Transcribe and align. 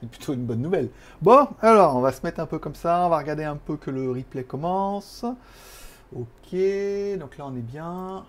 C'est 0.00 0.08
plutôt 0.08 0.34
une 0.34 0.44
bonne 0.44 0.60
nouvelle. 0.60 0.90
Bon, 1.22 1.48
alors, 1.60 1.96
on 1.96 2.00
va 2.00 2.12
se 2.12 2.20
mettre 2.22 2.40
un 2.40 2.46
peu 2.46 2.58
comme 2.58 2.74
ça. 2.74 3.04
On 3.06 3.08
va 3.08 3.18
regarder 3.18 3.44
un 3.44 3.56
peu 3.56 3.76
que 3.76 3.90
le 3.90 4.10
replay 4.10 4.44
commence. 4.44 5.24
Ok, 6.14 6.54
donc 7.18 7.36
là, 7.36 7.46
on 7.46 7.56
est 7.56 7.60
bien. 7.60 8.24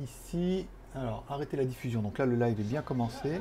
Ici. 0.00 0.66
Alors, 0.94 1.24
arrêtez 1.28 1.56
la 1.56 1.64
diffusion. 1.64 2.02
Donc 2.02 2.18
là, 2.18 2.26
le 2.26 2.36
live 2.36 2.60
est 2.60 2.64
bien 2.64 2.82
commencé. 2.82 3.40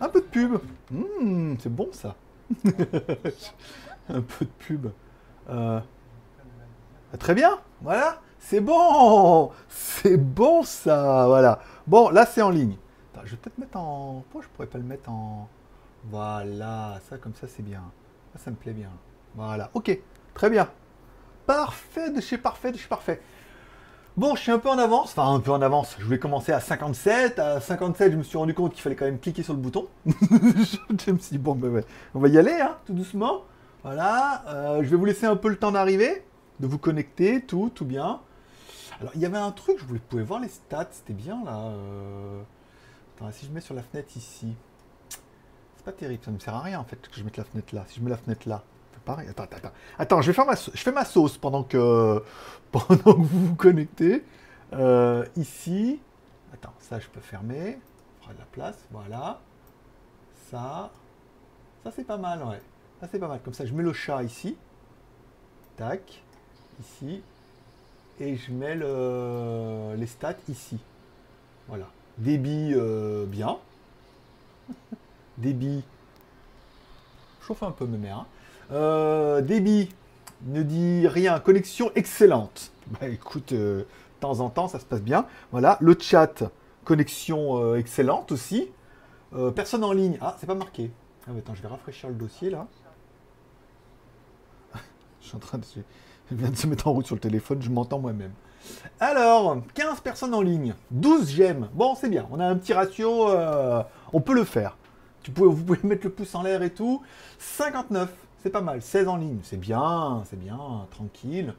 Un 0.00 0.08
peu 0.08 0.20
de 0.20 0.26
pub. 0.26 0.58
Hmm, 0.90 1.54
c'est 1.58 1.72
bon, 1.72 1.88
ça. 1.92 2.16
un 4.08 4.20
peu 4.20 4.44
de 4.44 4.50
pub. 4.58 4.88
Euh, 5.48 5.80
Très 7.18 7.34
bien, 7.34 7.58
voilà. 7.82 8.20
C'est 8.38 8.60
bon 8.60 9.50
C'est 9.68 10.16
bon, 10.16 10.62
ça 10.62 11.26
Voilà. 11.26 11.60
Bon, 11.86 12.10
là, 12.10 12.26
c'est 12.26 12.42
en 12.42 12.50
ligne. 12.50 12.76
Je 13.24 13.30
vais 13.32 13.36
peut-être 13.36 13.58
mettre 13.58 13.76
en... 13.76 14.24
Pourquoi 14.30 14.42
je 14.42 14.48
pourrais 14.48 14.66
pas 14.66 14.78
le 14.78 14.84
mettre 14.84 15.10
en... 15.10 15.48
Voilà, 16.04 17.00
ça 17.08 17.18
comme 17.18 17.34
ça 17.34 17.46
c'est 17.46 17.62
bien. 17.62 17.82
Ça, 18.36 18.50
me 18.50 18.56
plaît 18.56 18.72
bien. 18.72 18.90
Voilà, 19.34 19.70
ok, 19.74 19.98
très 20.34 20.50
bien. 20.50 20.68
Parfait 21.46 22.10
de 22.10 22.20
chez 22.20 22.38
parfait 22.38 22.72
de 22.72 22.78
chez 22.78 22.88
parfait. 22.88 23.20
Bon, 24.16 24.34
je 24.34 24.42
suis 24.42 24.52
un 24.52 24.58
peu 24.58 24.68
en 24.68 24.78
avance, 24.78 25.10
enfin 25.16 25.34
un 25.34 25.40
peu 25.40 25.52
en 25.52 25.62
avance. 25.62 25.96
Je 25.98 26.04
voulais 26.04 26.18
commencer 26.18 26.52
à 26.52 26.60
57. 26.60 27.38
À 27.38 27.60
57, 27.60 28.12
je 28.12 28.16
me 28.16 28.22
suis 28.22 28.36
rendu 28.36 28.54
compte 28.54 28.72
qu'il 28.72 28.82
fallait 28.82 28.96
quand 28.96 29.04
même 29.04 29.18
cliquer 29.18 29.42
sur 29.42 29.54
le 29.54 29.60
bouton. 29.60 29.88
je 30.06 31.10
me 31.10 31.18
suis 31.18 31.32
dit, 31.32 31.38
bon, 31.38 31.54
ben 31.54 31.82
on 32.14 32.20
va 32.20 32.28
y 32.28 32.38
aller, 32.38 32.58
hein, 32.60 32.76
tout 32.86 32.92
doucement. 32.92 33.44
Voilà, 33.82 34.44
euh, 34.48 34.82
je 34.82 34.88
vais 34.88 34.96
vous 34.96 35.04
laisser 35.04 35.26
un 35.26 35.36
peu 35.36 35.48
le 35.48 35.56
temps 35.56 35.72
d'arriver, 35.72 36.24
de 36.60 36.66
vous 36.66 36.78
connecter, 36.78 37.42
tout, 37.42 37.70
tout 37.74 37.84
bien. 37.84 38.20
Alors, 39.00 39.12
il 39.14 39.20
y 39.20 39.26
avait 39.26 39.38
un 39.38 39.50
truc, 39.50 39.78
je 39.78 39.84
voulais, 39.84 39.98
vous 39.98 40.08
pouvez 40.08 40.22
voir 40.22 40.40
les 40.40 40.48
stats, 40.48 40.88
c'était 40.92 41.14
bien 41.14 41.42
là. 41.44 41.58
Euh... 41.58 42.42
Attends, 43.16 43.32
si 43.32 43.46
je 43.46 43.50
mets 43.50 43.60
sur 43.60 43.74
la 43.74 43.82
fenêtre 43.82 44.16
ici. 44.16 44.54
C'est 45.82 45.90
pas 45.90 45.98
terrible, 45.98 46.22
ça 46.24 46.30
me 46.30 46.38
sert 46.38 46.54
à 46.54 46.60
rien 46.60 46.78
en 46.78 46.84
fait 46.84 46.96
que 47.08 47.16
je 47.16 47.24
mette 47.24 47.36
la 47.36 47.44
fenêtre 47.44 47.74
là. 47.74 47.84
Si 47.88 47.98
je 47.98 48.04
mets 48.04 48.10
la 48.10 48.16
fenêtre 48.16 48.48
là, 48.48 48.62
pareil. 49.04 49.28
Attends, 49.28 49.42
attends, 49.42 49.56
attends. 49.56 49.72
Attends, 49.98 50.22
je 50.22 50.28
vais 50.28 50.32
faire 50.32 50.46
ma, 50.46 50.54
je 50.54 50.80
fais 50.80 50.92
ma 50.92 51.04
sauce 51.04 51.36
pendant 51.36 51.64
que, 51.64 52.22
pendant 52.72 53.14
que 53.14 53.20
vous 53.20 53.46
vous 53.48 53.54
connectez. 53.56 54.24
Euh, 54.72 55.26
ici. 55.36 56.00
Attends, 56.54 56.72
ça 56.78 57.00
je 57.00 57.08
peux 57.08 57.20
fermer. 57.20 57.80
On 58.20 58.22
fera 58.22 58.34
de 58.34 58.38
la 58.38 58.44
place. 58.46 58.78
Voilà. 58.92 59.40
Ça. 60.50 60.90
Ça 61.82 61.90
c'est 61.94 62.04
pas 62.04 62.16
mal, 62.18 62.42
ouais. 62.44 62.60
Ça 63.00 63.08
c'est 63.10 63.18
pas 63.18 63.28
mal. 63.28 63.40
Comme 63.44 63.54
ça, 63.54 63.66
je 63.66 63.72
mets 63.72 63.82
le 63.82 63.92
chat 63.92 64.22
ici. 64.22 64.56
Tac. 65.76 66.22
Ici. 66.80 67.22
Et 68.20 68.36
je 68.36 68.52
mets 68.52 68.76
le, 68.76 69.94
les 69.96 70.06
stats 70.06 70.36
ici. 70.48 70.78
Voilà. 71.66 71.86
Débit 72.18 72.72
euh, 72.74 73.26
bien. 73.26 73.58
Débit. 75.38 75.82
Chauffe 77.46 77.62
un 77.62 77.70
peu 77.70 77.86
mes 77.86 77.98
mères. 77.98 78.26
Euh, 78.70 79.40
débit 79.40 79.88
ne 80.46 80.62
dit 80.62 81.06
rien. 81.08 81.38
Connexion 81.40 81.90
excellente. 81.94 82.70
Bah 83.00 83.06
écoute, 83.06 83.52
euh, 83.52 83.82
de 83.82 83.86
temps 84.20 84.40
en 84.40 84.50
temps, 84.50 84.66
ça 84.66 84.80
se 84.80 84.84
passe 84.84 85.02
bien. 85.02 85.26
Voilà. 85.52 85.78
Le 85.80 85.96
chat, 85.98 86.42
connexion 86.84 87.62
euh, 87.62 87.76
excellente 87.76 88.32
aussi. 88.32 88.68
Personne 89.54 89.82
en 89.82 89.92
ligne. 89.92 90.18
Ah, 90.20 90.36
c'est 90.38 90.46
pas 90.46 90.54
marqué. 90.54 90.90
Ah, 91.26 91.30
attends, 91.38 91.54
je 91.54 91.62
vais 91.62 91.68
rafraîchir 91.68 92.10
le 92.10 92.16
dossier 92.16 92.50
là. 92.50 92.66
je 95.22 95.26
suis 95.28 95.36
en 95.36 95.38
train 95.38 95.56
de. 95.56 95.64
Je 96.30 96.36
viens 96.36 96.50
de 96.50 96.56
se 96.56 96.66
mettre 96.66 96.86
en 96.86 96.92
route 96.92 97.06
sur 97.06 97.14
le 97.14 97.20
téléphone, 97.20 97.62
je 97.62 97.70
m'entends 97.70 97.98
moi-même. 97.98 98.32
Alors, 99.00 99.56
15 99.74 100.00
personnes 100.00 100.34
en 100.34 100.42
ligne, 100.42 100.74
12 100.90 101.30
j'aime. 101.30 101.70
Bon, 101.72 101.94
c'est 101.94 102.10
bien, 102.10 102.26
on 102.30 102.40
a 102.40 102.46
un 102.46 102.56
petit 102.56 102.74
ratio, 102.74 103.28
on 104.12 104.20
peut 104.20 104.34
le 104.34 104.44
faire. 104.44 104.76
Tu 105.22 105.30
vous 105.30 105.54
pouvez 105.54 105.78
mettre 105.84 106.04
le 106.04 106.10
pouce 106.10 106.34
en 106.34 106.42
l'air 106.42 106.62
et 106.62 106.70
tout. 106.70 107.02
59, 107.38 108.12
c'est 108.42 108.50
pas 108.50 108.60
mal. 108.60 108.82
16 108.82 109.08
en 109.08 109.16
ligne, 109.16 109.38
c'est 109.42 109.58
bien, 109.58 110.22
c'est 110.28 110.38
bien, 110.38 110.58
tranquille. 110.90 111.54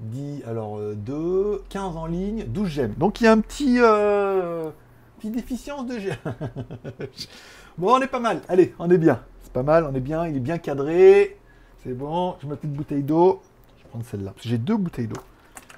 10, 0.00 0.44
alors 0.46 0.78
2, 0.94 1.62
15 1.68 1.96
en 1.96 2.06
ligne, 2.06 2.44
12 2.46 2.68
j'aime. 2.68 2.94
Donc 2.94 3.20
il 3.20 3.24
y 3.24 3.26
a 3.26 3.32
un 3.32 3.40
petit, 3.40 3.76
euh, 3.80 4.70
petite 5.18 5.32
déficience 5.32 5.86
de 5.86 5.98
j'aime. 5.98 6.16
bon, 7.78 7.94
on 7.94 8.00
est 8.00 8.06
pas 8.06 8.20
mal. 8.20 8.40
Allez, 8.48 8.74
on 8.78 8.90
est 8.90 8.98
bien. 8.98 9.20
C'est 9.42 9.52
pas 9.52 9.62
mal, 9.62 9.84
on 9.84 9.94
est 9.94 10.00
bien, 10.00 10.26
il 10.26 10.36
est 10.36 10.40
bien 10.40 10.58
cadré. 10.58 11.38
C'est 11.82 11.92
bon, 11.92 12.36
je 12.40 12.46
mets 12.46 12.50
ma 12.50 12.56
petite 12.56 12.72
bouteille 12.72 13.02
d'eau. 13.02 13.42
Je 13.78 13.82
vais 13.82 13.88
prendre 13.88 14.04
celle-là, 14.04 14.34
j'ai 14.40 14.58
deux 14.58 14.76
bouteilles 14.76 15.08
d'eau. 15.08 15.20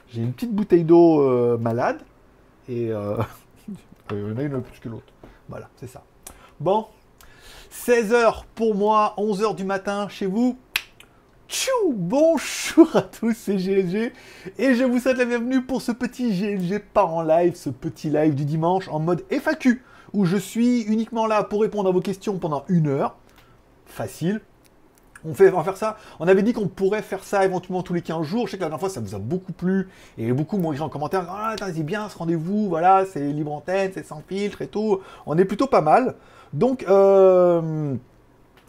J'ai 0.09 0.23
une 0.23 0.33
petite 0.33 0.53
bouteille 0.53 0.85
d'eau 0.85 1.23
euh, 1.23 1.57
malade, 1.57 2.01
et 2.69 2.93
euh, 2.93 3.17
il 4.11 4.19
y 4.19 4.33
en 4.33 4.37
a 4.37 4.43
une 4.43 4.61
plus 4.61 4.79
que 4.79 4.89
l'autre. 4.89 5.13
Voilà, 5.49 5.71
c'est 5.77 5.87
ça. 5.87 6.03
Bon, 6.63 6.87
16h 7.73 8.45
pour 8.55 8.77
moi, 8.77 9.15
11h 9.19 9.57
du 9.57 9.65
matin 9.65 10.07
chez 10.09 10.27
vous. 10.27 10.57
Tchou 11.49 11.93
Bonjour 11.93 12.95
à 12.95 13.03
tous, 13.03 13.35
c'est 13.37 13.57
GLG 13.57 14.13
et 14.59 14.75
je 14.77 14.85
vous 14.85 15.01
souhaite 15.01 15.19
la 15.19 15.25
bienvenue 15.25 15.63
pour 15.63 15.83
ce 15.83 15.91
petit 15.91 16.31
GLG 16.31 16.79
par 16.95 17.13
en 17.13 17.23
live, 17.23 17.57
ce 17.57 17.69
petit 17.69 18.11
live 18.11 18.37
du 18.37 18.45
dimanche 18.45 18.87
en 18.91 19.01
mode 19.01 19.25
FAQ 19.29 19.83
où 20.13 20.25
je 20.25 20.37
suis 20.37 20.83
uniquement 20.83 21.27
là 21.27 21.43
pour 21.43 21.63
répondre 21.63 21.89
à 21.89 21.93
vos 21.93 22.01
questions 22.01 22.39
pendant 22.39 22.65
une 22.69 22.87
heure. 22.87 23.17
Facile. 23.85 24.41
On, 25.25 25.35
fait, 25.35 25.53
on 25.53 25.57
va 25.57 25.65
faire 25.65 25.77
ça. 25.77 25.97
On 26.19 26.27
avait 26.27 26.43
dit 26.43 26.53
qu'on 26.53 26.69
pourrait 26.69 27.03
faire 27.03 27.23
ça 27.23 27.45
éventuellement 27.45 27.83
tous 27.83 27.95
les 27.95 28.03
15 28.03 28.25
jours. 28.25 28.47
Je 28.47 28.53
sais 28.53 28.57
que 28.57 28.63
la 28.63 28.69
dernière 28.69 28.81
fois 28.81 28.89
ça 28.89 29.01
vous 29.01 29.15
a 29.15 29.19
beaucoup 29.19 29.53
plu 29.53 29.89
et 30.17 30.33
beaucoup 30.33 30.59
m'ont 30.59 30.73
écrit 30.73 30.85
en 30.85 30.89
commentaire 30.89 31.27
Ah, 31.29 31.51
attends, 31.51 31.67
c'est 31.75 31.83
bien 31.83 32.09
ce 32.09 32.19
rendez-vous, 32.19 32.69
voilà, 32.69 33.05
c'est 33.05 33.33
libre 33.33 33.53
antenne, 33.53 33.91
c'est 33.95 34.07
sans 34.07 34.23
filtre 34.29 34.63
et 34.63 34.69
tout. 34.69 35.01
On 35.27 35.37
est 35.39 35.45
plutôt 35.45 35.67
pas 35.67 35.81
mal. 35.81 36.15
Donc, 36.53 36.85
euh, 36.89 37.95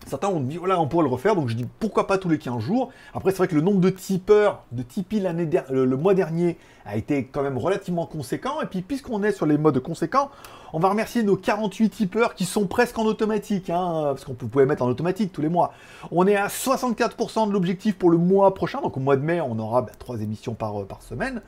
certains 0.07 0.29
ont 0.29 0.39
dit, 0.39 0.57
voilà, 0.57 0.79
on 0.79 0.88
pourrait 0.88 1.03
le 1.03 1.09
refaire. 1.09 1.35
Donc, 1.35 1.49
je 1.49 1.55
dis, 1.55 1.66
pourquoi 1.79 2.07
pas 2.07 2.17
tous 2.17 2.29
les 2.29 2.38
15 2.38 2.59
jours. 2.59 2.91
Après, 3.13 3.31
c'est 3.31 3.38
vrai 3.38 3.47
que 3.47 3.55
le 3.55 3.61
nombre 3.61 3.79
de 3.79 3.89
tipeurs, 3.89 4.63
de 4.71 4.83
Tipeee 4.83 5.19
l'année 5.19 5.49
le, 5.69 5.97
mois 5.97 6.13
dernier 6.13 6.57
a 6.85 6.97
été 6.97 7.25
quand 7.25 7.44
même 7.44 7.57
relativement 7.57 8.05
conséquent. 8.05 8.61
Et 8.61 8.66
puis, 8.66 8.81
puisqu'on 8.81 9.23
est 9.23 9.31
sur 9.31 9.45
les 9.45 9.57
modes 9.57 9.79
conséquents, 9.79 10.29
on 10.73 10.79
va 10.79 10.89
remercier 10.89 11.23
nos 11.23 11.35
48 11.35 11.89
tipeurs 11.89 12.33
qui 12.35 12.45
sont 12.45 12.66
presque 12.67 12.97
en 12.97 13.05
automatique, 13.05 13.69
hein, 13.69 14.05
parce 14.05 14.25
qu'on 14.25 14.33
pouvait 14.33 14.65
mettre 14.65 14.83
en 14.83 14.88
automatique 14.88 15.31
tous 15.31 15.41
les 15.41 15.50
mois. 15.50 15.73
On 16.11 16.25
est 16.25 16.35
à 16.35 16.47
64% 16.47 17.47
de 17.47 17.53
l'objectif 17.53 17.97
pour 17.97 18.09
le 18.09 18.17
mois 18.17 18.53
prochain. 18.53 18.81
Donc, 18.81 18.97
au 18.97 19.00
mois 19.00 19.17
de 19.17 19.21
mai, 19.21 19.41
on 19.41 19.57
aura 19.59 19.83
bah, 19.83 19.91
trois 20.00 20.21
émissions 20.21 20.55
euh, 20.61 20.83
par 20.83 21.01
semaine. 21.01 21.41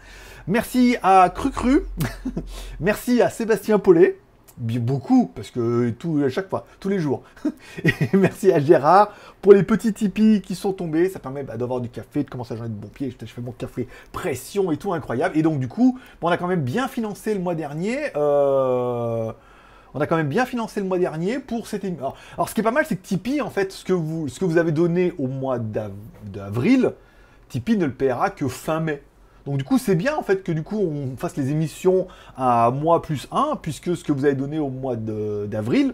Merci 0.47 0.97
à 1.02 1.29
Crucru. 1.34 1.85
Merci 2.79 3.22
à 3.22 3.29
Sébastien 3.29 3.79
Paulet. 3.79 4.19
Beaucoup, 4.57 5.27
parce 5.35 5.51
que 5.51 5.89
tout, 5.89 6.21
à 6.25 6.29
chaque 6.29 6.49
fois, 6.49 6.66
tous 6.79 6.88
les 6.88 6.97
jours. 6.99 7.23
Et 7.83 7.91
merci 8.13 8.53
à 8.53 8.59
Gérard 8.59 9.09
pour 9.41 9.51
les 9.51 9.63
petits 9.63 9.91
Tipeee 9.93 10.41
qui 10.41 10.55
sont 10.55 10.71
tombés. 10.71 11.09
Ça 11.09 11.19
permet 11.19 11.43
bah, 11.43 11.57
d'avoir 11.57 11.81
du 11.81 11.89
café, 11.89 12.23
de 12.23 12.29
commencer 12.29 12.53
à 12.53 12.57
joindre 12.57 12.73
de 12.73 12.79
bon 12.79 12.88
pied. 12.88 13.13
Je, 13.19 13.25
fais 13.25 13.41
mon 13.41 13.51
café 13.51 13.88
pression 14.13 14.71
et 14.71 14.77
tout, 14.77 14.93
incroyable. 14.93 15.38
Et 15.38 15.41
donc, 15.41 15.59
du 15.59 15.67
coup, 15.67 15.99
on 16.21 16.29
a 16.29 16.38
quand 16.38 16.47
même 16.47 16.61
bien 16.61 16.88
financé 16.88 17.33
le 17.33 17.41
mois 17.41 17.53
dernier. 17.53 17.97
euh, 18.16 19.31
On 19.93 19.99
a 19.99 20.07
quand 20.07 20.16
même 20.16 20.29
bien 20.29 20.45
financé 20.45 20.79
le 20.79 20.85
mois 20.87 20.99
dernier 20.99 21.39
pour 21.39 21.67
cette 21.67 21.83
émission. 21.83 22.13
Alors, 22.35 22.47
ce 22.47 22.53
qui 22.55 22.61
est 22.61 22.63
pas 22.63 22.72
mal, 22.72 22.85
c'est 22.87 22.95
que 22.95 23.05
Tipeee, 23.05 23.41
en 23.41 23.49
fait, 23.49 23.73
ce 23.73 23.83
que 23.83 23.91
vous, 23.93 24.29
ce 24.29 24.39
que 24.39 24.45
vous 24.45 24.57
avez 24.57 24.72
donné 24.72 25.13
au 25.17 25.27
mois 25.27 25.59
d'av- 25.59 25.91
d'avril, 26.23 26.93
Tipeee 27.49 27.75
ne 27.77 27.85
le 27.85 27.93
paiera 27.93 28.29
que 28.29 28.47
fin 28.47 28.79
mai. 28.79 29.03
Donc 29.45 29.57
du 29.57 29.63
coup, 29.63 29.78
c'est 29.78 29.95
bien 29.95 30.16
en 30.16 30.23
fait 30.23 30.44
que 30.44 30.51
du 30.51 30.63
coup 30.63 30.79
on 30.79 31.16
fasse 31.17 31.38
les 31.38 31.51
émissions 31.51 32.07
à 32.35 32.72
mois 32.72 33.01
plus 33.01 33.28
1, 33.31 33.57
puisque 33.61 33.95
ce 33.95 34.03
que 34.03 34.11
vous 34.11 34.25
avez 34.25 34.33
donné 34.35 34.57
au 34.59 34.69
mois 34.69 34.95
d'avril, 34.95 35.94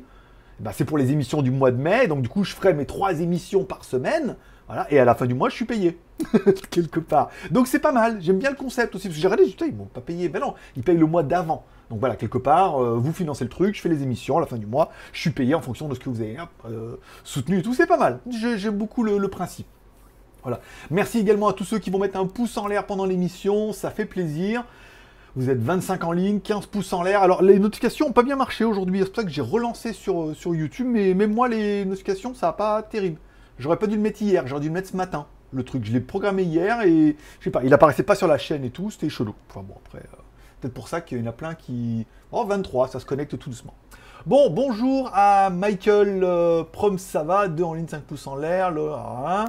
eh 0.59 0.63
ben, 0.63 0.71
c'est 0.73 0.85
pour 0.85 0.97
les 0.97 1.11
émissions 1.11 1.41
du 1.41 1.51
mois 1.51 1.71
de 1.71 1.77
mai. 1.77 2.07
Donc 2.07 2.21
du 2.21 2.29
coup, 2.29 2.43
je 2.43 2.53
ferai 2.53 2.73
mes 2.73 2.85
trois 2.85 3.19
émissions 3.19 3.63
par 3.65 3.83
semaine. 3.83 4.35
Voilà, 4.67 4.87
et 4.89 4.99
à 4.99 5.05
la 5.05 5.15
fin 5.15 5.25
du 5.25 5.33
mois, 5.33 5.49
je 5.49 5.55
suis 5.55 5.65
payé. 5.65 5.99
Quelque 6.69 7.01
part. 7.01 7.29
Donc 7.49 7.67
c'est 7.67 7.79
pas 7.79 7.91
mal. 7.91 8.21
J'aime 8.21 8.37
bien 8.39 8.51
le 8.51 8.55
concept 8.55 8.95
aussi. 8.95 9.07
Parce 9.09 9.15
que 9.17 9.21
j'ai 9.21 9.27
regardé, 9.27 9.49
putain, 9.49 9.65
ils 9.65 9.75
m'ont 9.75 9.83
pas 9.85 9.99
payé. 9.99 10.29
Ben 10.29 10.39
non, 10.39 10.53
ils 10.77 10.83
payent 10.83 10.95
le 10.97 11.05
mois 11.07 11.23
d'avant. 11.23 11.65
Donc 11.89 11.99
voilà, 11.99 12.15
quelque 12.15 12.37
part, 12.37 12.81
euh, 12.81 12.95
vous 12.95 13.11
financez 13.11 13.43
le 13.43 13.49
truc, 13.49 13.75
je 13.75 13.81
fais 13.81 13.89
les 13.89 14.01
émissions, 14.01 14.37
à 14.37 14.39
la 14.39 14.45
fin 14.45 14.55
du 14.55 14.65
mois, 14.65 14.91
je 15.11 15.19
suis 15.19 15.31
payé 15.31 15.55
en 15.55 15.59
fonction 15.61 15.89
de 15.89 15.93
ce 15.95 15.99
que 15.99 16.09
vous 16.09 16.21
avez 16.21 16.37
euh, 16.69 16.95
soutenu 17.25 17.57
et 17.59 17.61
tout. 17.63 17.73
C'est 17.73 17.85
pas 17.85 17.97
mal. 17.97 18.19
J'ai- 18.29 18.57
J'aime 18.57 18.77
beaucoup 18.77 19.03
le 19.03 19.27
principe. 19.27 19.67
Merci 20.89 21.19
également 21.19 21.47
à 21.47 21.53
tous 21.53 21.63
ceux 21.63 21.79
qui 21.79 21.89
vont 21.89 21.99
mettre 21.99 22.17
un 22.17 22.25
pouce 22.25 22.57
en 22.57 22.67
l'air 22.67 22.85
pendant 22.85 23.05
l'émission, 23.05 23.73
ça 23.73 23.91
fait 23.91 24.05
plaisir. 24.05 24.65
Vous 25.35 25.49
êtes 25.49 25.59
25 25.59 26.03
en 26.03 26.11
ligne, 26.11 26.39
15 26.41 26.65
pouces 26.65 26.91
en 26.91 27.03
l'air. 27.03 27.21
Alors 27.21 27.41
les 27.41 27.57
notifications 27.57 28.07
n'ont 28.07 28.13
pas 28.13 28.23
bien 28.23 28.35
marché 28.35 28.65
aujourd'hui, 28.65 28.99
c'est 28.99 29.05
pour 29.05 29.15
ça 29.15 29.23
que 29.23 29.29
j'ai 29.29 29.41
relancé 29.41 29.93
sur, 29.93 30.31
euh, 30.31 30.35
YouTube, 30.45 30.87
mais 30.89 31.13
même 31.13 31.33
moi 31.33 31.47
les 31.47 31.85
notifications 31.85 32.33
ça 32.33 32.47
n'a 32.47 32.53
pas 32.53 32.83
terrible. 32.83 33.17
J'aurais 33.57 33.77
pas 33.77 33.87
dû 33.87 33.95
le 33.95 34.01
mettre 34.01 34.21
hier, 34.21 34.45
j'aurais 34.47 34.61
dû 34.61 34.67
le 34.67 34.73
mettre 34.73 34.89
ce 34.89 34.97
matin. 34.97 35.27
Le 35.53 35.63
truc, 35.63 35.85
je 35.85 35.91
l'ai 35.91 35.99
programmé 35.99 36.43
hier 36.43 36.81
et 36.81 37.15
je 37.39 37.43
sais 37.43 37.51
pas, 37.51 37.63
il 37.63 37.73
apparaissait 37.73 38.03
pas 38.03 38.15
sur 38.15 38.27
la 38.27 38.37
chaîne 38.37 38.63
et 38.63 38.71
tout, 38.71 38.89
c'était 38.89 39.09
chelou. 39.09 39.35
Enfin 39.49 39.61
bon 39.61 39.75
après, 39.85 39.99
euh, 39.99 40.17
peut-être 40.59 40.73
pour 40.73 40.87
ça 40.87 41.01
qu'il 41.01 41.19
y 41.19 41.21
en 41.21 41.27
a 41.27 41.33
plein 41.33 41.55
qui... 41.55 42.05
Oh 42.31 42.45
23, 42.45 42.87
ça 42.87 42.99
se 42.99 43.05
connecte 43.05 43.37
tout 43.37 43.49
doucement. 43.49 43.75
Bon, 44.27 44.51
bonjour 44.51 45.09
à 45.15 45.49
Michael 45.49 46.23
euh, 46.23 46.63
Prom 46.63 46.99
Sava, 46.99 47.47
2 47.47 47.63
en 47.63 47.73
ligne, 47.73 47.87
5 47.87 48.03
pouces 48.03 48.27
en 48.27 48.35
l'air. 48.35 48.69
Le, 48.69 48.91
hein, 48.91 49.45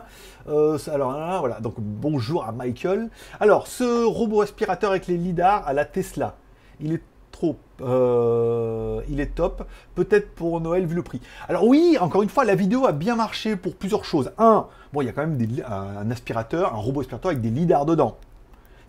euh, 0.49 0.79
alors 0.91 1.13
hein, 1.13 1.41
voilà, 1.41 1.61
donc 1.61 1.75
bonjour 1.77 2.47
à 2.47 2.53
Michael. 2.53 3.11
Alors, 3.39 3.67
ce 3.67 4.07
robot 4.07 4.41
aspirateur 4.41 4.93
avec 4.93 5.09
les 5.09 5.19
lidars 5.19 5.63
à 5.67 5.75
la 5.75 5.85
Tesla, 5.85 6.37
il 6.81 6.95
est 6.95 7.03
trop 7.33 7.59
Euh, 7.83 9.03
il 9.11 9.21
est 9.21 9.35
top. 9.35 9.67
Peut-être 9.95 10.35
pour 10.35 10.59
Noël 10.63 10.87
vu 10.87 10.95
le 10.95 11.03
prix. 11.03 11.21
Alors 11.51 11.67
oui, 11.67 11.99
encore 12.01 12.23
une 12.23 12.31
fois, 12.31 12.45
la 12.45 12.55
vidéo 12.55 12.87
a 12.87 12.93
bien 12.93 13.15
marché 13.15 13.57
pour 13.57 13.75
plusieurs 13.75 14.07
choses. 14.07 14.33
Un, 14.39 14.69
bon, 14.95 15.03
il 15.03 15.07
y 15.07 15.09
a 15.11 15.13
quand 15.13 15.27
même 15.27 15.39
un 15.69 16.11
aspirateur, 16.11 16.73
un 16.75 16.79
robot 16.79 17.01
aspirateur 17.01 17.31
avec 17.31 17.43
des 17.43 17.51
lidars 17.51 17.85
dedans. 17.85 18.17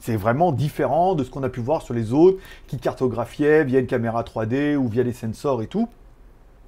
C'est 0.05 0.17
vraiment 0.17 0.51
différent 0.51 1.15
de 1.15 1.23
ce 1.23 1.29
qu'on 1.29 1.43
a 1.43 1.49
pu 1.49 1.61
voir 1.61 1.81
sur 1.81 1.93
les 1.93 2.11
autres 2.11 2.37
qui 2.67 2.77
cartographiaient 2.77 3.63
via 3.63 3.79
une 3.79 3.87
caméra 3.87 4.21
3D 4.23 4.75
ou 4.75 4.89
via 4.89 5.01
des 5.01 5.13
sensors 5.13 5.61
et 5.61 5.67
tout. 5.67 5.87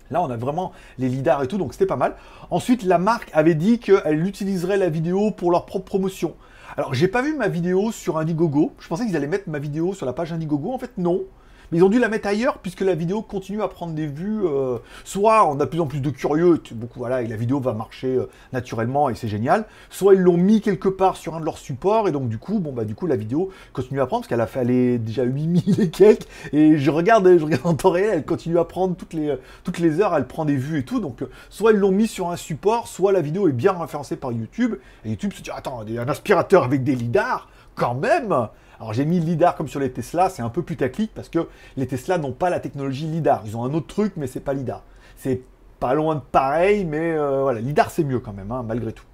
Là, 0.10 0.22
on 0.22 0.30
a 0.30 0.38
vraiment 0.38 0.72
les 0.98 1.10
lidars 1.10 1.44
et 1.44 1.50
tout, 1.50 1.58
donc 1.58 1.74
c'était 1.74 1.86
pas 1.86 1.98
mal. 1.98 2.16
Ensuite, 2.50 2.84
la 2.84 2.98
marque 2.98 3.30
avait 3.34 3.54
dit 3.54 3.80
qu'elle 3.80 4.26
utiliserait 4.26 4.78
la 4.78 4.88
vidéo 4.88 5.32
pour 5.32 5.52
leur 5.52 5.66
propre 5.66 5.84
promotion. 5.84 6.34
Alors, 6.78 6.94
j'ai 6.94 7.10
pas 7.10 7.22
vu 7.22 7.36
ma 7.36 7.50
vidéo 7.50 7.92
sur 7.92 8.18
Indiegogo. 8.18 8.72
Je 8.80 8.88
pensais 8.88 9.06
qu'ils 9.06 9.18
allaient 9.18 9.28
mettre 9.28 9.50
ma 9.50 9.60
vidéo 9.60 9.94
sur 9.94 10.06
la 10.06 10.14
page 10.14 10.32
Indiegogo. 10.32 10.72
En 10.72 10.78
fait, 10.80 10.92
non. 10.98 11.24
Mais 11.72 11.80
ils 11.80 11.84
ont 11.84 11.90
dû 11.90 12.00
la 12.00 12.10
mettre 12.10 12.28
ailleurs 12.28 12.60
puisque 12.60 12.82
la 12.82 12.96
vidéo 12.96 13.22
continue 13.22 13.62
à 13.62 13.68
prendre 13.68 13.94
des 13.94 14.08
vues. 14.08 14.46
Euh, 14.46 14.78
soit 15.04 15.48
on 15.48 15.60
a 15.60 15.66
de 15.66 15.70
plus 15.70 15.80
en 15.80 15.88
plus 15.88 16.00
de 16.00 16.10
curieux, 16.10 16.62
beaucoup 16.72 17.00
voilà, 17.00 17.22
et 17.22 17.28
la 17.28 17.36
vidéo 17.36 17.60
va 17.60 17.74
marcher 17.74 18.16
euh, 18.16 18.30
naturellement 18.54 19.10
et 19.10 19.16
c'est 19.16 19.28
génial. 19.28 19.66
Soit 19.90 20.16
ils 20.16 20.22
l'ont 20.22 20.38
mis 20.38 20.62
quelque 20.62 20.90
part 20.90 21.18
sur 21.18 21.36
un 21.36 21.40
de 21.40 21.46
leurs 21.46 21.58
supports 21.58 22.08
et 22.08 22.12
donc 22.12 22.30
du 22.30 22.38
coup, 22.38 22.60
bon 22.60 22.72
bah 22.72 22.86
du 22.86 22.96
coup 22.96 23.08
la 23.08 23.16
vidéo 23.16 23.52
continue 23.74 24.02
à 24.02 24.06
prendre 24.06 24.22
parce 24.22 24.30
qu'elle 24.30 24.42
a 24.42 24.48
fait 24.48 24.60
aller 24.60 24.98
déjà 24.98 25.24
8000 25.24 25.82
et 25.82 25.90
quelques 25.90 26.28
et 26.54 26.78
je 26.78 26.92
regarde, 26.92 27.38
je 27.38 27.44
regarde 27.44 27.66
en 27.66 27.74
temps 27.74 27.92
réel, 27.92 28.12
elle 28.14 28.26
continue 28.26 28.60
à 28.60 28.66
prendre 28.66 28.96
toutes 28.96 29.14
les 29.14 29.36
toutes 29.64 29.80
les 29.80 30.00
heures, 30.00 30.16
elle 30.16 30.28
prend 30.28 30.46
des 30.46 30.56
vues 30.56 30.80
et 30.80 30.84
tout. 30.84 31.00
Donc 31.00 31.24
soit 31.50 31.72
ils 31.72 31.78
l'ont 31.78 31.92
mis 31.92 32.08
sur 32.08 32.30
un 32.30 32.36
support, 32.36 32.88
soit 32.88 33.12
la 33.12 33.22
vidéo 33.22 33.48
est 33.48 33.54
bien 33.54 33.74
référencée 33.74 34.16
par 34.16 34.32
YouTube 34.32 34.76
et 35.04 35.10
YouTube 35.10 35.34
se 35.34 35.42
dit 35.42 35.52
attends, 35.52 35.82
un 35.82 36.08
aspirateur 36.08 36.64
avec 36.64 36.84
des 36.84 36.96
lidars 36.96 37.50
quand 37.76 37.96
même. 37.96 38.48
Alors 38.80 38.94
j'ai 38.94 39.06
mis 39.06 39.20
lidar 39.20 39.56
comme 39.56 39.68
sur 39.68 39.80
les 39.80 39.92
Tesla, 39.92 40.30
c'est 40.30 40.42
un 40.42 40.50
peu 40.50 40.62
putaclic 40.62 41.14
parce 41.14 41.30
que 41.30 41.48
les 41.78 41.88
Tesla 41.88 42.18
n'ont 42.18 42.34
pas 42.34 42.50
la 42.50 42.60
technologie 42.60 43.06
lidar. 43.06 43.44
Ils 43.46 43.56
ont 43.56 43.64
un 43.64 43.74
autre 43.74 43.88
truc, 43.88 44.14
mais 44.18 44.28
c'est 44.28 44.40
pas 44.40 44.54
lidar. 44.54 44.84
C'est 45.18 45.42
pas 45.80 45.94
loin 45.94 46.16
de 46.16 46.22
pareil, 46.22 46.86
mais 46.86 47.14
euh, 47.14 47.42
voilà, 47.44 47.60
lidar 47.60 47.92
c'est 47.92 48.04
mieux 48.04 48.20
quand 48.20 48.34
même, 48.34 48.52
hein, 48.52 48.64
malgré 48.68 48.92
tout. 48.92 49.06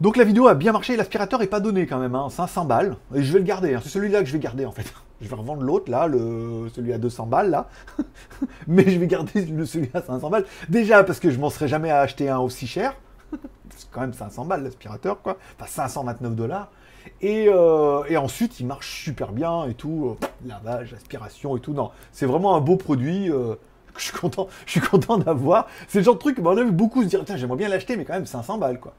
Donc 0.00 0.16
la 0.16 0.24
vidéo 0.24 0.46
a 0.46 0.54
bien 0.54 0.72
marché, 0.72 0.96
l'aspirateur 0.96 1.40
est 1.42 1.46
pas 1.46 1.60
donné 1.60 1.86
quand 1.86 1.98
même, 1.98 2.14
hein, 2.14 2.28
500 2.28 2.66
balles, 2.66 2.96
et 3.14 3.22
je 3.22 3.32
vais 3.32 3.38
le 3.38 3.44
garder, 3.44 3.74
hein. 3.74 3.80
c'est 3.82 3.88
celui-là 3.88 4.20
que 4.20 4.26
je 4.26 4.32
vais 4.32 4.38
garder 4.38 4.66
en 4.66 4.72
fait. 4.72 4.92
Je 5.22 5.28
vais 5.30 5.34
revendre 5.34 5.62
l'autre 5.62 5.90
là, 5.90 6.08
le, 6.08 6.68
celui 6.74 6.92
à 6.92 6.98
200 6.98 7.24
balles 7.24 7.48
là, 7.48 7.70
mais 8.66 8.82
je 8.82 8.98
vais 8.98 9.06
garder 9.06 9.46
celui 9.64 9.88
à 9.94 10.02
500 10.02 10.28
balles. 10.28 10.44
Déjà 10.68 11.04
parce 11.04 11.20
que 11.20 11.30
je 11.30 11.38
m'en 11.38 11.48
serais 11.48 11.68
jamais 11.68 11.90
à 11.90 12.00
acheter 12.00 12.28
un 12.28 12.36
aussi 12.36 12.66
cher, 12.66 12.94
c'est 13.74 13.90
quand 13.90 14.02
même 14.02 14.12
500 14.12 14.44
balles 14.44 14.62
l'aspirateur 14.62 15.22
quoi, 15.22 15.38
enfin 15.58 15.70
529 15.70 16.34
dollars. 16.34 16.70
Euh, 17.24 18.04
et, 18.08 18.16
ensuite, 18.16 18.60
il 18.60 18.66
marche 18.66 19.04
super 19.04 19.32
bien 19.32 19.66
et 19.66 19.74
tout. 19.74 20.16
Euh, 20.22 20.26
lavage, 20.46 20.92
aspiration 20.94 21.56
et 21.56 21.60
tout. 21.60 21.72
Non, 21.72 21.90
c'est 22.12 22.26
vraiment 22.26 22.56
un 22.56 22.60
beau 22.60 22.76
produit. 22.76 23.30
Euh, 23.30 23.54
que 23.94 24.02
je 24.02 24.08
suis 24.08 24.18
content, 24.18 24.48
je 24.66 24.72
suis 24.72 24.80
content 24.80 25.16
d'avoir. 25.16 25.68
C'est 25.88 26.00
le 26.00 26.04
genre 26.04 26.16
de 26.16 26.20
truc, 26.20 26.38
bah, 26.40 26.50
on 26.52 26.58
a 26.58 26.62
vu 26.62 26.70
beaucoup 26.70 27.02
se 27.02 27.08
dire, 27.08 27.24
tiens, 27.24 27.38
j'aimerais 27.38 27.56
bien 27.56 27.68
l'acheter, 27.68 27.96
mais 27.96 28.04
quand 28.04 28.12
même 28.12 28.26
500 28.26 28.58
balles, 28.58 28.78
quoi. 28.78 28.92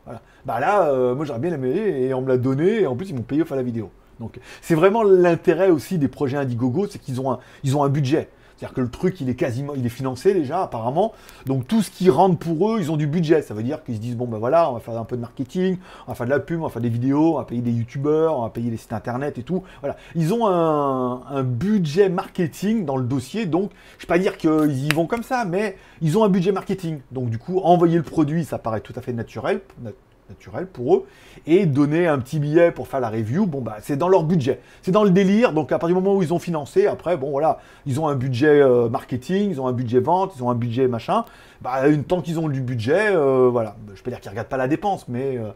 Bah 0.44 0.60
là, 0.60 0.92
moi 1.14 1.24
j'aurais 1.24 1.38
bien 1.38 1.54
aimé, 1.54 1.70
et 1.70 2.16
on 2.16 2.22
me 2.24 2.28
l'a 2.28 2.40
donné, 2.40 2.82
et 2.82 2.88
en 2.88 2.96
plus 2.96 3.12
ils 3.12 3.16
m'ont 3.16 3.22
payé 3.22 3.44
au 3.44 3.46
fin 3.46 3.56
la 3.56 3.62
vidéo. 3.62 3.92
Donc 4.20 4.40
c'est 4.60 4.74
vraiment 4.74 5.04
l'intérêt 5.04 5.70
aussi 5.70 6.00
des 6.00 6.08
projets 6.08 6.38
Indiegogo, 6.38 6.88
c'est 6.88 6.98
qu'ils 6.98 7.22
ont 7.22 7.84
un 7.84 7.90
budget. 7.90 8.30
C'est-à-dire 8.58 8.74
que 8.74 8.82
le 8.82 8.90
truc, 8.90 9.22
il 9.22 9.30
est 9.30 9.36
quasiment, 9.36 9.74
il 9.76 9.86
est 9.86 9.90
financé 9.90 10.34
déjà, 10.34 10.64
apparemment. 10.64 11.14
Donc 11.46 11.68
tout 11.68 11.82
ce 11.84 11.92
qui 11.92 12.10
rentre 12.10 12.38
pour 12.38 12.72
eux, 12.72 12.80
ils 12.80 12.92
ont 12.92 12.98
du 12.98 13.06
budget. 13.06 13.44
Ça 13.44 13.54
veut 13.54 13.64
dire 13.64 13.84
qu'ils 13.84 13.96
se 13.96 14.00
disent, 14.00 14.18
bon 14.18 14.26
ben 14.28 14.40
voilà, 14.40 14.70
on 14.72 14.74
va 14.74 14.80
faire 14.80 14.98
un 14.98 15.06
peu 15.06 15.16
de 15.16 15.22
marketing, 15.22 15.78
on 16.08 16.12
va 16.12 16.16
faire 16.16 16.26
de 16.26 16.32
la 16.32 16.40
pub, 16.40 16.60
on 16.60 16.64
va 16.64 16.70
faire 16.70 16.82
des 16.82 16.90
vidéos, 16.90 17.36
on 17.36 17.38
va 17.38 17.44
payer 17.44 17.62
des 17.62 17.72
youtubeurs, 17.72 18.38
on 18.38 18.42
va 18.42 18.50
payer 18.50 18.72
des 18.72 18.78
sites 18.78 18.94
internet 18.94 19.38
et 19.38 19.44
tout. 19.44 19.64
Voilà. 19.82 19.96
Ils 20.16 20.34
ont 20.34 20.48
un, 20.48 21.44
budget 21.44 22.10
marketing 22.10 22.84
dans 22.86 22.98
le 22.98 23.06
dossier. 23.06 23.46
Donc, 23.46 23.72
je 24.00 24.06
ne 24.06 24.08
vais 24.08 24.08
pas 24.08 24.20
dire 24.20 24.38
qu'ils 24.38 24.86
y 24.86 24.90
vont 24.90 25.06
comme 25.06 25.24
ça, 25.24 25.46
mais 25.46 25.78
ils 26.02 26.18
ont 26.18 26.24
un 26.24 26.30
budget 26.30 26.52
marketing. 26.52 27.00
Donc 27.12 27.30
du 27.30 27.38
coup, 27.38 27.60
envoyer 27.60 27.98
le 27.98 28.04
produit, 28.04 28.44
ça 28.44 28.58
paraît 28.58 28.82
tout 28.82 28.94
à 28.96 29.02
fait 29.02 29.14
naturel, 29.14 29.62
naturel 30.30 30.68
pour 30.68 30.96
eux, 30.96 31.06
et 31.46 31.66
donner 31.66 32.08
un 32.08 32.20
petit 32.20 32.40
billet 32.40 32.72
pour 32.72 32.88
faire 32.88 33.00
la 33.00 33.10
review, 33.10 33.46
bon 33.46 33.62
bah 33.62 33.78
c'est 33.82 33.98
dans 33.98 34.10
leur 34.10 34.24
budget, 34.24 34.60
c'est 34.82 34.92
dans 34.92 35.04
le 35.04 35.10
délire, 35.10 35.54
donc 35.54 35.72
à 35.72 35.80
partir 35.80 35.96
du 35.96 36.02
moment 36.02 36.16
où 36.16 36.24
ils 36.24 36.34
ont 36.34 36.40
financé, 36.40 36.88
après 36.88 37.18
bon 37.18 37.32
voilà, 37.32 37.60
ils 37.86 38.00
ont 38.00 38.08
un 38.08 38.16
budget 38.16 38.62
euh, 38.62 38.90
marketing, 38.90 39.52
ils 39.52 39.62
ont 39.62 39.68
un 39.68 39.74
budget 39.74 40.00
vente, 40.00 40.34
ils 40.36 40.44
ont 40.44 40.50
un 40.50 40.56
budget 40.56 40.88
machin, 40.88 41.26
bah 41.62 41.88
une, 41.88 42.04
tant 42.04 42.22
qu'ils 42.22 42.40
ont 42.40 42.50
du 42.50 42.62
budget, 42.62 43.10
euh, 43.16 43.50
voilà, 43.52 43.76
je 43.96 44.02
peux 44.02 44.12
dire 44.12 44.20
qu'ils 44.20 44.32
regardent 44.32 44.48
pas 44.48 44.58
la 44.58 44.68
dépense, 44.68 45.08
mais 45.08 45.38
euh, 45.38 45.50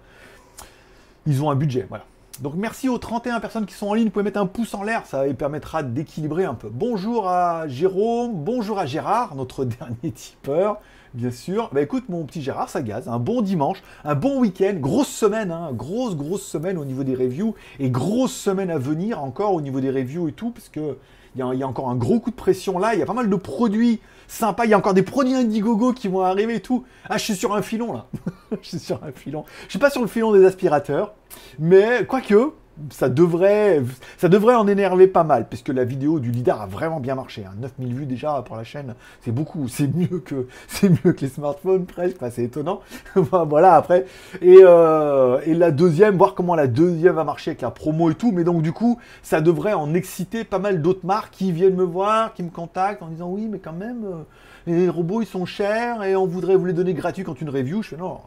ils 1.26 1.44
ont 1.44 1.50
un 1.50 1.56
budget, 1.56 1.86
voilà. 1.90 2.06
Donc 2.40 2.54
merci 2.56 2.90
aux 2.90 2.98
31 2.98 3.40
personnes 3.40 3.66
qui 3.66 3.74
sont 3.74 3.88
en 3.88 3.94
ligne, 3.94 4.06
vous 4.06 4.12
pouvez 4.12 4.24
mettre 4.24 4.40
un 4.40 4.48
pouce 4.48 4.74
en 4.74 4.84
l'air, 4.84 5.06
ça 5.06 5.24
permettra 5.38 5.84
d'équilibrer 5.84 6.46
un 6.46 6.56
peu. 6.56 6.70
Bonjour 6.72 7.28
à 7.28 7.68
Jérôme, 7.68 8.32
bonjour 8.34 8.80
à 8.80 8.86
Gérard, 8.86 9.36
notre 9.36 9.66
dernier 9.80 10.12
tipeur 10.12 10.80
bien 11.14 11.32
sûr. 11.32 11.70
Bah 11.74 11.82
écoute, 11.82 12.06
mon 12.10 12.24
petit 12.26 12.42
Gérard, 12.42 12.70
ça 12.70 12.82
gaze. 12.82 13.08
Un 13.08 13.20
bon 13.20 13.42
dimanche, 13.42 13.82
un 14.04 14.16
bon 14.16 14.40
week-end, 14.40 14.76
grosse 14.76 15.10
semaine, 15.10 15.52
hein, 15.52 15.72
grosse, 15.74 16.16
grosse 16.16 16.44
semaine 16.46 16.78
au 16.78 16.86
niveau 16.86 17.04
des 17.04 17.16
reviews 17.16 17.56
et 17.80 17.90
grosse 17.90 18.34
semaine 18.34 18.70
à 18.70 18.78
venir 18.78 19.24
encore 19.24 19.54
au 19.54 19.62
niveau 19.62 19.80
des 19.80 19.92
reviews 19.92 20.28
et 20.28 20.34
tout, 20.34 20.52
parce 20.52 20.70
que 20.70 20.98
il 21.36 21.40
y, 21.40 21.64
a 21.64 21.68
encore 21.68 21.90
un 21.90 21.96
gros 21.96 22.20
coup 22.20 22.30
de 22.30 22.36
pression 22.36 22.78
là. 22.78 22.94
Il 22.94 23.00
y 23.00 23.04
a 23.04 23.06
pas 23.06 23.14
mal 23.14 23.30
de 23.30 23.36
produits 23.38 24.02
sympas. 24.28 24.66
Il 24.66 24.72
y 24.72 24.74
a 24.74 24.78
encore 24.78 24.94
des 24.94 25.02
produits 25.02 25.34
Indiegogo 25.34 25.94
qui 25.94 26.10
vont 26.10 26.22
arriver 26.22 26.56
et 26.56 26.60
tout. 26.60 26.84
Ah, 27.10 27.18
je 27.18 27.24
suis 27.24 27.36
sur 27.36 27.56
un 27.56 27.62
filon 27.62 27.94
là. 27.94 28.08
je 28.62 28.68
suis 28.68 28.80
sur 28.80 29.02
un 29.02 29.14
filon. 29.14 29.46
Je 29.66 29.70
suis 29.70 29.80
pas 29.80 29.90
sur 29.90 30.02
le 30.02 30.08
filon 30.08 30.34
des 30.34 30.44
aspirateurs, 30.46 31.14
mais 31.58 32.06
quoique, 32.06 32.52
ça 32.90 33.10
devrait, 33.10 33.82
ça 34.18 34.30
devrait 34.30 34.56
en 34.56 34.68
énerver 34.68 35.08
pas 35.08 35.24
mal, 35.24 35.48
puisque 35.48 35.70
la 35.70 35.84
vidéo 35.84 36.20
du 36.20 36.32
lidar 36.32 36.62
a 36.62 36.66
vraiment 36.66 37.00
bien 37.00 37.16
marché. 37.16 37.46
9000 37.60 37.92
hein. 37.92 37.96
vues 37.96 38.06
déjà 38.06 38.44
pour 38.46 38.56
la 38.56 38.64
chaîne, 38.64 38.96
c'est 39.22 39.32
beaucoup, 39.32 39.68
c'est 39.68 39.94
mieux 39.94 40.20
que, 40.20 40.48
mieux 40.84 41.14
que 41.14 41.22
les 41.22 41.30
smartphones 41.30 41.86
presque, 41.86 42.18
c'est 42.32 42.44
étonnant. 42.44 42.82
voilà 43.16 43.76
après, 43.76 44.06
et, 44.42 44.60
euh, 44.62 45.40
et 45.46 45.54
la 45.54 45.72
deuxième, 45.72 46.18
voir 46.18 46.36
comment 46.36 46.56
la 46.56 46.68
deuxième 46.68 47.16
va 47.16 47.24
marcher 47.24 47.52
avec 47.52 47.62
la 47.62 47.72
promo 47.72 48.10
et 48.12 48.16
tout, 48.16 48.32
mais 48.32 48.44
donc 48.44 48.62
du 48.62 48.72
coup, 48.72 49.00
ça 49.24 49.42
devrait 49.42 49.74
en 49.74 49.94
exciter 49.94 50.44
pas 50.44 50.60
mal 50.60 50.82
d'autres 50.82 51.06
marques 51.06 51.34
qui 51.34 51.52
viennent 51.52 51.76
me 51.76 51.84
voir, 51.84 52.34
qui 52.34 52.44
me 52.44 52.50
contactent 52.50 53.04
en 53.04 53.08
disant 53.08 53.30
oui, 53.30 53.48
mais 53.50 53.60
quand 53.60 53.74
même, 53.74 54.06
euh, 54.06 54.24
les 54.68 54.90
robots 54.90 55.22
ils 55.22 55.28
sont 55.28 55.46
chers 55.46 56.04
et 56.04 56.16
on 56.16 56.28
voudrait 56.28 56.56
vous 56.56 56.66
les 56.66 56.74
donner 56.74 56.94
gratuits 56.94 57.24
quand 57.24 57.40
une 57.42 57.50
review. 57.50 57.82
Je 57.82 57.90
fais 57.90 57.98
non, 57.98 58.20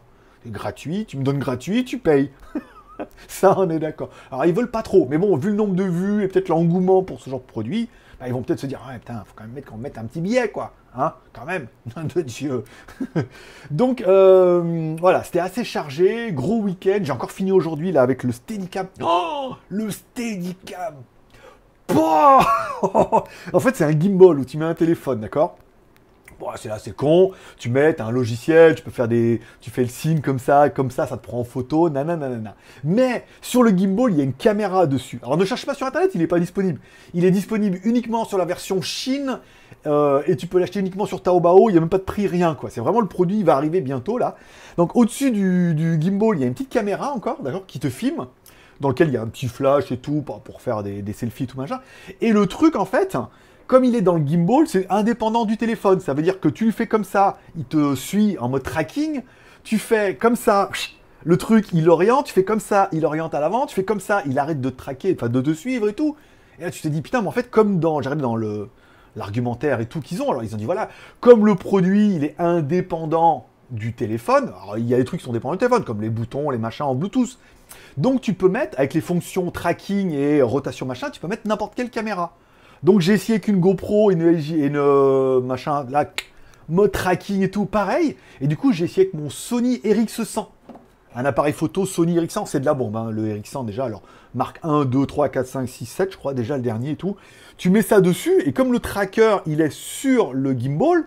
c'est 0.42 0.52
gratuit, 0.52 1.06
tu 1.06 1.16
me 1.16 1.22
donnes 1.22 1.38
gratuit, 1.38 1.84
tu 1.84 1.98
payes. 1.98 2.30
Ça, 3.28 3.54
on 3.58 3.68
est 3.70 3.78
d'accord. 3.78 4.10
Alors, 4.30 4.44
ils 4.46 4.54
veulent 4.54 4.70
pas 4.70 4.82
trop, 4.82 5.06
mais 5.08 5.18
bon, 5.18 5.36
vu 5.36 5.50
le 5.50 5.56
nombre 5.56 5.74
de 5.74 5.84
vues 5.84 6.24
et 6.24 6.28
peut-être 6.28 6.48
l'engouement 6.48 7.02
pour 7.02 7.20
ce 7.20 7.30
genre 7.30 7.40
de 7.40 7.46
produit, 7.46 7.88
bah, 8.18 8.26
ils 8.28 8.32
vont 8.32 8.42
peut-être 8.42 8.60
se 8.60 8.66
dire, 8.66 8.80
ah, 8.88 8.94
putain, 8.94 9.22
faut 9.26 9.34
quand 9.34 9.44
même 9.44 9.52
mettre, 9.78 9.98
un 9.98 10.04
petit 10.04 10.20
billet, 10.20 10.48
quoi. 10.48 10.72
Hein, 10.96 11.14
quand 11.32 11.44
même, 11.44 11.66
de 12.14 12.20
Dieu. 12.20 12.64
Donc, 13.70 14.02
euh, 14.02 14.96
voilà, 15.00 15.24
c'était 15.24 15.40
assez 15.40 15.64
chargé, 15.64 16.32
gros 16.32 16.60
week-end. 16.60 17.00
J'ai 17.02 17.12
encore 17.12 17.32
fini 17.32 17.52
aujourd'hui, 17.52 17.92
là, 17.92 18.02
avec 18.02 18.22
le 18.22 18.32
Steadicam. 18.32 18.86
Oh, 19.02 19.54
le 19.68 19.90
Steadicam 19.90 20.94
En 21.88 23.60
fait, 23.60 23.76
c'est 23.76 23.84
un 23.84 23.98
gimbal 23.98 24.38
où 24.38 24.44
tu 24.44 24.56
mets 24.56 24.64
un 24.64 24.74
téléphone, 24.74 25.20
d'accord? 25.20 25.56
C'est 26.56 26.68
là, 26.68 26.78
c'est 26.78 26.94
con. 26.94 27.32
Tu 27.58 27.70
mets, 27.70 28.00
un 28.00 28.10
logiciel, 28.10 28.74
tu 28.74 28.82
peux 28.82 28.90
faire 28.90 29.08
des, 29.08 29.40
tu 29.60 29.70
fais 29.70 29.82
le 29.82 29.88
signe 29.88 30.20
comme 30.20 30.38
ça, 30.38 30.70
comme 30.70 30.90
ça, 30.90 31.06
ça 31.06 31.16
te 31.16 31.22
prend 31.22 31.40
en 31.40 31.44
photo, 31.44 31.90
nanana. 31.90 32.54
Mais 32.84 33.24
sur 33.40 33.62
le 33.62 33.70
gimbal, 33.70 34.12
il 34.12 34.18
y 34.18 34.20
a 34.20 34.24
une 34.24 34.32
caméra 34.32 34.86
dessus. 34.86 35.20
Alors 35.22 35.36
ne 35.36 35.44
cherche 35.44 35.66
pas 35.66 35.74
sur 35.74 35.86
internet, 35.86 36.10
il 36.14 36.20
n'est 36.20 36.26
pas 36.26 36.38
disponible. 36.38 36.80
Il 37.12 37.24
est 37.24 37.30
disponible 37.30 37.78
uniquement 37.84 38.24
sur 38.24 38.38
la 38.38 38.44
version 38.44 38.82
Chine 38.82 39.40
euh, 39.86 40.22
et 40.26 40.36
tu 40.36 40.46
peux 40.46 40.58
l'acheter 40.58 40.80
uniquement 40.80 41.06
sur 41.06 41.22
Taobao. 41.22 41.68
Il 41.68 41.72
n'y 41.72 41.78
a 41.78 41.80
même 41.80 41.88
pas 41.88 41.98
de 41.98 42.02
prix, 42.02 42.26
rien 42.26 42.54
quoi. 42.54 42.70
C'est 42.70 42.80
vraiment 42.80 43.00
le 43.00 43.08
produit, 43.08 43.38
il 43.38 43.44
va 43.44 43.56
arriver 43.56 43.80
bientôt 43.80 44.18
là. 44.18 44.36
Donc 44.76 44.96
au-dessus 44.96 45.30
du, 45.30 45.98
gimbal, 46.00 46.36
il 46.36 46.40
y 46.40 46.44
a 46.44 46.46
une 46.46 46.54
petite 46.54 46.70
caméra 46.70 47.12
encore, 47.12 47.42
d'accord, 47.42 47.66
qui 47.66 47.78
te 47.78 47.88
filme 47.88 48.26
dans 48.80 48.88
lequel 48.88 49.08
il 49.08 49.14
y 49.14 49.16
a 49.16 49.22
un 49.22 49.28
petit 49.28 49.46
flash 49.46 49.92
et 49.92 49.98
tout 49.98 50.22
pour, 50.22 50.40
pour 50.40 50.60
faire 50.60 50.82
des, 50.82 51.00
des 51.00 51.12
selfies 51.12 51.46
tout 51.46 51.56
machin. 51.56 51.80
Et 52.20 52.32
le 52.32 52.46
truc 52.46 52.76
en 52.76 52.84
fait, 52.84 53.16
comme 53.66 53.84
il 53.84 53.94
est 53.94 54.02
dans 54.02 54.16
le 54.16 54.26
gimbal, 54.26 54.66
c'est 54.66 54.86
indépendant 54.90 55.44
du 55.44 55.56
téléphone. 55.56 56.00
Ça 56.00 56.14
veut 56.14 56.22
dire 56.22 56.40
que 56.40 56.48
tu 56.48 56.66
le 56.66 56.72
fais 56.72 56.86
comme 56.86 57.04
ça, 57.04 57.38
il 57.56 57.64
te 57.64 57.94
suit 57.94 58.36
en 58.38 58.48
mode 58.48 58.62
tracking. 58.62 59.22
Tu 59.62 59.78
fais 59.78 60.16
comme 60.16 60.36
ça, 60.36 60.68
le 61.24 61.36
truc, 61.36 61.68
il 61.72 61.88
oriente. 61.88 62.26
Tu 62.26 62.32
fais 62.32 62.44
comme 62.44 62.60
ça, 62.60 62.88
il 62.92 63.06
oriente 63.06 63.34
à 63.34 63.40
l'avant. 63.40 63.66
Tu 63.66 63.74
fais 63.74 63.84
comme 63.84 64.00
ça, 64.00 64.22
il 64.26 64.38
arrête 64.38 64.60
de 64.60 64.70
te 64.70 64.76
traquer, 64.76 65.16
enfin 65.16 65.28
de 65.28 65.40
te 65.40 65.52
suivre 65.52 65.88
et 65.88 65.94
tout. 65.94 66.16
Et 66.58 66.64
là, 66.64 66.70
tu 66.70 66.82
te 66.82 66.88
dis, 66.88 67.00
putain, 67.00 67.22
mais 67.22 67.28
en 67.28 67.32
fait, 67.32 67.50
comme 67.50 67.80
dans, 67.80 68.00
j'arrive 68.02 68.20
dans 68.20 68.36
le 68.36 68.68
l'argumentaire 69.16 69.80
et 69.80 69.86
tout 69.86 70.00
qu'ils 70.00 70.22
ont. 70.22 70.30
Alors, 70.30 70.42
ils 70.42 70.54
ont 70.54 70.58
dit, 70.58 70.64
voilà, 70.64 70.88
comme 71.20 71.46
le 71.46 71.54
produit, 71.54 72.16
il 72.16 72.24
est 72.24 72.34
indépendant 72.38 73.46
du 73.70 73.92
téléphone. 73.92 74.48
Alors, 74.48 74.76
il 74.76 74.86
y 74.86 74.94
a 74.94 74.96
des 74.96 75.04
trucs 75.04 75.20
qui 75.20 75.26
sont 75.26 75.32
dépendants 75.32 75.54
du 75.54 75.58
téléphone, 75.58 75.84
comme 75.84 76.00
les 76.00 76.10
boutons, 76.10 76.50
les 76.50 76.58
machins 76.58 76.86
en 76.86 76.94
Bluetooth. 76.94 77.38
Donc, 77.96 78.20
tu 78.20 78.34
peux 78.34 78.48
mettre, 78.48 78.78
avec 78.78 78.92
les 78.94 79.00
fonctions 79.00 79.50
tracking 79.50 80.12
et 80.12 80.42
rotation 80.42 80.86
machin, 80.86 81.10
tu 81.10 81.20
peux 81.20 81.28
mettre 81.28 81.46
n'importe 81.46 81.74
quelle 81.74 81.90
caméra. 81.90 82.36
Donc 82.84 83.00
j'ai 83.00 83.14
essayé 83.14 83.40
qu'une 83.40 83.60
GoPro, 83.60 84.10
une, 84.10 84.20
une 84.20 84.76
euh, 84.76 85.40
machin, 85.40 85.86
là, 85.88 86.04
mode 86.68 86.92
tracking 86.92 87.42
et 87.42 87.50
tout, 87.50 87.64
pareil. 87.64 88.14
Et 88.42 88.46
du 88.46 88.58
coup, 88.58 88.72
j'ai 88.72 88.84
essayé 88.84 89.06
avec 89.06 89.14
mon 89.14 89.30
Sony 89.30 89.78
RX100. 89.78 90.46
un 91.16 91.24
appareil 91.24 91.54
photo 91.54 91.86
Sony 91.86 92.18
Ericsson, 92.18 92.44
c'est 92.44 92.60
de 92.60 92.66
la 92.66 92.74
bombe, 92.74 92.94
hein, 92.96 93.10
le 93.10 93.26
Ericsson 93.28 93.64
déjà. 93.64 93.86
Alors, 93.86 94.02
marque 94.34 94.58
1, 94.62 94.84
2, 94.84 95.06
3, 95.06 95.30
4, 95.30 95.46
5, 95.46 95.66
6, 95.66 95.86
7, 95.86 96.12
je 96.12 96.16
crois, 96.18 96.34
déjà 96.34 96.56
le 96.56 96.62
dernier 96.62 96.90
et 96.90 96.96
tout. 96.96 97.16
Tu 97.56 97.70
mets 97.70 97.80
ça 97.80 98.02
dessus, 98.02 98.42
et 98.44 98.52
comme 98.52 98.70
le 98.70 98.80
tracker, 98.80 99.38
il 99.46 99.62
est 99.62 99.72
sur 99.72 100.34
le 100.34 100.52
gimbal, 100.52 101.04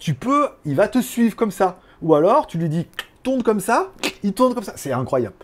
tu 0.00 0.14
peux, 0.14 0.48
il 0.64 0.76
va 0.76 0.88
te 0.88 1.00
suivre 1.00 1.36
comme 1.36 1.50
ça. 1.50 1.78
Ou 2.00 2.14
alors, 2.14 2.46
tu 2.46 2.56
lui 2.56 2.70
dis, 2.70 2.86
tourne 3.22 3.42
comme 3.42 3.60
ça, 3.60 3.92
il 4.22 4.32
tourne 4.32 4.54
comme 4.54 4.64
ça. 4.64 4.72
C'est 4.76 4.92
incroyable. 4.92 5.34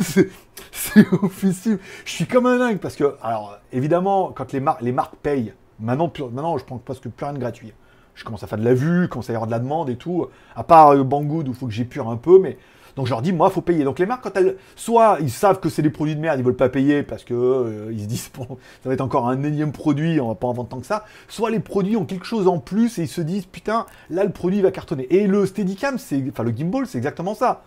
C'est 0.00 1.12
officiel. 1.22 1.78
Je 2.04 2.10
suis 2.10 2.26
comme 2.26 2.46
un 2.46 2.58
dingue 2.58 2.78
parce 2.78 2.96
que, 2.96 3.16
alors, 3.22 3.58
évidemment, 3.72 4.32
quand 4.34 4.52
les, 4.52 4.60
marques 4.92 5.16
payent, 5.22 5.52
maintenant, 5.80 6.10
je 6.16 6.64
prends 6.64 6.78
presque 6.78 7.08
plus 7.08 7.24
rien 7.24 7.34
de 7.34 7.38
gratuit. 7.38 7.72
Je 8.14 8.24
commence 8.24 8.42
à 8.42 8.46
faire 8.48 8.58
de 8.58 8.64
la 8.64 8.74
vue, 8.74 9.08
commence 9.08 9.30
à 9.30 9.32
y 9.32 9.36
avoir 9.36 9.46
de 9.46 9.52
la 9.52 9.60
demande 9.60 9.90
et 9.90 9.96
tout. 9.96 10.26
À 10.56 10.64
part 10.64 10.90
euh, 10.90 11.04
Banggood 11.04 11.46
où 11.46 11.52
il 11.52 11.56
faut 11.56 11.66
que 11.66 11.72
j'épure 11.72 12.08
un 12.08 12.16
peu, 12.16 12.40
mais 12.40 12.58
donc 12.96 13.06
je 13.06 13.12
leur 13.12 13.22
dis, 13.22 13.32
moi, 13.32 13.48
il 13.48 13.54
faut 13.54 13.60
payer. 13.60 13.84
Donc 13.84 14.00
les 14.00 14.06
marques, 14.06 14.24
quand 14.24 14.36
elles, 14.36 14.56
soit 14.74 15.18
ils 15.20 15.30
savent 15.30 15.60
que 15.60 15.68
c'est 15.68 15.82
des 15.82 15.90
produits 15.90 16.16
de 16.16 16.20
merde, 16.20 16.40
ils 16.40 16.44
veulent 16.44 16.56
pas 16.56 16.68
payer 16.68 17.04
parce 17.04 17.22
que 17.22 17.32
euh, 17.32 17.92
ils 17.92 18.02
se 18.02 18.06
disent, 18.06 18.30
bon, 18.36 18.58
ça 18.82 18.88
va 18.88 18.94
être 18.94 19.00
encore 19.02 19.28
un 19.28 19.40
énième 19.44 19.70
produit, 19.70 20.20
on 20.20 20.26
va 20.26 20.34
pas 20.34 20.48
en 20.48 20.52
vendre 20.52 20.68
tant 20.68 20.80
que 20.80 20.86
ça. 20.86 21.04
Soit 21.28 21.50
les 21.50 21.60
produits 21.60 21.96
ont 21.96 22.04
quelque 22.04 22.26
chose 22.26 22.48
en 22.48 22.58
plus 22.58 22.98
et 22.98 23.02
ils 23.02 23.08
se 23.08 23.20
disent, 23.20 23.46
putain, 23.46 23.86
là 24.10 24.24
le 24.24 24.30
produit 24.30 24.60
va 24.62 24.72
cartonner. 24.72 25.06
Et 25.14 25.28
le 25.28 25.46
Steadicam, 25.46 25.94
enfin 25.94 26.42
le 26.42 26.50
gimbal, 26.50 26.88
c'est 26.88 26.98
exactement 26.98 27.36
ça. 27.36 27.62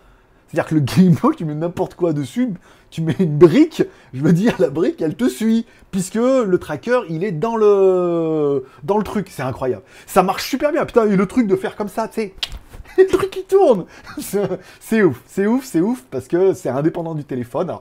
C'est-à-dire 0.52 0.68
que 0.68 0.74
le 0.74 0.82
gimbal, 0.86 1.34
tu 1.34 1.46
mets 1.46 1.54
n'importe 1.54 1.94
quoi 1.94 2.12
dessus, 2.12 2.50
tu 2.90 3.00
mets 3.00 3.16
une 3.18 3.38
brique, 3.38 3.82
je 4.12 4.20
veux 4.20 4.34
dire, 4.34 4.54
la 4.58 4.68
brique, 4.68 5.00
elle 5.00 5.16
te 5.16 5.26
suit, 5.26 5.64
puisque 5.90 6.16
le 6.16 6.56
tracker, 6.58 7.00
il 7.08 7.24
est 7.24 7.32
dans 7.32 7.56
le, 7.56 8.66
dans 8.84 8.98
le 8.98 9.02
truc. 9.02 9.28
C'est 9.30 9.42
incroyable. 9.42 9.82
Ça 10.06 10.22
marche 10.22 10.46
super 10.46 10.70
bien. 10.70 10.84
Putain, 10.84 11.06
et 11.06 11.16
le 11.16 11.26
truc 11.26 11.46
de 11.46 11.56
faire 11.56 11.74
comme 11.74 11.88
ça, 11.88 12.06
tu 12.06 12.14
sais, 12.16 12.34
le 12.98 13.06
truc 13.06 13.30
qui 13.30 13.44
tourne. 13.44 13.86
C'est 14.18 15.02
ouf, 15.02 15.22
c'est 15.26 15.46
ouf, 15.46 15.64
c'est 15.64 15.80
ouf, 15.80 16.04
parce 16.10 16.28
que 16.28 16.52
c'est 16.52 16.68
indépendant 16.68 17.14
du 17.14 17.24
téléphone. 17.24 17.74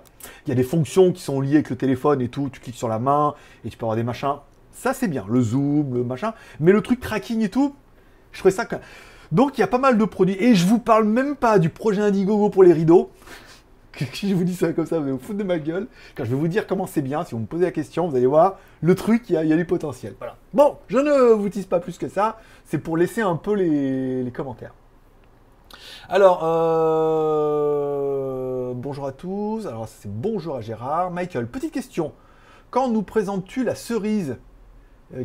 il 0.46 0.50
y 0.50 0.51
a 0.54 0.56
des 0.56 0.63
fonctions 0.63 1.12
qui 1.12 1.22
sont 1.22 1.42
liées 1.42 1.56
avec 1.56 1.72
le 1.72 1.75
téléphone 1.75 2.22
et 2.22 2.30
tout. 2.30 2.50
Tu 2.54 2.62
cliques 2.62 2.78
sur 2.78 2.88
la 2.88 3.00
main 3.00 3.34
et 3.66 3.70
tu 3.70 3.75
peux 3.75 3.84
avoir 3.84 3.98
des 3.98 4.04
machins. 4.04 4.36
Ça, 4.72 4.94
c'est 4.94 5.10
bien. 5.10 5.25
Le 5.28 5.42
zoom, 5.42 5.94
le 5.94 6.04
machin. 6.06 6.34
Mais 6.62 6.72
le 6.72 6.82
truc 6.82 7.01
tracking 7.01 7.42
et 7.42 7.50
tout, 7.50 7.75
je 8.32 8.40
trouvais 8.40 8.54
ça. 8.54 8.66
Donc, 9.31 9.57
il 9.57 9.61
y 9.61 9.63
a 9.63 9.67
pas 9.67 9.77
mal 9.77 9.97
de 9.97 10.05
produits. 10.05 10.38
Et 10.39 10.55
je 10.55 10.65
vous 10.65 10.79
parle 10.79 11.05
même 11.05 11.35
pas 11.35 11.59
du 11.59 11.69
projet 11.69 12.01
Indiegogo 12.01 12.50
pour 12.50 12.63
les 12.63 12.73
rideaux. 12.73 13.11
Je 14.13 14.33
vous 14.33 14.45
dis 14.45 14.55
ça 14.55 14.71
comme 14.71 14.85
ça, 14.85 14.97
vous 14.97 15.03
allez 15.03 15.11
vous 15.11 15.19
foutre 15.19 15.38
de 15.38 15.43
ma 15.43 15.59
gueule. 15.59 15.88
Quand 16.15 16.23
je 16.23 16.29
vais 16.29 16.38
vous 16.38 16.47
dire 16.47 16.65
comment 16.65 16.88
c'est 16.88 17.01
bien, 17.01 17.25
si 17.25 17.33
vous 17.35 17.41
me 17.41 17.45
posez 17.45 17.65
la 17.65 17.71
question, 17.71 18.07
vous 18.07 18.15
allez 18.15 18.25
voir, 18.25 18.57
le 18.79 18.95
truc, 18.95 19.29
il 19.29 19.33
y 19.33 19.38
a, 19.38 19.57
du 19.57 19.65
potentiel. 19.65 20.15
Bon, 20.53 20.77
je 20.88 20.97
ne 20.97 21.33
vous 21.33 21.50
tease 21.50 21.65
pas 21.65 21.81
plus 21.81 21.97
que 21.97 22.07
ça. 22.07 22.39
C'est 22.63 22.77
pour 22.77 22.95
laisser 22.95 23.19
un 23.19 23.35
peu 23.35 23.53
les 23.53 24.31
commentaires. 24.31 24.73
Alors, 26.09 26.41
euh, 26.43 27.53
bonjour 28.75 29.07
à 29.07 29.11
tous. 29.11 29.65
Alors, 29.67 29.88
c'est 29.88 30.11
bonjour 30.11 30.57
à 30.57 30.61
Gérard. 30.61 31.11
Michael, 31.11 31.47
petite 31.47 31.71
question. 31.73 32.11
Quand 32.69 32.89
nous 32.89 33.03
présentes-tu 33.03 33.63
la 33.63 33.75
cerise 33.75 34.38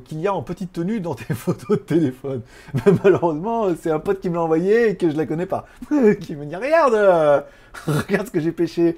qu'il 0.05 0.21
y 0.21 0.27
a 0.27 0.35
en 0.35 0.43
petite 0.43 0.73
tenue 0.73 1.01
dans 1.01 1.15
tes 1.15 1.35
photos 1.35 1.79
de 1.79 1.83
téléphone 1.83 2.43
Malheureusement, 3.05 3.69
c'est 3.81 3.91
un 3.91 3.99
pote 3.99 4.21
qui 4.21 4.29
me 4.29 4.35
l'a 4.35 4.43
envoyé 4.43 4.91
et 4.91 4.97
que 4.97 5.11
je 5.11 5.17
la 5.17 5.27
connais 5.27 5.47
pas. 5.47 5.67
qui 6.21 6.37
me 6.37 6.45
dit 6.45 6.57
Regarde 6.57 6.95
euh, 6.95 7.41
Regarde 7.87 8.27
ce 8.27 8.33
que 8.33 8.41
j'ai 8.41 8.53
pêché 8.53 8.97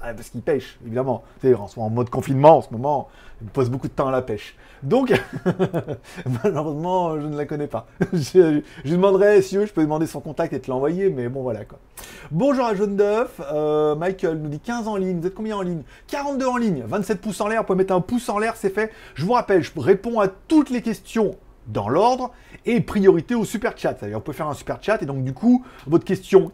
Parce 0.00 0.30
qu'il 0.30 0.42
pêche, 0.42 0.78
évidemment. 0.84 1.24
Tu 1.40 1.48
sais, 1.48 1.54
en 1.54 1.90
mode 1.90 2.10
confinement 2.10 2.58
en 2.58 2.62
ce 2.62 2.70
moment, 2.70 3.08
il 3.42 3.48
pose 3.48 3.70
beaucoup 3.70 3.88
de 3.88 3.92
temps 3.92 4.08
à 4.08 4.12
la 4.12 4.22
pêche. 4.22 4.56
Donc, 4.82 5.12
malheureusement, 6.44 7.20
je 7.20 7.26
ne 7.26 7.36
la 7.36 7.44
connais 7.44 7.66
pas. 7.66 7.86
je, 8.12 8.62
je, 8.84 8.92
demanderai, 8.94 9.42
si 9.42 9.56
je 9.56 9.72
peux 9.72 9.82
demander 9.82 10.06
son 10.06 10.20
contact 10.20 10.52
et 10.52 10.60
te 10.60 10.70
l'envoyer, 10.70 11.10
mais 11.10 11.28
bon, 11.28 11.42
voilà 11.42 11.64
quoi. 11.64 11.78
Bonjour 12.30 12.64
à 12.64 12.74
Jaune 12.74 12.96
d'œuf. 12.96 13.40
Euh, 13.52 13.94
Michael 13.94 14.38
nous 14.38 14.48
dit 14.48 14.60
15 14.60 14.88
en 14.88 14.96
ligne. 14.96 15.20
Vous 15.20 15.26
êtes 15.26 15.34
combien 15.34 15.56
en 15.56 15.62
ligne? 15.62 15.82
42 16.06 16.46
en 16.46 16.56
ligne. 16.56 16.84
27 16.86 17.20
pouces 17.20 17.40
en 17.40 17.48
l'air. 17.48 17.60
Vous 17.60 17.66
pouvez 17.66 17.78
mettre 17.78 17.94
un 17.94 18.00
pouce 18.00 18.28
en 18.28 18.38
l'air, 18.38 18.56
c'est 18.56 18.70
fait. 18.70 18.90
Je 19.14 19.24
vous 19.24 19.32
rappelle, 19.32 19.62
je 19.62 19.72
réponds 19.76 20.20
à 20.20 20.28
toutes 20.28 20.70
les 20.70 20.82
questions 20.82 21.36
dans 21.66 21.88
l'ordre 21.88 22.32
et 22.66 22.80
priorité 22.80 23.34
au 23.34 23.44
super 23.44 23.76
chat. 23.76 23.96
C'est-à-dire, 23.98 24.18
on 24.18 24.22
peut 24.22 24.32
faire 24.32 24.48
un 24.48 24.54
super 24.54 24.82
chat 24.82 25.02
et 25.02 25.06
donc, 25.06 25.24
du 25.24 25.32
coup, 25.32 25.64
votre 25.86 26.04
question 26.04 26.52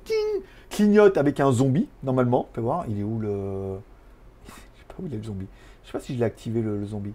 clignote 0.70 1.16
avec 1.16 1.40
un 1.40 1.52
zombie, 1.52 1.88
normalement. 2.02 2.46
On 2.48 2.52
peut 2.52 2.60
voir, 2.60 2.84
il 2.88 3.00
est 3.00 3.04
où 3.04 3.18
le. 3.18 3.78
Je 4.46 4.52
sais 4.52 4.86
pas 4.88 4.94
où 5.02 5.06
il 5.06 5.14
a 5.14 5.16
le 5.16 5.24
zombie. 5.24 5.46
Je 5.82 5.88
sais 5.88 5.92
pas 5.92 6.00
si 6.00 6.14
je 6.14 6.18
l'ai 6.18 6.24
activé 6.24 6.62
le 6.62 6.84
zombie. 6.84 7.14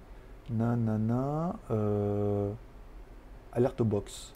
Nanana. 0.50 1.56
Euh, 1.72 2.52
alerte 3.54 3.82
box. 3.82 4.34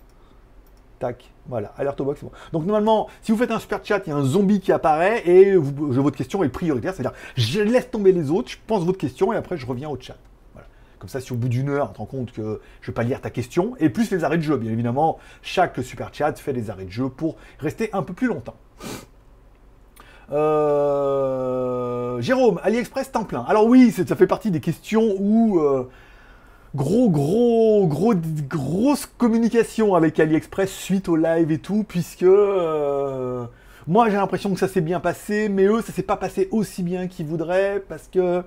Tac, 1.00 1.30
voilà, 1.48 1.74
alerte 1.78 2.02
box. 2.02 2.22
Donc 2.54 2.66
normalement, 2.66 3.08
si 3.22 3.34
vous 3.34 3.38
faites 3.38 3.52
un 3.52 3.60
super 3.60 3.84
chat, 3.84 4.02
il 4.06 4.10
y 4.10 4.14
a 4.14 4.16
un 4.16 4.24
zombie 4.24 4.62
qui 4.62 4.72
apparaît 4.72 5.28
et 5.28 5.56
votre 5.58 6.16
question 6.16 6.42
est 6.44 6.50
prioritaire. 6.50 6.94
C'est-à-dire, 6.94 7.18
je 7.36 7.60
laisse 7.60 7.92
tomber 7.92 8.14
les 8.14 8.32
autres, 8.32 8.50
je 8.50 8.58
pense 8.66 8.86
votre 8.86 8.98
question 8.98 9.34
et 9.34 9.36
après 9.36 9.58
je 9.58 9.66
reviens 9.66 9.90
au 9.90 10.00
chat. 10.00 10.16
Voilà. 10.54 10.70
Comme 11.00 11.10
ça, 11.10 11.20
si 11.20 11.34
au 11.34 11.36
bout 11.36 11.50
d'une 11.50 11.68
heure, 11.70 11.90
tu 11.90 11.96
te 11.96 11.98
rends 11.98 12.06
compte 12.06 12.32
que 12.32 12.62
je 12.80 12.86
ne 12.86 12.88
vais 12.88 12.94
pas 12.94 13.04
lire 13.04 13.20
ta 13.20 13.30
question, 13.30 13.76
et 13.80 13.90
plus 13.90 14.10
les 14.10 14.24
arrêts 14.24 14.38
de 14.38 14.44
jeu, 14.44 14.56
bien 14.56 14.72
évidemment, 14.72 15.20
chaque 15.42 15.84
super 15.84 16.14
chat 16.14 16.34
fait 16.36 16.54
des 16.54 16.70
arrêts 16.70 16.86
de 16.86 16.92
jeu 16.92 17.10
pour 17.10 17.36
rester 17.60 17.90
un 17.92 18.02
peu 18.02 18.14
plus 18.14 18.28
longtemps. 18.28 18.56
Euh, 20.32 22.22
Jérôme, 22.22 22.60
AliExpress 22.64 23.12
temps 23.12 23.26
plein. 23.26 23.46
Alors 23.48 23.66
oui, 23.68 23.92
ça 23.92 24.16
fait 24.16 24.28
partie 24.28 24.52
des 24.52 24.60
questions 24.60 25.16
où 25.20 25.60
euh, 25.60 25.88
gros, 26.76 27.10
gros, 27.10 27.88
gros, 27.88 28.14
grosse 28.50 29.06
communication 29.06 29.94
avec 29.96 30.20
AliExpress 30.20 30.72
suite 30.72 31.10
au 31.10 31.16
live 31.16 31.52
et 31.52 31.60
tout, 31.60 31.86
puisque 31.88 32.24
euh, 32.24 33.46
moi 33.88 34.10
j'ai 34.10 34.18
l'impression 34.18 34.52
que 34.54 34.60
ça 34.60 34.68
s'est 34.68 34.82
bien 34.82 35.00
passé, 35.00 35.48
mais 35.50 35.66
eux 35.66 35.82
ça 35.82 35.94
s'est 35.94 36.04
pas 36.04 36.18
passé 36.18 36.48
aussi 36.52 36.82
bien 36.82 37.08
qu'ils 37.08 37.28
voudraient, 37.28 37.84
parce 37.88 38.08
que 38.08 38.42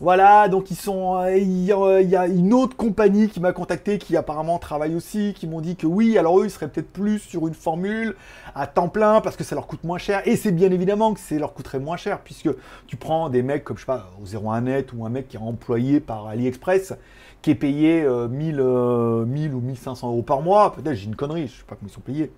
voilà, 0.00 0.48
donc 0.48 0.70
ils 0.70 0.76
sont. 0.76 1.18
Euh, 1.18 1.36
il 1.36 1.62
y 1.62 2.16
a 2.16 2.26
une 2.26 2.54
autre 2.54 2.74
compagnie 2.74 3.28
qui 3.28 3.38
m'a 3.38 3.52
contacté 3.52 3.98
qui 3.98 4.16
apparemment 4.16 4.58
travaille 4.58 4.94
aussi, 4.94 5.34
qui 5.36 5.46
m'ont 5.46 5.60
dit 5.60 5.76
que 5.76 5.86
oui, 5.86 6.16
alors 6.16 6.40
eux 6.40 6.46
ils 6.46 6.50
seraient 6.50 6.68
peut-être 6.68 6.90
plus 6.90 7.18
sur 7.18 7.46
une 7.46 7.52
formule 7.52 8.16
à 8.54 8.66
temps 8.66 8.88
plein 8.88 9.20
parce 9.20 9.36
que 9.36 9.44
ça 9.44 9.54
leur 9.54 9.66
coûte 9.66 9.84
moins 9.84 9.98
cher. 9.98 10.26
Et 10.26 10.36
c'est 10.36 10.52
bien 10.52 10.70
évidemment 10.70 11.12
que 11.12 11.20
ça 11.20 11.34
leur 11.34 11.52
coûterait 11.52 11.80
moins 11.80 11.98
cher 11.98 12.20
puisque 12.20 12.48
tu 12.86 12.96
prends 12.96 13.28
des 13.28 13.42
mecs 13.42 13.62
comme 13.62 13.76
je 13.76 13.82
sais 13.82 13.86
pas 13.86 14.10
au 14.22 14.24
01net 14.24 14.86
ou 14.96 15.04
un 15.04 15.10
mec 15.10 15.28
qui 15.28 15.36
est 15.36 15.40
employé 15.40 16.00
par 16.00 16.28
AliExpress 16.28 16.94
qui 17.42 17.50
est 17.50 17.54
payé 17.54 18.00
1000, 18.02 18.60
euh, 18.60 19.26
1000 19.26 19.50
euh, 19.50 19.54
ou 19.54 19.60
1500 19.60 20.08
euros 20.08 20.22
par 20.22 20.40
mois. 20.40 20.72
Peut-être 20.72 20.94
j'ai 20.94 21.06
une 21.06 21.16
connerie, 21.16 21.46
je 21.48 21.58
sais 21.58 21.64
pas 21.66 21.76
comment 21.76 21.90
ils 21.90 21.94
sont 21.94 22.00
payés 22.00 22.32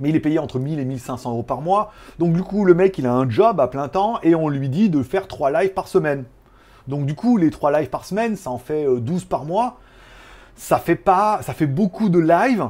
mais 0.00 0.10
il 0.10 0.16
est 0.16 0.20
payé 0.20 0.38
entre 0.38 0.58
1000 0.58 0.78
et 0.78 0.84
1500 0.84 1.30
euros 1.30 1.42
par 1.42 1.60
mois. 1.60 1.92
Donc 2.18 2.32
du 2.32 2.42
coup, 2.42 2.64
le 2.64 2.74
mec, 2.74 2.98
il 2.98 3.06
a 3.06 3.12
un 3.12 3.28
job 3.28 3.60
à 3.60 3.68
plein 3.68 3.88
temps 3.88 4.18
et 4.22 4.34
on 4.34 4.48
lui 4.48 4.68
dit 4.68 4.90
de 4.90 5.02
faire 5.02 5.28
3 5.28 5.50
lives 5.50 5.72
par 5.72 5.88
semaine. 5.88 6.24
Donc 6.88 7.06
du 7.06 7.14
coup, 7.14 7.36
les 7.36 7.50
3 7.50 7.78
lives 7.78 7.90
par 7.90 8.04
semaine, 8.04 8.36
ça 8.36 8.50
en 8.50 8.58
fait 8.58 8.86
12 8.86 9.22
euh, 9.22 9.26
par 9.28 9.44
mois. 9.44 9.78
Ça 10.54 10.78
fait 10.78 10.96
pas, 10.96 11.40
ça 11.42 11.52
fait 11.52 11.66
beaucoup 11.66 12.08
de 12.08 12.18
lives 12.18 12.68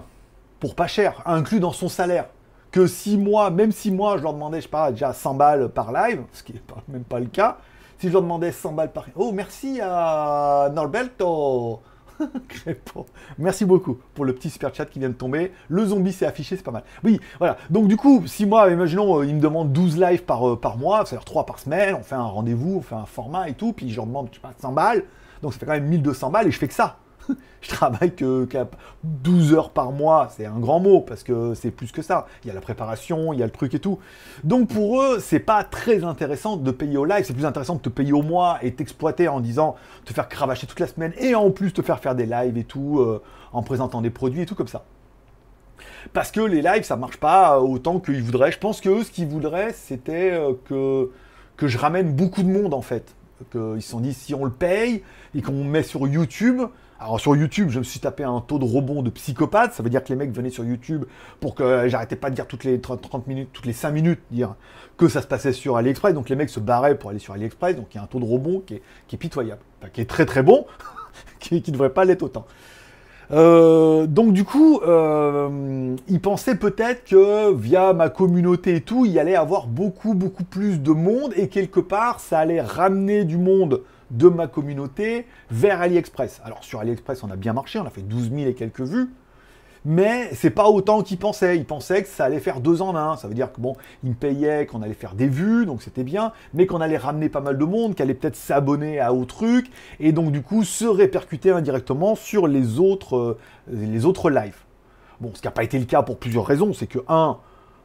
pour 0.59 0.75
pas 0.75 0.87
cher, 0.87 1.23
inclus 1.27 1.61
dans 1.61 1.73
son 1.73 1.89
salaire. 1.89 2.27
Que 2.73 2.87
si 2.87 3.17
moi, 3.17 3.51
même 3.51 3.73
si 3.73 3.91
moi, 3.91 4.19
je 4.19 4.23
leur 4.23 4.33
demandais, 4.33 4.59
je 4.59 4.65
sais 4.65 4.69
pas, 4.69 4.91
déjà 4.91 5.13
100 5.13 5.35
balles 5.35 5.69
par 5.69 5.93
live, 5.93 6.23
ce 6.33 6.43
qui 6.43 6.53
n'est 6.53 6.63
même 6.89 7.05
pas 7.05 7.21
le 7.21 7.27
cas, 7.27 7.59
si 7.99 8.09
je 8.09 8.13
leur 8.13 8.23
demandais 8.23 8.53
100 8.53 8.73
balles 8.73 8.93
par... 8.93 9.07
Oh, 9.15 9.33
merci 9.33 9.81
à 9.81 10.69
Norberto 10.75 11.81
Merci 13.39 13.65
beaucoup 13.65 13.99
pour 14.15 14.25
le 14.25 14.35
petit 14.35 14.51
super 14.51 14.75
chat 14.75 14.87
qui 14.87 14.99
vient 14.99 15.09
de 15.09 15.15
tomber. 15.15 15.53
Le 15.69 15.85
zombie 15.87 16.13
s'est 16.13 16.27
affiché, 16.27 16.57
c'est 16.57 16.63
pas 16.63 16.71
mal. 16.71 16.85
Oui, 17.05 17.21
voilà. 17.39 17.57
Donc 17.71 17.89
du 17.89 17.97
coup, 17.97 18.25
si 18.27 18.47
moi, 18.47 18.71
imaginons, 18.71 19.21
euh, 19.21 19.27
il 19.27 19.35
me 19.35 19.41
demande 19.41 19.73
12 19.73 19.99
lives 19.99 20.25
par, 20.25 20.49
euh, 20.49 20.61
mois, 20.79 21.05
c'est-à-dire 21.07 21.25
3 21.25 21.47
par 21.47 21.59
semaine, 21.59 21.95
on 21.95 22.03
fait 22.03 22.15
un 22.15 22.23
rendez-vous, 22.23 22.77
on 22.79 22.83
fait 22.83 22.95
un 22.95 23.07
format 23.07 23.49
et 23.49 23.55
tout, 23.55 23.73
puis 23.73 23.91
je 23.91 23.97
leur 23.97 24.07
demande, 24.07 24.29
je 24.31 24.37
sais 24.37 24.41
pas, 24.41 24.53
100 24.59 24.73
balles. 24.73 25.05
Donc 25.43 25.53
ça 25.53 25.59
fait 25.59 25.67
quand 25.67 25.73
même 25.73 25.87
1200 25.87 26.31
balles 26.31 26.49
et 26.49 26.51
je 26.51 26.59
fais 26.59 26.69
que 26.69 26.75
ça. 26.75 26.99
je 27.61 27.69
travaille 27.69 28.15
que, 28.15 28.47
12 29.05 29.55
heures 29.55 29.71
par 29.71 29.93
mois, 29.93 30.29
c'est 30.37 30.47
un 30.47 30.59
grand 30.59 30.81
mot 30.81 31.01
parce 31.01 31.23
que 31.23 31.55
c'est 31.55 31.71
plus 31.71 31.93
que 31.93 32.03
ça. 32.03 32.27
Il 32.45 32.49
y 32.49 32.51
a 32.51 32.55
la 32.55 32.61
préparation, 32.61 33.33
il 33.33 33.39
y 33.39 33.43
a 33.43 33.47
le 33.47 33.53
truc 33.53 33.75
et 33.75 33.79
tout. 33.79 33.99
Donc 34.45 34.69
pour 34.69 35.03
eux, 35.03 35.19
c'est 35.21 35.41
pas 35.41 35.65
très 35.65 36.05
intéressant 36.05 36.57
de 36.57 36.71
payer 36.71 36.97
au 36.97 37.05
live, 37.05 37.25
c'est 37.25 37.35
plus 37.35 37.47
intéressant 37.47 37.77
de 37.77 37.81
te 37.81 37.89
payer 37.89 38.13
au 38.13 38.23
mois 38.23 38.59
et 38.63 38.75
t'exploiter 38.75 39.29
en 39.29 39.41
disant 39.41 39.77
te 40.05 40.13
faire 40.13 40.29
cravacher 40.29 40.67
toute 40.67 40.81
la 40.81 40.87
semaine 40.87 41.13
et 41.19 41.35
en 41.35 41.51
plus 41.51 41.73
te 41.73 41.83
faire 41.83 41.99
faire 41.99 42.15
des 42.15 42.27
lives 42.27 42.57
et 42.57 42.65
tout 42.65 43.01
euh, 43.01 43.23
en 43.53 43.63
présentant 43.63 44.03
des 44.03 44.11
produits 44.11 44.43
et 44.43 44.47
tout 44.47 44.55
comme 44.55 44.69
ça. 44.69 44.85
Parce 46.13 46.31
que 46.31 46.41
les 46.41 46.63
lives, 46.63 46.85
ça 46.85 46.97
marche 46.97 47.19
pas 47.19 47.61
autant 47.61 48.01
qu'ils 48.01 48.23
voudraient. 48.23 48.53
Je 48.53 48.59
pense 48.59 48.81
que 48.81 48.89
eux, 48.89 49.05
ce 49.05 49.11
qu'ils 49.11 49.27
voudraient, 49.27 49.73
c'était 49.73 50.33
euh, 50.33 50.53
que, 50.69 51.11
que 51.57 51.67
je 51.67 51.79
ramène 51.79 52.13
beaucoup 52.13 52.43
de 52.43 52.49
monde 52.49 52.75
en 52.75 52.83
fait. 52.83 53.15
Qu'ils 53.53 53.83
se 53.83 53.91
sont 53.91 54.01
dit, 54.01 54.15
si 54.15 54.35
on 54.35 54.45
le 54.45 54.51
paye 54.51 55.03
et 55.35 55.43
qu'on 55.43 55.63
met 55.65 55.83
sur 55.83 56.09
YouTube, 56.09 56.63
alors 56.99 57.21
sur 57.21 57.37
YouTube, 57.37 57.69
je 57.69 57.79
me 57.79 57.85
suis 57.85 58.01
tapé 58.01 58.25
un 58.25 58.41
taux 58.41 58.59
de 58.59 58.65
rebond 58.65 59.03
de 59.03 59.11
psychopathe. 59.11 59.75
Ça 59.75 59.83
veut 59.83 59.91
dire 59.91 60.03
que 60.03 60.09
les 60.09 60.17
mecs 60.17 60.33
venaient 60.33 60.51
sur 60.51 60.65
YouTube 60.65 61.05
pour 61.41 61.55
que 61.55 61.89
j'arrêtais 61.89 62.17
pas 62.17 62.31
de 62.31 62.35
dire 62.35 62.47
toutes 62.47 62.65
les 62.65 62.81
30, 62.81 63.27
minutes, 63.27 63.51
toutes 63.53 63.67
les 63.67 63.75
5 63.75 63.91
minutes, 63.91 64.21
dire 64.31 64.55
que 64.97 65.09
ça 65.09 65.21
se 65.21 65.27
passait 65.27 65.53
sur 65.53 65.77
AliExpress. 65.77 66.15
Donc 66.15 66.31
les 66.31 66.37
mecs 66.37 66.49
se 66.49 66.61
barraient 66.61 66.97
pour 66.97 67.11
aller 67.11 67.19
sur 67.19 67.35
AliExpress. 67.35 67.77
Donc 67.77 67.89
il 67.93 67.99
y 67.99 68.01
a 68.01 68.05
un 68.05 68.07
taux 68.07 68.21
de 68.21 68.25
rebond 68.25 68.63
qui 68.67 68.75
est, 68.75 69.17
pitoyable, 69.17 69.61
qui 69.93 70.01
est 70.01 70.07
très 70.07 70.25
très 70.25 70.43
bon, 70.43 70.67
qui, 71.39 71.57
ne 71.57 71.73
devrait 71.73 71.91
pas 71.91 72.07
l'être 72.07 72.23
autant. 72.23 72.47
Euh, 73.33 74.07
donc 74.07 74.33
du 74.33 74.45
coup, 74.45 74.81
euh, 74.87 75.97
il 76.09 76.21
pensait 76.21 76.55
peut-être 76.55 77.05
que 77.05 77.53
via 77.53 77.93
ma 77.93 78.09
communauté 78.09 78.77
et 78.77 78.81
tout, 78.81 79.05
il 79.05 79.19
allait 79.19 79.37
avoir 79.37 79.67
beaucoup 79.67 80.15
beaucoup 80.15 80.45
plus 80.45 80.81
de 80.81 80.93
monde 80.93 81.35
et 81.37 81.49
quelque 81.49 81.81
part, 81.81 82.21
ça 82.21 82.39
allait 82.39 82.61
ramener 82.63 83.25
du 83.25 83.37
monde 83.37 83.83
de 84.11 84.29
ma 84.29 84.47
communauté 84.47 85.27
vers 85.51 85.81
AliExpress. 85.81 86.41
Alors 86.45 86.65
sur 86.65 86.81
AliExpress, 86.81 87.23
on 87.23 87.31
a 87.31 87.37
bien 87.37 87.53
marché, 87.53 87.79
on 87.79 87.87
a 87.87 87.91
fait 87.91 88.03
12 88.03 88.31
000 88.31 88.49
et 88.49 88.55
quelques 88.55 88.83
vues 88.83 89.11
mais 89.89 90.31
c'est 90.35 90.51
pas 90.51 90.69
autant 90.69 91.03
qu'il 91.03 91.17
pensait. 91.17 91.57
Il 91.57 91.65
pensait 91.65 92.03
que 92.03 92.09
ça 92.09 92.25
allait 92.25 92.41
faire 92.41 92.61
deux 92.61 92.83
en 92.83 92.97
un. 92.97 93.17
Ça 93.17 93.29
veut 93.29 93.35
dire 93.35 93.53
que 93.53 93.61
bon, 93.61 93.77
il 94.03 94.11
me 94.11 94.15
payait 94.17 94.67
qu'on 94.67 94.83
allait 94.83 94.95
faire 94.95 95.15
des 95.15 95.29
vues, 95.29 95.65
donc 95.65 95.81
c'était 95.81 96.03
bien, 96.03 96.33
mais 96.53 96.67
qu'on 96.67 96.81
allait 96.81 96.97
ramener 96.97 97.29
pas 97.29 97.41
mal 97.41 97.57
de 97.57 97.65
monde, 97.65 97.95
qu'elle 97.95 98.07
allait 98.07 98.15
peut-être 98.15 98.35
s'abonner 98.35 98.99
à 98.99 99.15
au 99.15 99.25
truc, 99.25 99.71
et 100.01 100.11
donc 100.11 100.33
du 100.33 100.43
coup 100.43 100.65
se 100.65 100.85
répercuter 100.85 101.53
indirectement 101.53 102.17
sur 102.17 102.49
les 102.49 102.81
autres, 102.81 103.17
euh, 103.17 103.39
les 103.71 104.05
autres 104.05 104.29
lives. 104.29 104.59
Bon, 105.21 105.31
ce 105.35 105.41
qui 105.41 105.47
n'a 105.47 105.53
pas 105.53 105.63
été 105.63 105.79
le 105.79 105.85
cas 105.85 106.03
pour 106.03 106.19
plusieurs 106.19 106.45
raisons, 106.45 106.73
c'est 106.75 106.89
que 106.89 106.99
un, 107.09 107.39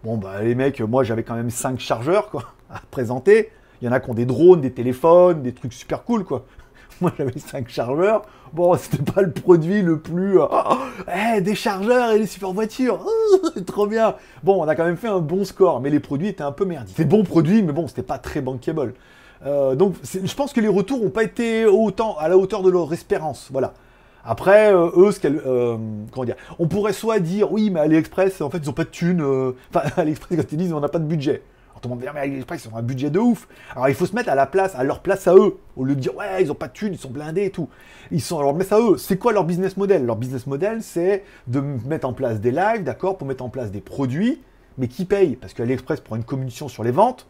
bon 0.03 0.17
bah 0.17 0.41
les 0.41 0.55
mecs, 0.55 0.81
moi 0.81 1.03
j'avais 1.03 1.23
quand 1.23 1.35
même 1.35 1.51
cinq 1.51 1.79
chargeurs 1.79 2.31
quoi 2.31 2.45
à 2.71 2.81
présenter. 2.89 3.51
Il 3.81 3.85
y 3.85 3.89
en 3.89 3.91
a 3.91 3.99
qui 3.99 4.09
ont 4.09 4.13
des 4.13 4.25
drones, 4.25 4.61
des 4.61 4.71
téléphones, 4.71 5.41
des 5.41 5.53
trucs 5.53 5.73
super 5.73 6.03
cool 6.03 6.23
quoi. 6.23 6.45
Moi, 7.01 7.11
j'avais 7.17 7.39
5 7.39 7.67
chargeurs. 7.67 8.23
Bon, 8.53 8.75
c'était 8.75 9.01
pas 9.01 9.21
le 9.21 9.31
produit 9.31 9.81
le 9.81 9.99
plus. 9.99 10.39
Euh, 10.39 10.45
oh, 10.51 10.75
eh, 11.07 11.41
des 11.41 11.55
chargeurs 11.55 12.11
et 12.11 12.19
des 12.19 12.27
super 12.27 12.51
voitures. 12.53 12.99
Oh, 13.33 13.59
trop 13.61 13.87
bien. 13.87 14.15
Bon, 14.43 14.61
on 14.61 14.67
a 14.67 14.75
quand 14.75 14.83
même 14.83 14.97
fait 14.97 15.07
un 15.07 15.19
bon 15.19 15.45
score, 15.45 15.79
mais 15.79 15.89
les 15.89 16.01
produits 16.01 16.27
étaient 16.27 16.43
un 16.43 16.51
peu 16.51 16.65
merdiques. 16.65 16.95
C'est 16.97 17.05
bons 17.05 17.23
produits, 17.23 17.63
mais 17.63 17.71
bon, 17.71 17.87
c'était 17.87 18.03
pas 18.03 18.17
très 18.17 18.41
bankable. 18.41 18.93
Euh, 19.45 19.73
donc, 19.73 19.95
je 20.03 20.33
pense 20.35 20.51
que 20.51 20.59
les 20.59 20.67
retours 20.67 20.99
n'ont 21.01 21.09
pas 21.09 21.23
été 21.23 21.65
autant 21.65 22.17
à 22.17 22.27
la 22.27 22.37
hauteur 22.37 22.61
de 22.61 22.69
leur 22.69 22.91
espérance. 22.91 23.47
Voilà. 23.51 23.73
Après, 24.25 24.73
euh, 24.73 24.89
eux, 24.97 25.11
ce 25.11 25.19
qu'elle, 25.21 25.41
comment 26.11 26.25
dire, 26.25 26.35
on 26.59 26.67
pourrait 26.67 26.93
soit 26.93 27.19
dire, 27.19 27.51
oui, 27.53 27.69
mais 27.69 27.79
AliExpress, 27.79 28.41
en 28.41 28.49
fait, 28.49 28.59
ils 28.59 28.69
ont 28.69 28.73
pas 28.73 28.83
de 28.83 28.89
thunes. 28.89 29.53
Enfin, 29.73 29.87
AliExpress, 29.97 30.37
quand 30.37 30.51
ils 30.51 30.57
disent, 30.57 30.73
on 30.73 30.81
n'a 30.81 30.89
pas 30.89 30.99
de 30.99 31.05
budget. 31.05 31.41
Tout 31.81 31.89
le 31.89 31.95
monde 31.95 31.99
va 31.99 32.05
dire, 32.05 32.13
mais 32.13 32.21
AliExpress, 32.21 32.65
ils 32.65 32.73
ont 32.73 32.77
un 32.77 32.83
budget 32.83 33.09
de 33.09 33.17
ouf. 33.17 33.47
Alors 33.71 33.89
il 33.89 33.95
faut 33.95 34.05
se 34.05 34.15
mettre 34.15 34.29
à 34.29 34.35
la 34.35 34.45
place, 34.45 34.75
à 34.75 34.83
leur 34.83 35.01
place 35.01 35.27
à 35.27 35.33
eux, 35.33 35.57
au 35.75 35.83
lieu 35.83 35.95
de 35.95 35.99
dire, 35.99 36.15
ouais, 36.15 36.43
ils 36.43 36.51
ont 36.51 36.55
pas 36.55 36.67
de 36.67 36.73
thunes, 36.73 36.93
ils 36.93 36.99
sont 36.99 37.09
blindés 37.09 37.45
et 37.45 37.49
tout. 37.49 37.69
Ils 38.11 38.21
sont, 38.21 38.37
alors, 38.37 38.53
mais 38.53 38.63
ça 38.63 38.75
à 38.75 38.79
eux. 38.79 38.97
C'est 38.97 39.17
quoi 39.17 39.33
leur 39.33 39.45
business 39.45 39.77
model? 39.77 40.05
Leur 40.05 40.15
business 40.15 40.45
model, 40.45 40.83
c'est 40.83 41.23
de 41.47 41.59
mettre 41.59 42.07
en 42.07 42.13
place 42.13 42.39
des 42.39 42.51
lives, 42.51 42.83
d'accord, 42.83 43.17
pour 43.17 43.27
mettre 43.27 43.43
en 43.43 43.49
place 43.49 43.71
des 43.71 43.81
produits, 43.81 44.41
mais 44.77 44.87
qui 44.87 45.05
payent? 45.05 45.35
Parce 45.35 45.53
que 45.53 45.63
AliExpress 45.63 46.01
prend 46.01 46.15
une 46.15 46.23
commission 46.23 46.67
sur 46.67 46.83
les 46.83 46.91
ventes. 46.91 47.27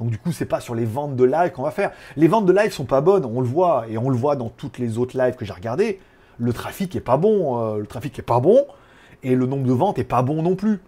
Donc 0.00 0.10
du 0.10 0.18
coup, 0.18 0.32
c'est 0.32 0.46
pas 0.46 0.58
sur 0.58 0.74
les 0.74 0.84
ventes 0.84 1.14
de 1.14 1.22
live 1.22 1.52
qu'on 1.52 1.62
va 1.62 1.70
faire. 1.70 1.92
Les 2.16 2.26
ventes 2.26 2.46
de 2.46 2.52
live 2.52 2.72
sont 2.72 2.84
pas 2.84 3.00
bonnes, 3.00 3.24
on 3.24 3.40
le 3.40 3.46
voit, 3.46 3.84
et 3.88 3.96
on 3.96 4.10
le 4.10 4.16
voit 4.16 4.34
dans 4.34 4.48
toutes 4.48 4.78
les 4.78 4.98
autres 4.98 5.16
lives 5.16 5.36
que 5.36 5.44
j'ai 5.44 5.52
regardées. 5.52 6.00
Le 6.38 6.52
trafic 6.52 6.96
est 6.96 7.00
pas 7.00 7.16
bon, 7.16 7.60
euh, 7.60 7.78
le 7.78 7.86
trafic 7.86 8.18
est 8.18 8.22
pas 8.22 8.40
bon, 8.40 8.66
et 9.22 9.36
le 9.36 9.46
nombre 9.46 9.68
de 9.68 9.72
ventes 9.72 10.00
est 10.00 10.04
pas 10.04 10.22
bon 10.22 10.42
non 10.42 10.56
plus. 10.56 10.80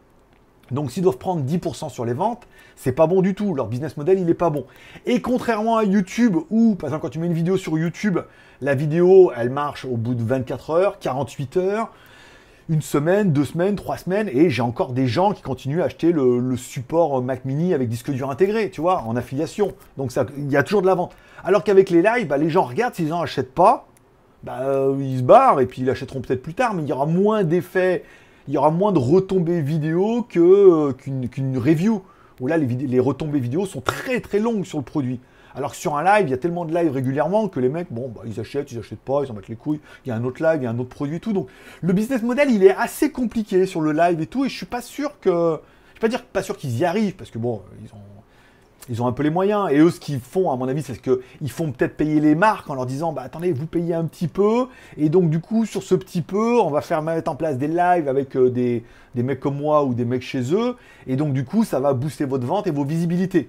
Donc 0.71 0.91
s'ils 0.91 1.03
doivent 1.03 1.19
prendre 1.19 1.43
10% 1.43 1.91
sur 1.91 2.05
les 2.05 2.13
ventes, 2.13 2.47
c'est 2.75 2.93
pas 2.93 3.07
bon 3.07 3.23
du 3.23 3.35
tout. 3.35 3.55
Leur 3.55 3.67
business 3.67 3.97
model, 3.97 4.19
il 4.19 4.29
est 4.29 4.35
pas 4.35 4.51
bon. 4.51 4.67
Et 5.07 5.21
contrairement 5.21 5.77
à 5.77 5.85
YouTube, 5.85 6.37
où, 6.51 6.75
par 6.75 6.89
exemple, 6.89 7.03
quand 7.03 7.11
tu 7.11 7.19
mets 7.19 7.27
une 7.27 7.33
vidéo 7.33 7.57
sur 7.57 7.79
YouTube, 7.79 8.19
la 8.61 8.75
vidéo, 8.75 9.33
elle 9.37 9.51
marche 9.51 9.85
au 9.85 9.97
bout 9.97 10.15
de 10.15 10.23
24 10.23 10.71
heures, 10.71 10.99
48 10.99 11.57
heures, 11.57 11.93
une 12.69 12.83
semaine, 12.83 13.33
deux 13.33 13.45
semaines, 13.45 13.77
trois 13.77 13.97
semaines, 13.97 14.29
et 14.29 14.51
j'ai 14.51 14.63
encore 14.63 14.93
des 14.93 15.07
gens 15.07 15.33
qui 15.33 15.43
continuent 15.43 15.83
à 15.83 15.85
acheter 15.85 16.11
le, 16.11 16.57
support 16.57 17.23
Mac 17.23 17.45
Mini 17.45 17.75
avec 17.75 17.89
disque 17.89 18.11
dur 18.11 18.31
intégré, 18.31 18.71
tu 18.71 18.81
vois, 18.81 19.03
en 19.03 19.15
affiliation. 19.15 19.75
Donc 19.97 20.13
il 20.37 20.51
y 20.51 20.57
a 20.57 20.63
toujours 20.63 20.83
de 20.83 20.87
la 20.87 20.95
vente. 20.95 21.15
Alors 21.45 21.63
qu'avec 21.63 21.91
les 21.91 22.03
lives, 22.03 22.27
bah, 22.27 22.39
les 22.39 22.51
gens 22.51 22.65
regardent, 22.65 22.95
s'ils 22.95 23.09
n'en 23.09 23.23
achètent 23.23 23.55
pas, 23.55 23.87
bah, 24.43 24.61
euh, 24.63 24.97
ils 25.01 25.19
se 25.19 25.23
barrent 25.23 25.61
et 25.61 25.67
puis 25.67 25.83
ils 25.83 25.85
l'achèteront 25.85 26.21
peut-être 26.21 26.43
plus 26.43 26.55
tard, 26.55 26.75
mais 26.75 26.83
il 26.83 26.89
y 26.89 26.93
aura 26.93 27.07
moins 27.07 27.45
d'effets 27.45 28.05
il 28.49 28.55
y 28.55 28.59
aura 28.59 28.71
moins 28.71 28.93
de 28.93 28.99
retombées 28.99 29.61
vidéo 29.61 30.27
euh, 30.37 30.93
qu'une 30.93 31.59
review. 31.59 32.03
Où 32.41 32.47
là, 32.49 32.59
les, 32.59 33.01
retombées 33.01 33.41
vidéo 33.41 33.65
sont 33.65 33.81
très 33.81 34.21
très 34.21 34.39
longues 34.39 34.65
sur 34.65 34.79
le 34.79 34.85
produit. 34.85 35.21
Alors 35.55 35.71
que 35.71 35.77
sur 35.79 35.97
un 35.97 36.05
live, 36.05 36.27
il 36.27 36.31
y 36.31 36.35
a 36.35 36.37
tellement 36.37 36.67
de 36.67 36.75
lives 36.75 36.93
régulièrement 36.93 37.49
que 37.49 37.61
les 37.61 37.71
mecs, 37.71 37.91
bon, 37.91 38.13
bah, 38.15 38.21
ils 38.27 38.39
achètent, 38.39 38.71
ils 38.73 38.79
achètent 38.79 38.99
pas, 38.99 39.23
ils 39.23 39.29
s'en 39.29 39.33
mettent 39.33 39.49
les 39.49 39.57
couilles. 39.57 39.81
Il 40.05 40.11
y 40.11 40.13
a 40.13 40.17
un 40.17 40.25
autre 40.25 40.43
live, 40.43 40.59
il 40.61 40.65
y 40.65 40.67
a 40.67 40.71
un 40.71 40.79
autre 40.79 40.91
produit 40.91 41.17
et 41.17 41.21
tout. 41.21 41.33
Donc, 41.33 41.49
le 41.81 41.95
business 41.95 42.23
model, 42.23 42.51
il 42.51 42.63
est 42.63 42.75
assez 42.77 43.11
compliqué 43.11 43.65
sur 43.65 43.81
le 43.81 43.93
live 43.93 44.21
et 44.21 44.27
tout. 44.27 44.45
Et 44.45 44.51
je 44.51 44.57
suis 44.57 44.67
pas 44.67 44.83
sûr 44.83 45.19
que. 45.21 45.31
Je 45.31 46.01
vais 46.01 46.01
pas 46.01 46.09
dire 46.09 46.25
pas 46.25 46.43
sûr 46.43 46.59
qu'ils 46.59 46.77
y 46.77 46.85
arrivent 46.85 47.17
parce 47.17 47.31
que 47.31 47.39
bon, 47.39 47.63
ils 47.83 47.89
ont 47.95 48.16
ils 48.89 49.03
ont 49.03 49.07
un 49.07 49.13
peu 49.13 49.23
les 49.23 49.31
moyens. 49.31 49.69
Et 49.71 49.79
eux, 49.79 49.91
ce 49.91 50.01
qu'ils 50.01 50.21
font, 50.21 50.51
à 50.51 50.57
mon 50.57 50.69
avis, 50.69 50.83
c'est 50.83 51.01
qu'ils 51.01 51.51
font 51.51 51.73
peut-être 51.73 51.97
payer 51.97 52.21
les 52.21 52.35
marques 52.35 52.69
en 52.71 52.75
leur 52.75 52.87
disant, 52.87 53.13
bah 53.13 53.23
attendez, 53.25 53.53
vous 53.53 53.67
payez 53.67 53.95
un 53.95 54.05
petit 54.05 54.29
peu. 54.29 54.67
Et 54.97 55.09
donc, 55.09 55.31
du 55.31 55.41
coup, 55.41 55.67
sur 55.67 55.83
ce 55.83 55.95
petit 55.95 56.23
peu, 56.23 56.61
on 56.61 56.71
va 56.71 56.81
faire 56.81 57.03
mettre 57.03 57.31
en 57.31 57.37
place 57.37 57.59
des 57.59 57.69
lives 57.69 58.09
avec 58.09 58.37
euh, 58.37 58.51
des, 58.51 58.85
mecs 59.15 59.41
comme 59.41 59.57
moi 59.57 59.85
ou 59.85 59.95
des 59.95 60.05
mecs 60.05 60.23
chez 60.23 60.55
eux. 60.55 60.77
Et 61.07 61.17
donc, 61.17 61.33
du 61.33 61.45
coup, 61.45 61.65
ça 61.65 61.81
va 61.81 61.95
booster 61.95 62.25
votre 62.25 62.47
vente 62.47 62.67
et 62.67 62.71
vos 62.71 62.85
visibilités. 62.85 63.49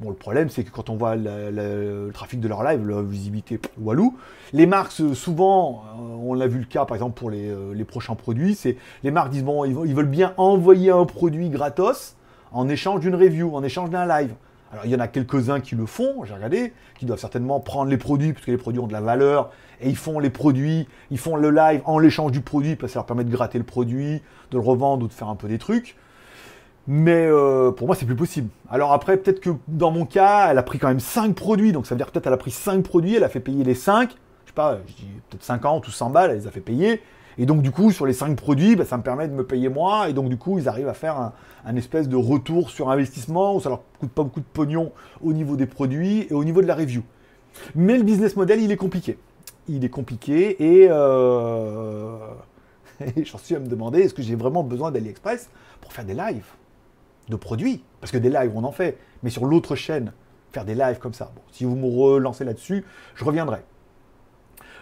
Bon, 0.00 0.10
le 0.10 0.14
problème, 0.14 0.48
c'est 0.48 0.62
que 0.62 0.70
quand 0.70 0.90
on 0.90 0.96
voit 0.96 1.16
le 1.16 2.10
trafic 2.14 2.38
de 2.38 2.46
leur 2.46 2.62
live, 2.62 2.86
la 2.86 3.02
visibilité, 3.02 3.60
walou. 3.80 4.16
Les 4.52 4.66
marques, 4.66 4.92
souvent, 4.92 5.82
euh, 5.98 6.02
on 6.22 6.34
l'a 6.34 6.46
vu 6.46 6.60
le 6.60 6.66
cas, 6.66 6.84
par 6.84 6.94
exemple, 6.94 7.18
pour 7.18 7.30
les, 7.30 7.48
euh, 7.50 7.84
prochains 7.84 8.14
produits, 8.14 8.54
c'est 8.54 8.76
les 9.02 9.10
marques 9.10 9.30
disent, 9.30 9.42
bon, 9.42 9.64
ils 9.64 9.94
veulent 9.94 10.06
bien 10.06 10.34
envoyer 10.36 10.90
un 10.90 11.04
produit 11.04 11.50
gratos 11.50 12.14
en 12.52 12.68
échange 12.68 13.00
d'une 13.00 13.14
review, 13.14 13.54
en 13.54 13.62
échange 13.64 13.90
d'un 13.90 14.06
live. 14.06 14.34
Alors 14.72 14.84
il 14.84 14.90
y 14.90 14.94
en 14.94 15.00
a 15.00 15.08
quelques-uns 15.08 15.60
qui 15.60 15.74
le 15.74 15.86
font, 15.86 16.24
j'ai 16.24 16.34
regardé, 16.34 16.72
qui 16.98 17.06
doivent 17.06 17.18
certainement 17.18 17.58
prendre 17.60 17.90
les 17.90 17.96
produits, 17.96 18.32
parce 18.32 18.44
que 18.44 18.50
les 18.50 18.58
produits 18.58 18.80
ont 18.80 18.86
de 18.86 18.92
la 18.92 19.00
valeur, 19.00 19.50
et 19.80 19.88
ils 19.88 19.96
font 19.96 20.18
les 20.18 20.30
produits, 20.30 20.86
ils 21.10 21.18
font 21.18 21.36
le 21.36 21.50
live 21.50 21.80
en 21.86 21.98
l'échange 21.98 22.32
du 22.32 22.42
produit, 22.42 22.76
parce 22.76 22.90
que 22.90 22.94
ça 22.94 22.98
leur 22.98 23.06
permet 23.06 23.24
de 23.24 23.30
gratter 23.30 23.58
le 23.58 23.64
produit, 23.64 24.22
de 24.50 24.58
le 24.58 24.60
revendre 24.60 25.04
ou 25.04 25.08
de 25.08 25.12
faire 25.12 25.28
un 25.28 25.36
peu 25.36 25.48
des 25.48 25.58
trucs. 25.58 25.96
Mais 26.86 27.26
euh, 27.26 27.70
pour 27.70 27.86
moi, 27.86 27.94
c'est 27.94 28.06
plus 28.06 28.16
possible. 28.16 28.48
Alors 28.70 28.92
après, 28.92 29.18
peut-être 29.18 29.40
que 29.40 29.50
dans 29.68 29.90
mon 29.90 30.06
cas, 30.06 30.50
elle 30.50 30.58
a 30.58 30.62
pris 30.62 30.78
quand 30.78 30.88
même 30.88 31.00
5 31.00 31.34
produits, 31.34 31.72
donc 31.72 31.86
ça 31.86 31.94
veut 31.94 31.98
dire 31.98 32.10
peut-être 32.10 32.26
elle 32.26 32.32
a 32.32 32.38
pris 32.38 32.50
5 32.50 32.82
produits, 32.82 33.16
elle 33.16 33.24
a 33.24 33.28
fait 33.28 33.40
payer 33.40 33.64
les 33.64 33.74
5, 33.74 34.10
je 34.10 34.48
sais 34.48 34.54
pas, 34.54 34.78
je 34.86 34.94
dis 34.94 35.08
peut-être 35.28 35.44
50 35.44 35.86
ou 35.86 35.90
100 35.90 36.10
balles, 36.10 36.30
elle 36.30 36.38
les 36.38 36.46
a 36.46 36.50
fait 36.50 36.60
payer, 36.60 37.02
et 37.38 37.46
donc, 37.46 37.62
du 37.62 37.70
coup, 37.70 37.92
sur 37.92 38.04
les 38.04 38.12
5 38.12 38.36
produits, 38.36 38.74
bah, 38.74 38.84
ça 38.84 38.96
me 38.96 39.02
permet 39.02 39.28
de 39.28 39.32
me 39.32 39.44
payer 39.44 39.68
moi. 39.68 40.08
Et 40.08 40.12
donc, 40.12 40.28
du 40.28 40.36
coup, 40.36 40.58
ils 40.58 40.68
arrivent 40.68 40.88
à 40.88 40.94
faire 40.94 41.32
un, 41.64 41.76
espèce 41.76 42.08
de 42.08 42.16
retour 42.16 42.70
sur 42.70 42.90
investissement 42.90 43.54
où 43.54 43.60
ça 43.60 43.68
leur 43.68 43.82
coûte 44.00 44.10
pas 44.10 44.24
beaucoup 44.24 44.40
de 44.40 44.46
pognon 44.52 44.92
au 45.22 45.32
niveau 45.32 45.56
des 45.56 45.66
produits 45.66 46.26
et 46.28 46.34
au 46.34 46.42
niveau 46.42 46.60
de 46.62 46.66
la 46.66 46.74
review. 46.74 47.02
Mais 47.76 47.96
le 47.96 48.02
business 48.02 48.34
model, 48.34 48.60
il 48.60 48.72
est 48.72 48.76
compliqué. 48.76 49.18
Il 49.68 49.84
est 49.84 49.88
compliqué 49.88 50.82
et, 50.82 50.88
euh... 50.90 52.16
j'en 53.22 53.38
suis 53.38 53.54
à 53.54 53.60
me 53.60 53.68
demander 53.68 54.00
est-ce 54.00 54.14
que 54.14 54.22
j'ai 54.22 54.34
vraiment 54.34 54.64
besoin 54.64 54.90
d'AliExpress 54.90 55.48
pour 55.80 55.92
faire 55.92 56.04
des 56.04 56.14
lives 56.14 56.46
de 57.28 57.36
produits? 57.36 57.84
Parce 58.00 58.10
que 58.10 58.18
des 58.18 58.30
lives, 58.30 58.52
on 58.56 58.64
en 58.64 58.72
fait. 58.72 58.98
Mais 59.22 59.30
sur 59.30 59.44
l'autre 59.44 59.76
chaîne, 59.76 60.12
faire 60.52 60.64
des 60.64 60.74
lives 60.74 60.98
comme 60.98 61.14
ça. 61.14 61.30
Bon, 61.36 61.42
si 61.52 61.64
vous 61.64 61.76
me 61.76 61.86
relancez 61.86 62.44
là-dessus, 62.44 62.84
je 63.14 63.24
reviendrai. 63.24 63.60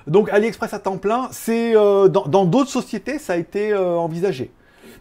Donc 0.06 0.30
AliExpress 0.30 0.72
à 0.72 0.78
temps 0.78 0.98
plein, 0.98 1.28
c'est 1.32 1.76
euh, 1.76 2.08
dans 2.08 2.44
d'autres 2.44 2.70
sociétés, 2.70 3.18
ça 3.18 3.32
a 3.32 3.36
été 3.36 3.72
euh, 3.72 3.96
envisagé. 3.96 4.52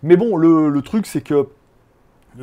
Mais 0.03 0.17
bon, 0.17 0.35
le, 0.35 0.81
truc, 0.81 1.05
c'est 1.05 1.21
que 1.21 1.47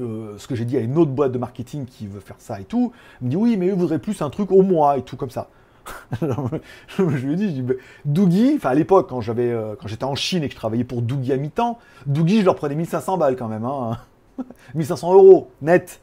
euh, 0.00 0.34
ce 0.38 0.46
que 0.46 0.54
j'ai 0.54 0.64
dit 0.64 0.76
à 0.76 0.80
une 0.80 0.96
autre 0.96 1.10
boîte 1.10 1.32
de 1.32 1.38
marketing 1.38 1.86
qui 1.86 2.06
veut 2.06 2.20
faire 2.20 2.36
ça 2.38 2.60
et 2.60 2.64
tout, 2.64 2.92
me 3.20 3.28
dit 3.28 3.36
oui, 3.36 3.56
mais 3.56 3.68
eux 3.68 3.74
voudraient 3.74 3.98
plus 3.98 4.22
un 4.22 4.30
truc 4.30 4.52
au 4.52 4.62
mois 4.62 4.96
et 4.96 5.02
tout 5.02 5.16
comme 5.16 5.30
ça. 5.30 5.48
je 6.22 7.02
lui 7.02 7.32
ai 7.32 7.36
dit, 7.36 7.56
je 7.56 7.74
Doogie, 8.04 8.54
enfin 8.56 8.70
à 8.70 8.74
l'époque, 8.74 9.08
quand 9.08 9.20
j'étais 9.20 10.04
en 10.04 10.14
Chine 10.14 10.44
et 10.44 10.48
que 10.48 10.54
je 10.54 10.58
travaillais 10.58 10.84
pour 10.84 11.02
Doogie 11.02 11.32
à 11.32 11.36
mi-temps, 11.36 11.78
Doogie, 12.06 12.40
je 12.40 12.44
leur 12.44 12.54
prenais 12.54 12.76
1500 12.76 13.18
balles 13.18 13.36
quand 13.36 13.48
même, 13.48 13.64
hein. 13.64 13.98
1500 14.74 15.12
euros 15.12 15.50
net 15.60 16.00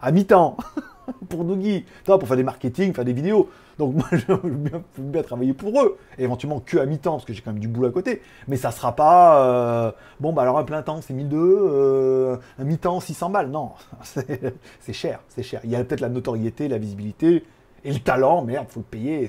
à 0.00 0.12
mi-temps 0.12 0.56
pour 1.28 1.44
Doogie, 1.44 1.84
pour 2.04 2.26
faire 2.26 2.36
des 2.36 2.44
marketing, 2.44 2.94
faire 2.94 3.04
des 3.04 3.12
vidéos. 3.12 3.50
Donc 3.78 3.94
moi, 3.94 4.06
je 4.12 4.32
veux 4.32 4.82
bien, 4.98 5.22
travailler 5.22 5.52
pour 5.52 5.80
eux, 5.82 5.98
éventuellement 6.18 6.60
que 6.60 6.78
à 6.78 6.86
mi-temps, 6.86 7.12
parce 7.12 7.24
que 7.24 7.32
j'ai 7.32 7.42
quand 7.42 7.52
même 7.52 7.60
du 7.60 7.68
boulot 7.68 7.88
à 7.88 7.92
côté. 7.92 8.22
Mais 8.48 8.56
ça 8.56 8.70
sera 8.70 8.96
pas, 8.96 9.44
euh, 9.44 9.92
bon, 10.20 10.32
bah 10.32 10.42
alors 10.42 10.58
un 10.58 10.64
plein 10.64 10.82
temps, 10.82 11.00
c'est 11.00 11.14
1002, 11.14 11.36
euh, 11.38 12.36
un 12.58 12.64
mi-temps, 12.64 13.00
600 13.00 13.30
balles. 13.30 13.50
Non, 13.50 13.72
c'est 14.02 14.92
cher, 14.92 15.20
c'est 15.28 15.42
cher. 15.42 15.60
Il 15.64 15.70
y 15.70 15.76
a 15.76 15.84
peut-être 15.84 16.00
la 16.00 16.08
notoriété, 16.08 16.68
la 16.68 16.78
visibilité, 16.78 17.44
et 17.84 17.92
le 17.92 18.00
talent, 18.00 18.42
merde, 18.42 18.66
faut 18.68 18.80
le 18.80 18.84
payer. 18.84 19.28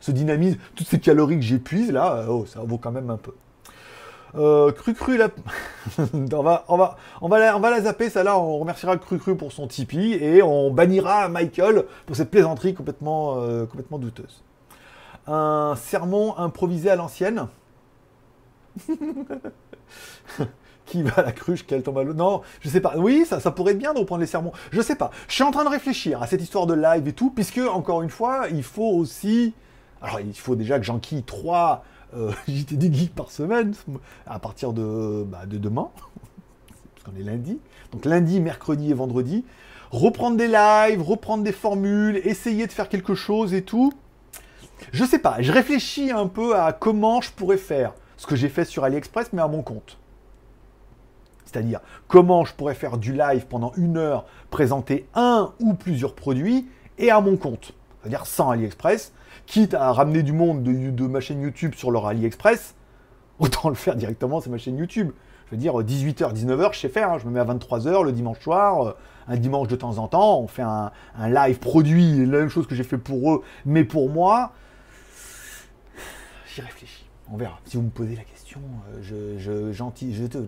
Ce, 0.00 0.10
dynamisme, 0.10 0.58
toutes 0.74 0.86
ces 0.86 1.00
calories 1.00 1.36
que 1.36 1.44
j'épuise, 1.44 1.92
là, 1.92 2.24
oh, 2.28 2.46
ça 2.46 2.60
vaut 2.60 2.78
quand 2.78 2.92
même 2.92 3.10
un 3.10 3.16
peu. 3.16 3.32
Euh, 4.34 4.72
cru 4.72 4.94
on, 5.98 6.42
va, 6.42 6.64
on, 6.68 6.76
va, 6.76 6.96
on, 7.20 7.28
va 7.28 7.38
la, 7.70 7.80
zapper, 7.80 8.10
ça 8.10 8.22
là, 8.22 8.38
on 8.38 8.58
remerciera 8.58 8.96
Cru 8.98 9.18
Cru 9.18 9.36
pour 9.36 9.52
son 9.52 9.66
Tipeee 9.66 10.14
et 10.14 10.42
on 10.42 10.70
bannira 10.70 11.28
Michael 11.28 11.86
pour 12.06 12.16
cette 12.16 12.30
plaisanterie 12.30 12.74
complètement, 12.74 13.36
euh, 13.38 13.64
complètement 13.64 13.98
douteuse. 13.98 14.42
Un 15.26 15.74
sermon 15.76 16.36
improvisé 16.36 16.90
à 16.90 16.96
l'ancienne. 16.96 17.46
Qui 20.86 21.02
va 21.02 21.12
à 21.16 21.22
la 21.22 21.32
cruche, 21.32 21.66
quel 21.66 21.82
tombe 21.82 21.98
à 21.98 22.02
l'eau 22.02 22.14
Non, 22.14 22.40
je 22.60 22.68
sais 22.70 22.80
pas. 22.80 22.94
Oui, 22.96 23.26
ça, 23.26 23.40
ça 23.40 23.50
pourrait 23.50 23.72
être 23.72 23.78
bien 23.78 23.92
de 23.92 23.98
reprendre 23.98 24.22
les 24.22 24.26
sermons. 24.26 24.52
Je 24.70 24.80
sais 24.80 24.94
pas. 24.94 25.10
Je 25.28 25.34
suis 25.34 25.44
en 25.44 25.50
train 25.50 25.64
de 25.64 25.68
réfléchir 25.68 26.22
à 26.22 26.26
cette 26.26 26.40
histoire 26.40 26.66
de 26.66 26.72
live 26.72 27.06
et 27.06 27.12
tout, 27.12 27.30
puisque, 27.30 27.58
encore 27.58 28.00
une 28.00 28.08
fois, 28.08 28.46
il 28.50 28.62
faut 28.62 28.88
aussi. 28.88 29.52
Alors, 30.00 30.20
il 30.20 30.32
faut 30.32 30.56
déjà 30.56 30.78
que 30.78 30.84
j'enquille 30.84 31.24
trois 31.24 31.84
euh, 32.14 32.32
JT 32.48 32.92
geeks 32.92 33.14
par 33.14 33.30
semaine, 33.30 33.74
à 34.26 34.38
partir 34.38 34.72
de, 34.72 35.24
bah, 35.26 35.46
de 35.46 35.58
demain, 35.58 35.90
parce 36.94 37.04
qu'on 37.04 37.20
est 37.20 37.24
lundi. 37.24 37.58
Donc 37.92 38.04
lundi, 38.04 38.40
mercredi 38.40 38.90
et 38.90 38.94
vendredi. 38.94 39.44
Reprendre 39.90 40.36
des 40.36 40.48
lives, 40.48 41.00
reprendre 41.00 41.42
des 41.42 41.52
formules, 41.52 42.20
essayer 42.24 42.66
de 42.66 42.72
faire 42.72 42.88
quelque 42.88 43.14
chose 43.14 43.54
et 43.54 43.62
tout. 43.62 43.92
Je 44.92 45.04
sais 45.04 45.18
pas, 45.18 45.40
je 45.40 45.50
réfléchis 45.50 46.10
un 46.10 46.26
peu 46.26 46.56
à 46.56 46.72
comment 46.72 47.20
je 47.20 47.32
pourrais 47.32 47.56
faire 47.56 47.94
ce 48.16 48.26
que 48.26 48.36
j'ai 48.36 48.48
fait 48.48 48.64
sur 48.64 48.84
AliExpress, 48.84 49.32
mais 49.32 49.42
à 49.42 49.48
mon 49.48 49.62
compte. 49.62 49.98
C'est-à-dire 51.46 51.80
comment 52.06 52.44
je 52.44 52.54
pourrais 52.54 52.74
faire 52.74 52.98
du 52.98 53.14
live 53.14 53.46
pendant 53.46 53.72
une 53.76 53.96
heure, 53.96 54.26
présenter 54.50 55.06
un 55.14 55.54
ou 55.60 55.72
plusieurs 55.74 56.14
produits 56.14 56.68
et 56.98 57.10
à 57.10 57.20
mon 57.20 57.36
compte. 57.36 57.72
C'est-à-dire 58.00 58.26
sans 58.26 58.50
AliExpress, 58.50 59.12
quitte 59.48 59.72
à 59.72 59.92
ramener 59.92 60.22
du 60.22 60.32
monde 60.32 60.62
de, 60.62 61.06
ma 61.06 61.20
chaîne 61.20 61.40
YouTube 61.40 61.74
sur 61.74 61.90
leur 61.90 62.06
AliExpress, 62.06 62.74
autant 63.38 63.70
le 63.70 63.74
faire 63.74 63.96
directement 63.96 64.40
sur 64.40 64.50
ma 64.50 64.58
chaîne 64.58 64.76
YouTube. 64.76 65.10
Je 65.46 65.52
veux 65.52 65.56
dire, 65.56 65.72
18h, 65.72 66.34
19h, 66.34 66.74
je 66.74 66.78
sais 66.78 66.88
faire. 66.90 67.10
Hein. 67.10 67.18
je 67.18 67.26
me 67.26 67.30
mets 67.30 67.40
à 67.40 67.44
23h 67.44 68.04
le 68.04 68.12
dimanche 68.12 68.38
soir, 68.40 68.86
euh, 68.86 68.92
un 69.26 69.36
dimanche 69.38 69.66
de 69.68 69.76
temps 69.76 69.96
en 69.96 70.06
temps. 70.06 70.40
On 70.40 70.46
fait 70.46 70.62
un, 70.62 70.92
live 71.18 71.58
produit, 71.58 72.26
la 72.26 72.38
même 72.38 72.50
chose 72.50 72.66
que 72.66 72.74
j'ai 72.74 72.84
fait 72.84 72.98
pour 72.98 73.32
eux, 73.32 73.42
mais 73.64 73.84
pour 73.84 74.10
moi. 74.10 74.52
J'y 76.54 76.60
réfléchis. 76.60 77.06
On 77.32 77.38
verra. 77.38 77.58
Si 77.64 77.78
vous 77.78 77.84
me 77.84 77.90
posez 77.90 78.16
la 78.16 78.24
question, 78.24 78.60
euh, 78.92 79.38
je, 79.38 79.72
gentil, 79.72 80.14
je 80.14 80.26
te. 80.26 80.38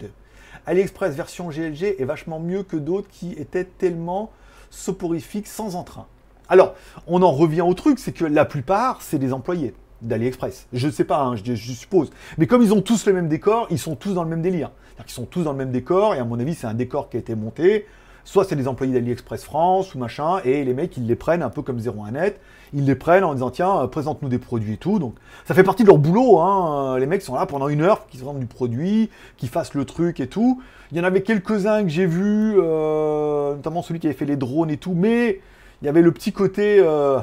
AliExpress 0.67 1.15
version 1.15 1.49
GLG 1.49 1.97
est 1.99 2.05
vachement 2.05 2.39
mieux 2.39 2.63
que 2.63 2.77
d'autres 2.77 3.09
qui 3.09 3.33
étaient 3.33 3.65
tellement 3.65 4.31
soporifiques 4.69 5.47
sans 5.47 5.77
entrain. 5.77 6.07
Alors, 6.51 6.75
on 7.07 7.23
en 7.23 7.31
revient 7.31 7.61
au 7.61 7.75
truc, 7.75 8.01
c'est 8.01 8.11
que 8.11 8.25
la 8.25 8.45
plupart, 8.45 9.03
c'est 9.03 9.21
des 9.21 9.33
employés 9.33 9.73
d'AliExpress. 10.03 10.67
Je 10.73 10.89
ne 10.89 10.93
sais 10.93 11.05
pas, 11.05 11.23
hein, 11.23 11.37
je, 11.37 11.55
suppose. 11.55 12.11
Mais 12.39 12.49
comme 12.49 12.61
ils 12.61 12.75
ont 12.75 12.83
tous 12.83 13.07
le 13.07 13.13
même 13.13 13.29
décor, 13.29 13.69
ils 13.71 13.79
sont 13.79 13.95
tous 13.95 14.15
dans 14.15 14.25
le 14.25 14.29
même 14.29 14.43
délire. 14.43 14.73
Ils 15.07 15.13
sont 15.13 15.27
tous 15.27 15.45
dans 15.45 15.53
le 15.53 15.59
même 15.59 15.71
décor, 15.71 16.17
et 16.17 16.19
à 16.19 16.25
mon 16.25 16.41
avis, 16.41 16.55
c'est 16.55 16.67
un 16.67 16.75
décor 16.75 17.09
qui 17.09 17.17
a 17.17 17.21
été 17.21 17.37
monté. 17.37 17.87
Soit 18.25 18.45
c'est 18.45 18.57
des 18.57 18.67
employés 18.67 18.93
d'AliExpress 18.93 19.45
France 19.45 19.95
ou 19.95 19.99
machin, 19.99 20.41
et 20.45 20.65
les 20.65 20.75
mecs, 20.75 20.97
ils 20.97 21.07
les 21.07 21.15
prennent 21.15 21.43
un 21.43 21.51
peu 21.51 21.63
comme 21.63 21.79
01net. 21.79 22.35
Ils 22.75 22.85
les 22.85 22.97
prennent 22.97 23.25
en 23.25 23.35
disant, 23.35 23.51
tiens, 23.51 23.83
euh, 23.83 23.87
présente-nous 23.87 24.29
des 24.29 24.39
produits 24.39 24.75
et 24.75 24.77
tout. 24.77 24.99
Donc, 24.99 25.15
ça 25.47 25.55
fait 25.55 25.63
partie 25.63 25.85
de 25.85 25.89
leur 25.89 25.99
boulot. 25.99 26.41
Hein. 26.41 26.99
Les 26.99 27.07
mecs 27.07 27.23
sont 27.23 27.37
là 27.37 27.47
pendant 27.47 27.69
une 27.69 27.83
heure, 27.83 28.09
qu'ils 28.09 28.23
vendent 28.23 28.41
du 28.41 28.47
produit, 28.47 29.09
qu'ils 29.37 29.49
fassent 29.49 29.75
le 29.75 29.85
truc 29.85 30.19
et 30.19 30.27
tout. 30.27 30.61
Il 30.91 30.99
y 30.99 31.01
en 31.01 31.05
avait 31.05 31.23
quelques-uns 31.23 31.85
que 31.85 31.89
j'ai 31.89 32.07
vus, 32.07 32.57
euh, 32.59 33.55
notamment 33.55 33.83
celui 33.83 34.01
qui 34.01 34.09
avait 34.09 34.17
fait 34.17 34.27
les 34.27 34.37
drones 34.37 34.71
et 34.71 34.77
tout, 34.77 34.95
mais 34.95 35.41
il 35.83 35.87
y 35.87 35.89
avait 35.89 36.03
le 36.03 36.13
petit 36.13 36.33
côté 36.33 36.79
euh, 36.81 37.19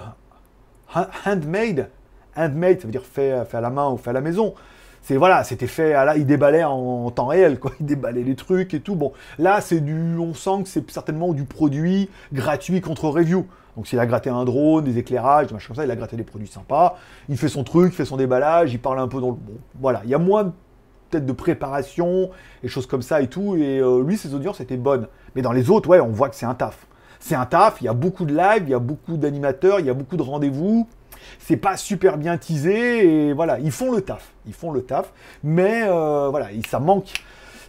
handmade. 1.25 1.89
Handmade, 2.35 2.79
ça 2.79 2.87
veut 2.87 2.91
dire 2.91 3.05
fait, 3.05 3.31
à 3.31 3.61
la 3.61 3.69
main 3.69 3.89
ou 3.89 3.97
fait 3.97 4.09
à 4.09 4.13
la 4.13 4.21
maison. 4.21 4.53
C'est 5.01 5.15
voilà, 5.15 5.43
c'était 5.43 5.67
fait 5.67 5.93
à 5.93 6.03
là, 6.05 6.17
il 6.17 6.25
déballait 6.25 6.63
en, 6.63 7.09
temps 7.11 7.27
réel, 7.27 7.59
quoi. 7.59 7.71
Il 7.79 7.85
déballait 7.85 8.23
les 8.23 8.35
trucs 8.35 8.73
et 8.73 8.81
tout. 8.81 8.95
Bon, 8.95 9.13
là, 9.39 9.61
c'est 9.61 9.79
du, 9.79 10.17
on 10.17 10.33
sent 10.33 10.63
que 10.63 10.69
c'est 10.69 10.89
certainement 10.91 11.33
du 11.33 11.45
produit 11.45 12.09
gratuit 12.33 12.81
contre 12.81 13.07
review. 13.07 13.45
Donc 13.75 13.87
s'il 13.87 13.99
a 13.99 14.07
gratté 14.07 14.31
un 14.31 14.43
drone, 14.43 14.83
des 14.83 14.97
éclairages, 14.97 15.47
des 15.47 15.53
machins 15.53 15.67
comme 15.67 15.75
ça, 15.75 15.85
il 15.85 15.91
a 15.91 15.95
gratté 15.95 16.17
des 16.17 16.23
produits 16.23 16.47
sympas. 16.47 16.97
Il 17.29 17.37
fait 17.37 17.47
son 17.47 17.63
truc, 17.63 17.93
il 17.93 17.95
fait 17.95 18.05
son 18.05 18.17
déballage, 18.17 18.73
il 18.73 18.79
parle 18.79 18.99
un 18.99 19.07
peu 19.07 19.21
dans 19.21 19.29
le 19.29 19.35
bon. 19.35 19.53
Voilà, 19.79 20.01
il 20.03 20.09
y 20.09 20.15
a 20.15 20.17
moins 20.17 20.45
peut-être 21.09 21.27
de 21.27 21.31
préparation 21.31 22.31
et 22.63 22.67
choses 22.67 22.87
comme 22.87 23.03
ça 23.03 23.21
et 23.21 23.27
tout. 23.27 23.55
Et 23.55 23.79
euh, 23.79 24.03
lui, 24.03 24.17
ses 24.17 24.33
audiences 24.33 24.59
étaient 24.61 24.77
bonnes. 24.77 25.07
Mais 25.35 25.43
dans 25.43 25.51
les 25.51 25.69
autres, 25.69 25.87
ouais, 25.89 25.99
on 25.99 26.09
voit 26.09 26.29
que 26.29 26.35
c'est 26.35 26.47
un 26.47 26.55
taf 26.55 26.86
c'est 27.19 27.35
un 27.35 27.45
taf, 27.45 27.81
il 27.81 27.85
y 27.85 27.87
a 27.87 27.93
beaucoup 27.93 28.25
de 28.25 28.35
live, 28.35 28.63
il 28.63 28.69
y 28.69 28.73
a 28.73 28.79
beaucoup 28.79 29.17
d'animateurs, 29.17 29.79
il 29.79 29.85
y 29.85 29.89
a 29.89 29.93
beaucoup 29.93 30.17
de 30.17 30.21
rendez-vous. 30.21 30.87
C'est 31.39 31.57
pas 31.57 31.77
super 31.77 32.17
bien 32.17 32.37
teasé 32.37 33.27
et 33.27 33.33
voilà, 33.33 33.59
ils 33.59 33.71
font 33.71 33.91
le 33.91 34.01
taf, 34.01 34.31
ils 34.45 34.53
font 34.53 34.71
le 34.71 34.81
taf, 34.81 35.11
mais 35.43 35.83
euh, 35.83 36.29
voilà, 36.29 36.47
ça 36.67 36.79
manque. 36.79 37.11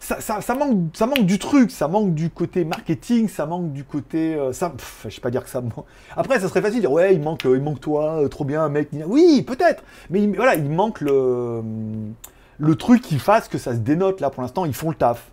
Ça, 0.00 0.54
manque, 0.54 0.78
ça 0.94 1.06
manque 1.06 1.26
du 1.26 1.38
truc, 1.38 1.70
ça 1.70 1.86
manque 1.86 2.14
du 2.14 2.30
côté 2.30 2.64
marketing, 2.64 3.28
ça 3.28 3.44
manque 3.44 3.72
du 3.72 3.84
côté. 3.84 4.34
Euh, 4.34 4.54
ça, 4.54 4.72
je 5.04 5.14
sais 5.14 5.20
pas 5.20 5.30
dire 5.30 5.44
que 5.44 5.50
ça 5.50 5.60
manque. 5.60 5.84
Après, 6.16 6.40
ça 6.40 6.48
serait 6.48 6.62
facile 6.62 6.76
de 6.76 6.80
dire 6.82 6.92
ouais, 6.92 7.14
il 7.14 7.20
manque, 7.20 7.44
il 7.44 7.60
manque 7.60 7.80
toi, 7.80 8.22
euh, 8.22 8.28
trop 8.28 8.44
bien, 8.44 8.66
mec. 8.70 8.88
Oui, 9.06 9.42
peut-être, 9.46 9.82
mais 10.08 10.26
voilà, 10.28 10.54
il 10.54 10.70
manque 10.70 11.02
le 11.02 11.62
le 12.58 12.74
truc 12.74 13.02
qui 13.02 13.18
fasse 13.18 13.48
que 13.48 13.56
ça 13.56 13.72
se 13.72 13.78
dénote 13.78 14.20
là 14.20 14.30
pour 14.30 14.42
l'instant, 14.42 14.64
ils 14.64 14.74
font 14.74 14.90
le 14.90 14.96
taf. 14.96 15.30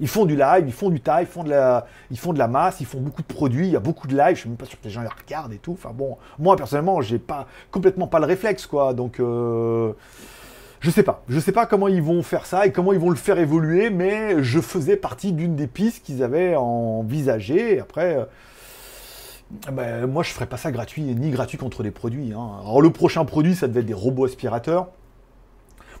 Ils 0.00 0.08
font 0.08 0.24
du 0.24 0.36
live, 0.36 0.64
ils 0.66 0.72
font 0.72 0.90
du 0.90 1.00
taf, 1.00 1.22
ils 1.22 1.26
font 2.18 2.32
de 2.32 2.38
la, 2.38 2.48
masse, 2.48 2.80
ils 2.80 2.86
font 2.86 3.00
beaucoup 3.00 3.22
de 3.22 3.26
produits, 3.26 3.66
il 3.66 3.72
y 3.72 3.76
a 3.76 3.80
beaucoup 3.80 4.06
de 4.06 4.16
live, 4.16 4.34
je 4.34 4.40
suis 4.40 4.48
même 4.48 4.56
pas 4.56 4.66
sûr 4.66 4.78
que 4.78 4.84
les 4.84 4.90
gens 4.90 5.02
les 5.02 5.08
regardent 5.08 5.52
et 5.52 5.58
tout. 5.58 5.72
Enfin 5.72 5.92
bon, 5.94 6.16
moi 6.38 6.56
personnellement, 6.56 7.00
j'ai 7.00 7.18
pas 7.18 7.46
complètement 7.70 8.06
pas 8.06 8.18
le 8.18 8.26
réflexe 8.26 8.66
quoi, 8.66 8.94
donc 8.94 9.20
euh, 9.20 9.92
je 10.80 10.90
sais 10.90 11.02
pas, 11.02 11.22
je 11.28 11.40
sais 11.40 11.52
pas 11.52 11.66
comment 11.66 11.88
ils 11.88 12.02
vont 12.02 12.22
faire 12.22 12.46
ça 12.46 12.66
et 12.66 12.72
comment 12.72 12.92
ils 12.92 12.98
vont 12.98 13.10
le 13.10 13.16
faire 13.16 13.38
évoluer, 13.38 13.90
mais 13.90 14.42
je 14.42 14.60
faisais 14.60 14.96
partie 14.96 15.32
d'une 15.32 15.56
des 15.56 15.66
pistes 15.66 16.04
qu'ils 16.04 16.22
avaient 16.22 16.56
envisagées. 16.56 17.80
Après. 17.80 18.16
Euh, 18.16 18.24
ben, 19.72 20.08
moi, 20.08 20.24
je 20.24 20.30
ferais 20.30 20.46
pas 20.46 20.56
ça 20.56 20.72
gratuit, 20.72 21.02
ni 21.02 21.30
gratuit 21.30 21.56
contre 21.56 21.84
les 21.84 21.92
produits. 21.92 22.32
Hein. 22.32 22.80
Le 22.80 22.90
prochain 22.90 23.24
produit, 23.24 23.54
ça 23.54 23.68
devait 23.68 23.78
être 23.78 23.86
des 23.86 23.94
robots 23.94 24.24
aspirateurs 24.24 24.88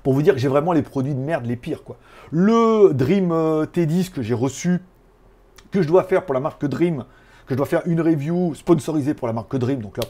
pour 0.06 0.12
vous 0.12 0.22
dire 0.22 0.34
que 0.34 0.38
j'ai 0.38 0.46
vraiment 0.46 0.72
les 0.72 0.82
produits 0.82 1.16
de 1.16 1.18
merde 1.18 1.46
les 1.46 1.56
pires. 1.56 1.82
Quoi. 1.82 1.96
Le 2.30 2.92
Dream 2.94 3.32
euh, 3.32 3.66
T10 3.66 4.12
que 4.12 4.22
j'ai 4.22 4.34
reçu, 4.34 4.78
que 5.72 5.82
je 5.82 5.88
dois 5.88 6.04
faire 6.04 6.24
pour 6.24 6.32
la 6.32 6.38
marque 6.38 6.64
Dream, 6.64 7.06
que 7.44 7.54
je 7.54 7.56
dois 7.56 7.66
faire 7.66 7.82
une 7.86 8.00
review 8.00 8.54
sponsorisée 8.54 9.14
pour 9.14 9.26
la 9.26 9.32
marque 9.32 9.56
Dream, 9.56 9.80
donc 9.80 9.98
là, 9.98 10.04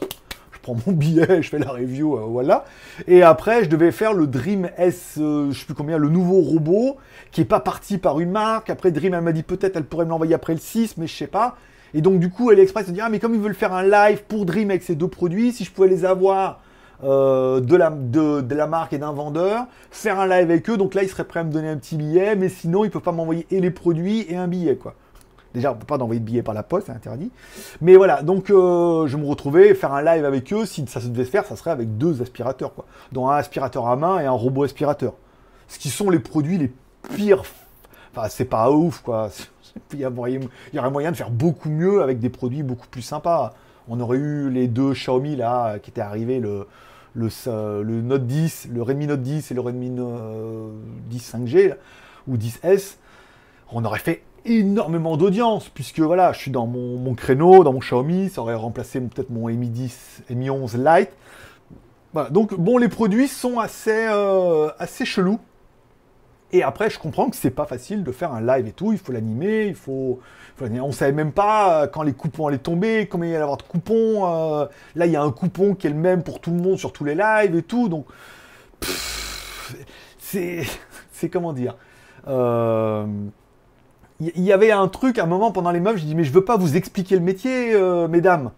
je 0.51 0.59
prends 0.59 0.75
mon 0.85 0.93
billet, 0.93 1.41
je 1.41 1.49
fais 1.49 1.57
la 1.57 1.71
review, 1.71 2.15
euh, 2.15 2.25
voilà. 2.27 2.65
Et 3.07 3.23
après, 3.23 3.63
je 3.63 3.69
devais 3.71 3.91
faire 3.91 4.13
le 4.13 4.27
Dream 4.27 4.69
S, 4.77 5.15
euh, 5.17 5.49
je 5.49 5.61
sais 5.61 5.65
plus 5.65 5.73
combien, 5.73 5.97
le 5.97 6.09
nouveau 6.09 6.41
robot, 6.41 6.97
qui 7.31 7.41
est 7.41 7.45
pas 7.45 7.59
parti 7.59 7.97
par 7.97 8.19
une 8.19 8.29
marque. 8.29 8.69
Après, 8.69 8.91
Dream, 8.91 9.15
elle 9.15 9.21
m'a 9.21 9.31
dit 9.31 9.41
peut-être 9.41 9.77
elle 9.77 9.85
pourrait 9.85 10.05
me 10.05 10.11
l'envoyer 10.11 10.35
après 10.35 10.53
le 10.53 10.59
6, 10.59 10.97
mais 10.97 11.07
je 11.07 11.15
sais 11.15 11.25
pas. 11.25 11.57
Et 11.95 12.01
donc, 12.01 12.19
du 12.19 12.29
coup, 12.29 12.51
AliExpress 12.51 12.89
a 12.89 12.91
dit, 12.91 13.01
ah, 13.01 13.09
mais 13.09 13.17
comme 13.17 13.33
ils 13.33 13.41
veulent 13.41 13.55
faire 13.55 13.73
un 13.73 13.81
live 13.81 14.25
pour 14.27 14.45
Dream 14.45 14.69
avec 14.69 14.83
ces 14.83 14.93
deux 14.93 15.07
produits, 15.07 15.53
si 15.53 15.63
je 15.63 15.71
pouvais 15.71 15.87
les 15.87 16.05
avoir 16.05 16.61
euh, 17.03 17.59
de, 17.59 17.75
la, 17.75 17.91
de, 17.91 18.55
la 18.55 18.65
marque 18.65 18.93
et 18.93 18.97
d'un 18.97 19.11
vendeur, 19.11 19.65
faire 19.91 20.19
un 20.19 20.27
live 20.27 20.49
avec 20.49 20.69
eux. 20.69 20.77
Donc 20.77 20.95
là, 20.95 21.03
ils 21.03 21.09
seraient 21.09 21.25
prêts 21.25 21.41
à 21.41 21.43
me 21.43 21.51
donner 21.51 21.69
un 21.69 21.77
petit 21.77 21.95
billet, 21.95 22.35
mais 22.35 22.49
sinon, 22.49 22.83
ils 22.83 22.87
ne 22.87 22.91
peuvent 22.91 23.01
pas 23.01 23.11
m'envoyer 23.11 23.45
et 23.51 23.59
les 23.59 23.71
produits 23.71 24.25
et 24.29 24.35
un 24.35 24.47
billet, 24.47 24.75
quoi. 24.75 24.95
Déjà, 25.53 25.71
on 25.71 25.75
ne 25.75 25.79
peut 25.79 25.85
pas 25.85 25.97
envoyer 25.97 26.19
de 26.19 26.25
billets 26.25 26.43
par 26.43 26.53
la 26.53 26.63
poste, 26.63 26.87
c'est 26.87 26.93
interdit. 26.93 27.31
Mais 27.81 27.95
voilà, 27.95 28.21
donc 28.21 28.49
euh, 28.49 29.07
je 29.07 29.17
me 29.17 29.25
retrouvais 29.25 29.73
faire 29.73 29.93
un 29.93 30.01
live 30.01 30.25
avec 30.25 30.51
eux. 30.53 30.65
Si 30.65 30.85
ça 30.87 30.99
se 30.99 31.07
devait 31.07 31.25
faire, 31.25 31.45
ça 31.45 31.55
serait 31.55 31.71
avec 31.71 31.97
deux 31.97 32.21
aspirateurs, 32.21 32.73
quoi. 32.73 32.85
Dont 33.11 33.29
un 33.29 33.35
aspirateur 33.35 33.87
à 33.87 33.95
main 33.95 34.19
et 34.19 34.25
un 34.25 34.31
robot 34.31 34.63
aspirateur. 34.63 35.13
Ce 35.67 35.79
qui 35.79 35.89
sont 35.89 36.09
les 36.09 36.19
produits 36.19 36.57
les 36.57 36.71
pires. 37.15 37.43
Enfin, 38.15 38.27
c'est 38.29 38.45
pas 38.45 38.71
ouf, 38.71 39.01
quoi. 39.01 39.29
Il 39.93 39.99
y, 39.99 40.05
aurait 40.05 40.89
moyen 40.89 41.11
de 41.11 41.15
faire 41.15 41.29
beaucoup 41.29 41.69
mieux 41.69 42.01
avec 42.01 42.19
des 42.19 42.29
produits 42.29 42.63
beaucoup 42.63 42.87
plus 42.87 43.03
sympas. 43.03 43.53
On 43.87 43.99
aurait 43.99 44.17
eu 44.17 44.49
les 44.49 44.67
deux 44.67 44.93
Xiaomi 44.93 45.35
là 45.35 45.77
qui 45.79 45.91
étaient 45.91 46.01
arrivés, 46.01 46.39
le, 46.39 46.67
le, 47.17 48.01
Note 48.01 48.27
10, 48.27 48.69
le 48.71 48.81
Redmi 48.81 49.07
Note 49.07 49.21
10 49.21 49.51
et 49.51 49.53
le 49.53 49.61
Redmi 49.61 49.89
10 51.09 51.33
5G 51.33 51.75
ou 52.27 52.37
10S, 52.37 52.95
on 53.71 53.83
aurait 53.85 53.99
fait 53.99 54.23
énormément 54.45 55.17
d'audience, 55.17 55.69
puisque 55.69 55.99
voilà, 55.99 56.31
je 56.31 56.39
suis 56.39 56.51
dans 56.51 56.67
mon, 56.67 57.13
créneau, 57.15 57.63
dans 57.63 57.73
mon 57.73 57.79
Xiaomi, 57.79 58.29
ça 58.29 58.41
aurait 58.41 58.55
remplacé 58.55 58.99
peut-être 59.01 59.29
mon 59.29 59.47
Mi 59.47 59.67
10, 59.67 60.23
Mi 60.29 60.49
11 60.49 60.77
Lite. 60.77 61.09
donc 62.31 62.53
bon, 62.53 62.77
les 62.77 62.87
produits 62.87 63.27
sont 63.27 63.59
assez, 63.59 64.07
euh, 64.09 64.69
assez 64.79 65.05
chelous. 65.05 65.39
Et 66.53 66.63
après, 66.63 66.89
je 66.89 66.97
comprends 66.97 67.29
que 67.29 67.35
c'est 67.35 67.51
pas 67.51 67.65
facile 67.65 68.03
de 68.03 68.11
faire 68.11 68.31
un 68.33 68.41
live 68.41 68.67
et 68.67 68.71
tout, 68.71 68.93
il 68.93 68.97
faut 68.97 69.11
l'animer, 69.11 69.65
il 69.65 69.75
faut, 69.75 70.19
On 70.61 70.91
savait 70.91 71.11
même 71.11 71.33
pas 71.33 71.83
euh, 71.83 71.87
quand 71.87 72.03
les 72.03 72.13
coupons 72.13 72.47
allaient 72.47 72.57
tomber, 72.57 73.07
combien 73.07 73.29
il 73.29 73.31
y 73.33 73.35
allait 73.35 73.43
avoir 73.43 73.57
de 73.57 73.63
coupons. 73.63 74.25
Euh, 74.25 74.65
là, 74.95 75.05
il 75.07 75.11
y 75.11 75.17
a 75.17 75.21
un 75.21 75.31
coupon 75.31 75.75
qui 75.75 75.87
est 75.87 75.89
le 75.89 75.97
même 75.97 76.23
pour 76.23 76.39
tout 76.39 76.51
le 76.51 76.57
monde 76.57 76.77
sur 76.77 76.93
tous 76.93 77.03
les 77.03 77.15
lives 77.15 77.55
et 77.55 77.63
tout. 77.63 77.89
Donc, 77.89 78.07
c'est. 80.17 80.63
C'est 81.11 81.29
comment 81.29 81.51
dire 81.51 81.75
euh, 82.27 83.07
Il 84.19 84.43
y, 84.43 84.53
avait 84.53 84.69
un 84.69 84.87
truc, 84.87 85.17
à 85.17 85.23
un 85.23 85.25
moment 85.25 85.51
pendant 85.51 85.71
les 85.71 85.79
meufs, 85.79 85.97
je 85.97 86.05
dis, 86.05 86.13
mais 86.13 86.23
je 86.23 86.31
veux 86.31 86.45
pas 86.45 86.57
vous 86.57 86.77
expliquer 86.77 87.15
le 87.15 87.21
métier, 87.21 87.75
mesdames 88.07 88.51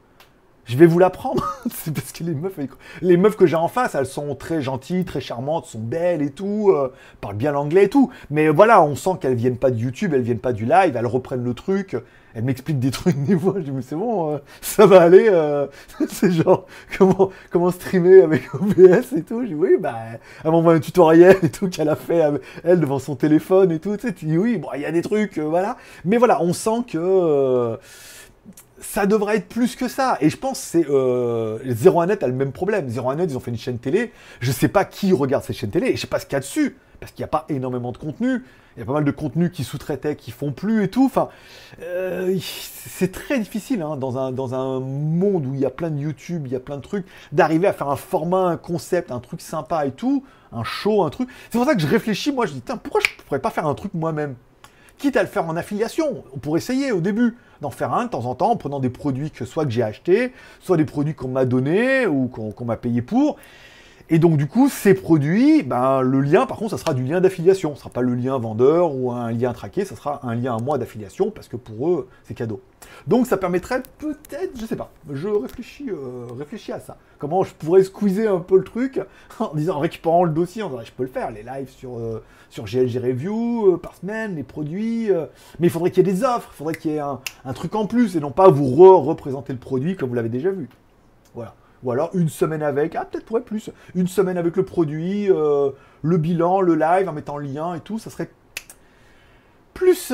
je 0.69 0.77
vais 0.77 0.85
vous 0.85 0.99
l'apprendre. 0.99 1.43
c'est 1.71 1.93
parce 1.93 2.11
que 2.11 2.23
les 2.23 2.35
meufs, 2.35 2.59
les 3.01 3.17
meufs 3.17 3.35
que 3.35 3.47
j'ai 3.47 3.55
en 3.55 3.67
face, 3.67 3.95
elles 3.95 4.05
sont 4.05 4.35
très 4.35 4.61
gentilles, 4.61 5.03
très 5.03 5.19
charmantes, 5.19 5.65
sont 5.65 5.79
belles 5.79 6.21
et 6.21 6.29
tout, 6.29 6.69
euh, 6.69 6.93
parlent 7.21 7.35
bien 7.35 7.51
l'anglais 7.51 7.85
et 7.85 7.89
tout. 7.89 8.11
Mais 8.29 8.49
voilà, 8.49 8.81
on 8.83 8.95
sent 8.95 9.17
qu'elles 9.19 9.35
viennent 9.35 9.57
pas 9.57 9.71
de 9.71 9.77
YouTube, 9.77 10.13
elles 10.13 10.21
viennent 10.21 10.39
pas 10.39 10.53
du 10.53 10.65
live, 10.65 10.95
elles 10.95 11.07
reprennent 11.07 11.43
le 11.43 11.55
truc, 11.55 11.97
elles 12.35 12.43
m'expliquent 12.43 12.79
des 12.79 12.91
trucs 12.91 13.17
des 13.23 13.35
fois. 13.35 13.55
Je 13.57 13.63
dis 13.63 13.71
mais 13.71 13.81
c'est 13.81 13.95
bon, 13.95 14.35
euh, 14.35 14.37
ça 14.61 14.85
va 14.85 15.01
aller. 15.01 15.27
Euh, 15.31 15.65
c'est 16.07 16.31
genre 16.31 16.67
comment 16.95 17.31
comment 17.49 17.71
streamer 17.71 18.21
avec 18.21 18.53
OBS 18.53 19.17
et 19.17 19.23
tout. 19.23 19.41
Je 19.41 19.47
dis 19.47 19.55
oui, 19.55 19.75
bah 19.79 19.95
elle 20.43 20.51
m'envoie 20.51 20.75
un 20.75 20.79
tutoriel 20.79 21.37
et 21.41 21.49
tout 21.49 21.67
qu'elle 21.67 21.89
a 21.89 21.95
fait 21.95 22.21
elle 22.63 22.79
devant 22.79 22.99
son 22.99 23.15
téléphone 23.15 23.71
et 23.71 23.79
tout. 23.79 23.97
Tu 23.97 24.07
sais, 24.07 24.13
tu 24.13 24.25
dis 24.25 24.37
oui, 24.37 24.57
bon 24.57 24.67
il 24.75 24.81
y 24.81 24.85
a 24.85 24.91
des 24.91 25.01
trucs, 25.01 25.39
voilà. 25.39 25.77
Mais 26.05 26.17
voilà, 26.17 26.43
on 26.43 26.53
sent 26.53 26.83
que 26.87 27.79
ça 28.81 29.05
devrait 29.05 29.37
être 29.37 29.47
plus 29.47 29.75
que 29.75 29.87
ça. 29.87 30.17
Et 30.21 30.29
je 30.29 30.37
pense 30.37 30.59
que 30.59 30.65
c'est 30.65 30.85
euh, 30.89 31.59
01net 31.65 32.23
a 32.23 32.27
le 32.27 32.33
même 32.33 32.51
problème. 32.51 32.87
01net, 32.87 33.25
ils 33.29 33.37
ont 33.37 33.39
fait 33.39 33.51
une 33.51 33.57
chaîne 33.57 33.79
télé. 33.79 34.11
Je 34.39 34.51
sais 34.51 34.67
pas 34.67 34.85
qui 34.85 35.13
regarde 35.13 35.43
cette 35.43 35.55
chaîne 35.55 35.71
télé 35.71 35.87
et 35.87 35.95
je 35.95 36.01
sais 36.01 36.07
pas 36.07 36.19
ce 36.19 36.25
qu'il 36.25 36.33
y 36.33 36.37
a 36.37 36.41
dessus 36.41 36.77
parce 36.99 37.11
qu'il 37.11 37.23
n'y 37.23 37.25
a 37.25 37.29
pas 37.29 37.45
énormément 37.49 37.91
de 37.91 37.97
contenu. 37.97 38.43
Il 38.75 38.79
y 38.79 38.83
a 38.83 38.85
pas 38.85 38.93
mal 38.93 39.03
de 39.03 39.11
contenus 39.11 39.51
qui 39.51 39.63
sous-traitaient, 39.63 40.15
qui 40.15 40.31
font 40.31 40.51
plus 40.51 40.83
et 40.83 40.89
tout. 40.89 41.05
Enfin, 41.05 41.29
euh, 41.81 42.37
c'est 42.41 43.11
très 43.11 43.39
difficile 43.39 43.81
hein, 43.81 43.97
dans, 43.97 44.17
un, 44.17 44.31
dans 44.31 44.53
un 44.53 44.79
monde 44.79 45.45
où 45.45 45.53
il 45.53 45.59
y 45.59 45.65
a 45.65 45.69
plein 45.69 45.89
de 45.89 45.99
YouTube, 45.99 46.43
il 46.45 46.51
y 46.51 46.55
a 46.55 46.59
plein 46.59 46.77
de 46.77 46.81
trucs, 46.81 47.05
d'arriver 47.31 47.67
à 47.67 47.73
faire 47.73 47.89
un 47.89 47.95
format, 47.95 48.47
un 48.47 48.57
concept, 48.57 49.11
un 49.11 49.19
truc 49.19 49.41
sympa 49.41 49.85
et 49.85 49.91
tout, 49.91 50.23
un 50.51 50.63
show, 50.63 51.03
un 51.03 51.09
truc. 51.09 51.29
C'est 51.49 51.57
pour 51.57 51.67
ça 51.67 51.75
que 51.75 51.81
je 51.81 51.87
réfléchis. 51.87 52.31
Moi, 52.31 52.45
je 52.45 52.53
dis, 52.53 52.61
pourquoi 52.61 53.01
je 53.01 53.23
pourrais 53.23 53.39
pas 53.39 53.49
faire 53.49 53.67
un 53.67 53.75
truc 53.75 53.93
moi-même? 53.93 54.35
Quitte 54.99 55.15
à 55.15 55.23
le 55.23 55.29
faire 55.29 55.45
en 55.47 55.55
affiliation, 55.55 56.25
on 56.33 56.39
pourrait 56.39 56.57
essayer 56.57 56.91
au 56.91 56.99
début 56.99 57.37
d'en 57.61 57.69
faire 57.69 57.93
un 57.93 58.03
de 58.03 58.09
temps 58.09 58.25
en 58.25 58.35
temps 58.35 58.51
en 58.51 58.57
prenant 58.57 58.81
des 58.81 58.89
produits 58.89 59.31
que 59.31 59.45
soit 59.45 59.63
que 59.63 59.71
j'ai 59.71 59.81
achetés, 59.81 60.33
soit 60.59 60.75
des 60.75 60.83
produits 60.83 61.15
qu'on 61.15 61.29
m'a 61.29 61.45
donnés 61.45 62.05
ou 62.05 62.27
qu'on 62.27 62.65
m'a 62.65 62.75
payé 62.75 63.01
pour. 63.01 63.37
Et 64.11 64.17
donc 64.17 64.37
du 64.37 64.47
coup, 64.47 64.69
ces 64.69 64.95
produits, 64.95 65.61
ben, 65.61 66.01
le 66.01 66.21
lien, 66.21 66.47
par 66.47 66.57
contre, 66.57 66.71
ça 66.71 66.79
sera 66.79 66.95
du 66.95 67.03
lien 67.03 67.21
d'affiliation. 67.21 67.69
Ce 67.69 67.75
ne 67.75 67.79
sera 67.81 67.89
pas 67.91 68.01
le 68.01 68.15
lien 68.15 68.39
vendeur 68.39 68.95
ou 68.95 69.11
un 69.11 69.31
lien 69.31 69.53
traqué, 69.53 69.85
ça 69.85 69.95
sera 69.95 70.25
un 70.27 70.33
lien 70.33 70.55
à 70.55 70.59
moi 70.59 70.79
d'affiliation 70.79 71.29
parce 71.29 71.47
que 71.47 71.57
pour 71.57 71.89
eux, 71.89 72.09
c'est 72.23 72.33
cadeau. 72.33 72.59
Donc 73.05 73.27
ça 73.27 73.37
permettrait 73.37 73.83
peut-être, 73.99 74.59
je 74.59 74.65
sais 74.65 74.75
pas, 74.75 74.89
je 75.11 75.27
réfléchis, 75.27 75.91
euh, 75.91 76.25
réfléchis 76.35 76.71
à 76.71 76.79
ça. 76.79 76.97
Comment 77.19 77.43
je 77.43 77.53
pourrais 77.53 77.83
squeezer 77.83 78.33
un 78.33 78.39
peu 78.39 78.57
le 78.57 78.63
truc 78.63 78.99
en 79.39 79.53
disant, 79.53 79.75
en 79.75 79.79
récupérant 79.79 80.23
le 80.23 80.31
dossier, 80.31 80.63
en 80.63 80.69
disant, 80.69 80.81
je 80.83 80.91
peux 80.91 81.03
le 81.03 81.09
faire, 81.09 81.29
les 81.29 81.43
lives 81.43 81.69
sur, 81.69 81.99
euh, 81.99 82.23
sur 82.49 82.65
GLG 82.65 82.97
Review 82.97 83.73
euh, 83.73 83.77
par 83.77 83.93
semaine, 83.93 84.35
les 84.35 84.43
produits. 84.43 85.11
mais 85.59 85.67
il 85.67 85.69
faudrait 85.69 85.91
qu'il 85.91 86.07
y 86.07 86.09
ait 86.09 86.13
des 86.13 86.23
offres, 86.23 86.49
il 86.51 86.57
faudrait 86.57 86.73
qu'il 86.73 86.91
y 86.91 86.95
ait 86.95 86.99
un, 86.99 87.19
truc 87.53 87.75
en 87.75 87.85
plus 87.85 88.15
et 88.17 88.19
non 88.19 88.31
pas 88.31 88.49
vous 88.49 88.73
représenter 89.03 89.53
le 89.53 89.59
produit 89.59 89.95
comme 89.95 90.09
vous 90.09 90.15
l'avez 90.15 90.29
déjà 90.29 90.49
vu. 90.49 90.67
Voilà. 91.35 91.53
Ou 91.83 91.91
alors 91.91 92.09
une 92.13 92.29
semaine 92.29 92.61
avec, 92.61 92.95
ah 92.95 93.05
peut-être 93.05 93.25
pourrait 93.25 93.41
plus, 93.41 93.69
une 93.95 94.07
semaine 94.07 94.37
avec 94.37 94.57
le 94.57 94.65
produit, 94.65 95.27
le 95.27 96.17
bilan, 96.17 96.59
le 96.59 96.75
live 96.75 97.07
en 97.07 97.13
mettant 97.13 97.37
lien 97.37 97.75
et 97.75 97.79
tout, 97.79 97.99
ça 97.99 98.09
serait 98.09 98.29
plus, 99.73 100.11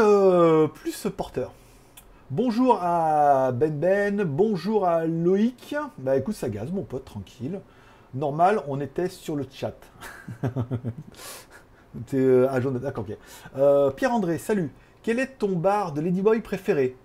plus 0.73 1.08
porteur. 1.15 1.54
Bonjour 2.32 2.80
à 2.82 3.51
Ben 3.51 3.71
Ben, 3.80 4.23
bonjour 4.23 4.88
à 4.88 5.06
Loïc. 5.06 5.75
Bah 5.99 6.17
écoute, 6.17 6.34
ça 6.34 6.49
gaz, 6.49 6.71
mon 6.71 6.82
pote, 6.82 7.06
tranquille. 7.06 7.62
Normal, 8.15 8.63
on 8.67 8.82
était 8.82 9.10
sur 9.10 9.36
le 9.36 9.45
chat. 9.51 9.75
T'es 12.08 12.17
euh, 12.17 12.49
à 12.49 12.60
d'accord, 12.60 13.06
ok. 13.08 13.15
Euh, 13.58 13.91
Pierre-André, 13.91 14.39
salut. 14.39 14.71
Quel 15.04 15.19
est 15.19 15.38
ton 15.38 15.51
bar 15.51 15.91
de 15.91 16.01
Ladyboy 16.01 16.41
préféré? 16.41 16.95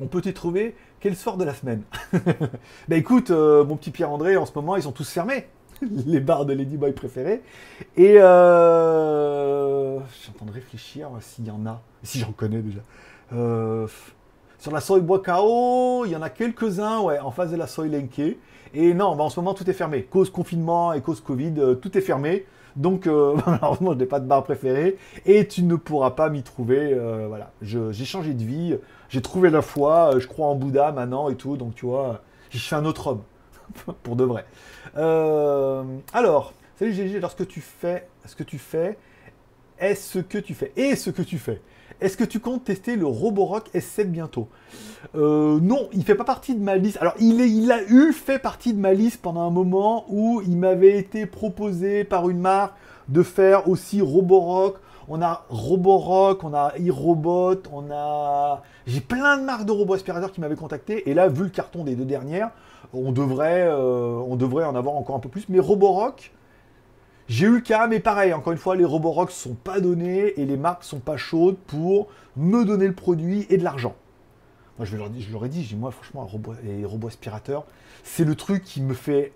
On 0.00 0.06
peut 0.06 0.20
t'y 0.20 0.34
trouver 0.34 0.74
quel 1.00 1.16
soir 1.16 1.36
de 1.36 1.44
la 1.44 1.54
semaine 1.54 1.82
Bah 2.88 2.96
écoute, 2.96 3.30
euh, 3.30 3.64
mon 3.64 3.76
petit 3.76 3.90
Pierre-André, 3.90 4.36
en 4.36 4.46
ce 4.46 4.52
moment, 4.54 4.76
ils 4.76 4.82
sont 4.82 4.92
tous 4.92 5.08
fermés. 5.08 5.46
les 6.06 6.20
bars 6.20 6.46
de 6.46 6.52
Ladyboy 6.52 6.92
préférés. 6.92 7.42
Et 7.96 8.16
euh... 8.18 9.98
je 10.08 10.14
suis 10.14 10.30
en 10.30 10.32
train 10.34 10.46
de 10.46 10.52
réfléchir 10.52 11.10
s'il 11.20 11.46
y 11.46 11.50
en 11.50 11.66
a, 11.66 11.80
si 12.02 12.20
j'en 12.20 12.32
connais 12.32 12.60
déjà. 12.60 12.80
Euh, 13.32 13.86
sur 14.58 14.72
la 14.72 14.80
Soy 14.80 15.00
Bois-Cao, 15.00 16.04
il 16.06 16.12
y 16.12 16.16
en 16.16 16.22
a 16.22 16.30
quelques-uns 16.30 17.00
ouais, 17.00 17.18
en 17.18 17.30
face 17.30 17.50
de 17.50 17.56
la 17.56 17.66
Soy 17.66 17.88
Lenke. 17.88 18.36
Et 18.74 18.94
non, 18.94 19.16
bah, 19.16 19.24
en 19.24 19.30
ce 19.30 19.38
moment, 19.38 19.54
tout 19.54 19.68
est 19.68 19.74
fermé. 19.74 20.02
Cause 20.04 20.30
confinement 20.30 20.92
et 20.92 21.00
cause 21.00 21.20
Covid, 21.20 21.54
euh, 21.58 21.74
tout 21.74 21.96
est 21.96 22.02
fermé. 22.02 22.46
Donc, 22.74 23.06
euh, 23.06 23.36
malheureusement, 23.46 23.92
je 23.92 23.98
n'ai 23.98 24.06
pas 24.06 24.20
de 24.20 24.26
bar 24.26 24.44
préféré. 24.44 24.96
Et 25.24 25.46
tu 25.46 25.62
ne 25.62 25.76
pourras 25.76 26.10
pas 26.10 26.30
m'y 26.30 26.42
trouver. 26.42 26.94
Voilà, 27.28 27.52
j'ai 27.62 28.04
changé 28.04 28.34
de 28.34 28.44
vie. 28.44 28.76
J'ai 29.08 29.22
trouvé 29.22 29.50
la 29.50 29.62
foi. 29.62 30.18
Je 30.18 30.26
crois 30.26 30.46
en 30.46 30.54
Bouddha 30.54 30.92
maintenant 30.92 31.28
et 31.30 31.36
tout. 31.36 31.56
Donc, 31.56 31.74
tu 31.74 31.86
vois, 31.86 32.22
je 32.50 32.58
suis 32.58 32.74
un 32.74 32.84
autre 32.84 33.06
homme. 33.08 33.22
pour 34.02 34.16
de 34.16 34.24
vrai. 34.24 34.44
alors, 36.12 36.52
salut 36.78 36.92
GG, 36.92 37.20
lorsque 37.20 37.46
tu 37.46 37.60
fais, 37.60 38.08
ce 38.24 38.36
que 38.36 38.44
tu 38.44 38.58
fais, 38.58 38.96
est-ce 39.78 40.18
que 40.20 40.38
tu 40.38 40.54
fais 40.54 40.72
Et 40.76 40.96
ce 40.96 41.10
que 41.10 41.22
tu 41.22 41.38
fais 41.38 41.60
est-ce 41.98 42.18
que 42.18 42.24
tu 42.24 42.40
comptes 42.40 42.64
tester 42.64 42.94
le 42.94 43.06
Roborock 43.06 43.70
S7 43.74 44.04
bientôt? 44.04 44.48
Euh, 45.14 45.58
Non, 45.60 45.88
il 45.94 46.04
fait 46.04 46.14
pas 46.14 46.24
partie 46.24 46.54
de 46.54 46.62
ma 46.62 46.76
liste. 46.76 46.98
Alors, 47.00 47.14
il, 47.18 47.40
il 47.40 47.72
a 47.72 47.82
eu 47.84 48.12
fait 48.12 48.38
partie 48.38 48.74
de 48.74 48.78
ma 48.78 48.92
liste 48.92 49.22
pendant 49.22 49.46
un 49.46 49.50
moment 49.50 50.04
où 50.10 50.42
il 50.42 50.58
m'avait 50.58 50.98
été 50.98 51.24
proposé 51.24 52.04
par 52.04 52.28
une 52.28 52.40
marque 52.40 52.74
de 53.08 53.22
faire 53.22 53.68
aussi 53.68 54.00
Roborock. 54.00 54.76
On 55.08 55.22
a 55.22 55.44
Roborock, 55.48 56.42
on 56.42 56.52
a 56.52 56.72
iRobot, 56.78 57.62
on 57.72 57.90
a... 57.92 58.62
J'ai 58.86 59.00
plein 59.00 59.38
de 59.38 59.44
marques 59.44 59.64
de 59.64 59.72
robots 59.72 59.94
aspirateurs 59.94 60.32
qui 60.32 60.40
m'avaient 60.40 60.56
contacté. 60.56 61.08
Et 61.08 61.14
là, 61.14 61.28
vu 61.28 61.44
le 61.44 61.48
carton 61.48 61.84
des 61.84 61.94
deux 61.94 62.04
dernières, 62.04 62.50
on 62.92 63.12
devrait, 63.12 63.66
euh, 63.68 64.20
on 64.26 64.36
devrait 64.36 64.64
en 64.64 64.74
avoir 64.74 64.96
encore 64.96 65.14
un 65.14 65.20
peu 65.20 65.28
plus. 65.28 65.48
Mais 65.48 65.60
Roborock, 65.60 66.32
j'ai 67.28 67.46
eu 67.46 67.54
le 67.54 67.60
cas, 67.60 67.86
mais 67.86 68.00
pareil, 68.00 68.32
encore 68.32 68.52
une 68.52 68.58
fois, 68.58 68.74
les 68.74 68.84
Roborock 68.84 69.30
sont 69.30 69.54
pas 69.54 69.80
donnés 69.80 70.40
et 70.40 70.44
les 70.44 70.56
marques 70.56 70.84
sont 70.84 71.00
pas 71.00 71.16
chaudes 71.16 71.56
pour 71.66 72.08
me 72.36 72.64
donner 72.64 72.86
le 72.86 72.94
produit 72.94 73.46
et 73.48 73.58
de 73.58 73.64
l'argent. 73.64 73.94
Moi, 74.78 74.86
je, 74.86 74.96
leur, 74.96 75.06
ai 75.06 75.48
dit, 75.48 75.64
je 75.64 75.74
moi, 75.74 75.90
franchement, 75.90 76.28
les 76.62 76.84
robots 76.84 77.08
aspirateurs, 77.08 77.64
c'est 78.04 78.24
le 78.24 78.34
truc 78.34 78.62
qui 78.62 78.82
me 78.82 78.92
fait, 78.92 79.32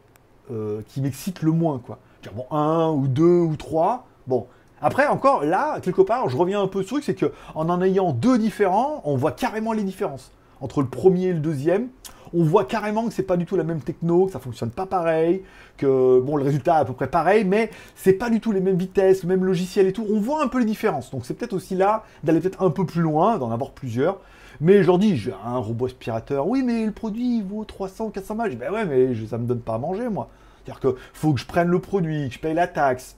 euh, 0.51 0.83
qui 0.89 1.01
m'excite 1.01 1.43
le 1.43 1.53
moins, 1.53 1.79
quoi. 1.79 1.99
Bon, 2.35 2.47
un 2.51 2.91
ou 2.91 3.09
deux 3.09 3.41
ou 3.41 3.57
trois, 3.57 4.07
bon. 4.27 4.47
Après, 4.83 5.07
encore, 5.07 5.45
là, 5.45 5.81
quelque 5.81 6.03
part, 6.03 6.29
je 6.29 6.37
reviens 6.37 6.63
un 6.63 6.67
peu 6.67 6.83
sur 6.83 6.97
le 6.97 7.03
truc, 7.03 7.05
c'est 7.05 7.15
que 7.15 7.33
en 7.55 7.69
en 7.69 7.83
ayant 7.83 8.13
deux 8.13 8.39
différents, 8.39 9.03
on 9.05 9.17
voit 9.17 9.33
carrément 9.33 9.73
les 9.73 9.83
différences 9.83 10.33
entre 10.61 10.81
le 10.81 10.89
premier 10.89 11.27
et 11.27 11.33
le 11.33 11.41
deuxième 11.41 11.89
on 12.35 12.45
voit 12.45 12.65
carrément 12.65 13.07
que 13.07 13.13
c'est 13.13 13.23
pas 13.23 13.37
du 13.37 13.47
tout 13.47 13.57
la 13.57 13.65
même 13.65 13.81
techno, 13.81 14.27
que 14.27 14.33
ça 14.33 14.39
fonctionne 14.39 14.71
pas 14.71 14.87
pareil, 14.87 15.43
que 15.77 16.21
bon 16.21 16.37
le 16.37 16.45
résultat 16.45 16.79
est 16.79 16.81
à 16.81 16.85
peu 16.85 16.93
près 16.93 17.09
pareil, 17.09 17.45
mais 17.45 17.71
c'est 17.95 18.13
pas 18.13 18.31
du 18.31 18.41
tout 18.41 18.53
les 18.53 18.61
mêmes 18.61 18.77
vitesses, 18.77 19.23
le 19.23 19.29
même 19.29 19.45
logiciel 19.45 19.87
et 19.87 19.93
tout. 19.93 20.07
On 20.11 20.21
voit 20.21 20.43
un 20.43 20.49
peu 20.49 20.59
les 20.59 20.65
différences. 20.65 21.11
Donc 21.11 21.27
c'est 21.27 21.35
peut-être 21.35 21.53
aussi 21.53 21.75
là 21.75 22.05
d'aller 22.23 22.41
peut-être 22.41 22.63
un 22.63 22.71
peu 22.71 22.87
plus 22.87 23.03
loin, 23.03 23.39
d'en 23.39 23.51
avoir 23.51 23.73
plusieurs. 23.73 24.19
Mais 24.61 24.83
je 24.83 24.93
dis, 24.99 25.17
j'ai 25.17 25.33
un 25.45 25.57
robot 25.57 25.87
aspirateur. 25.87 26.47
Oui, 26.47 26.63
mais 26.63 26.85
le 26.85 26.93
produit 26.93 27.41
vaut 27.41 27.65
300, 27.65 28.11
400 28.11 28.35
balles. 28.35 28.57
Ben 28.57 28.71
ouais, 28.71 28.85
mais 28.85 29.15
ça 29.27 29.39
me 29.39 29.47
donne 29.47 29.61
pas 29.61 29.75
à 29.75 29.79
manger, 29.79 30.11
moi. 30.11 30.29
C'est-à-dire 30.65 30.81
que 30.81 30.97
faut 31.13 31.33
que 31.33 31.41
je 31.41 31.47
prenne 31.47 31.69
le 31.69 31.79
produit, 31.79 32.29
que 32.29 32.35
je 32.35 32.41
paye 32.41 32.55
la 32.55 32.67
taxe. 32.67 33.17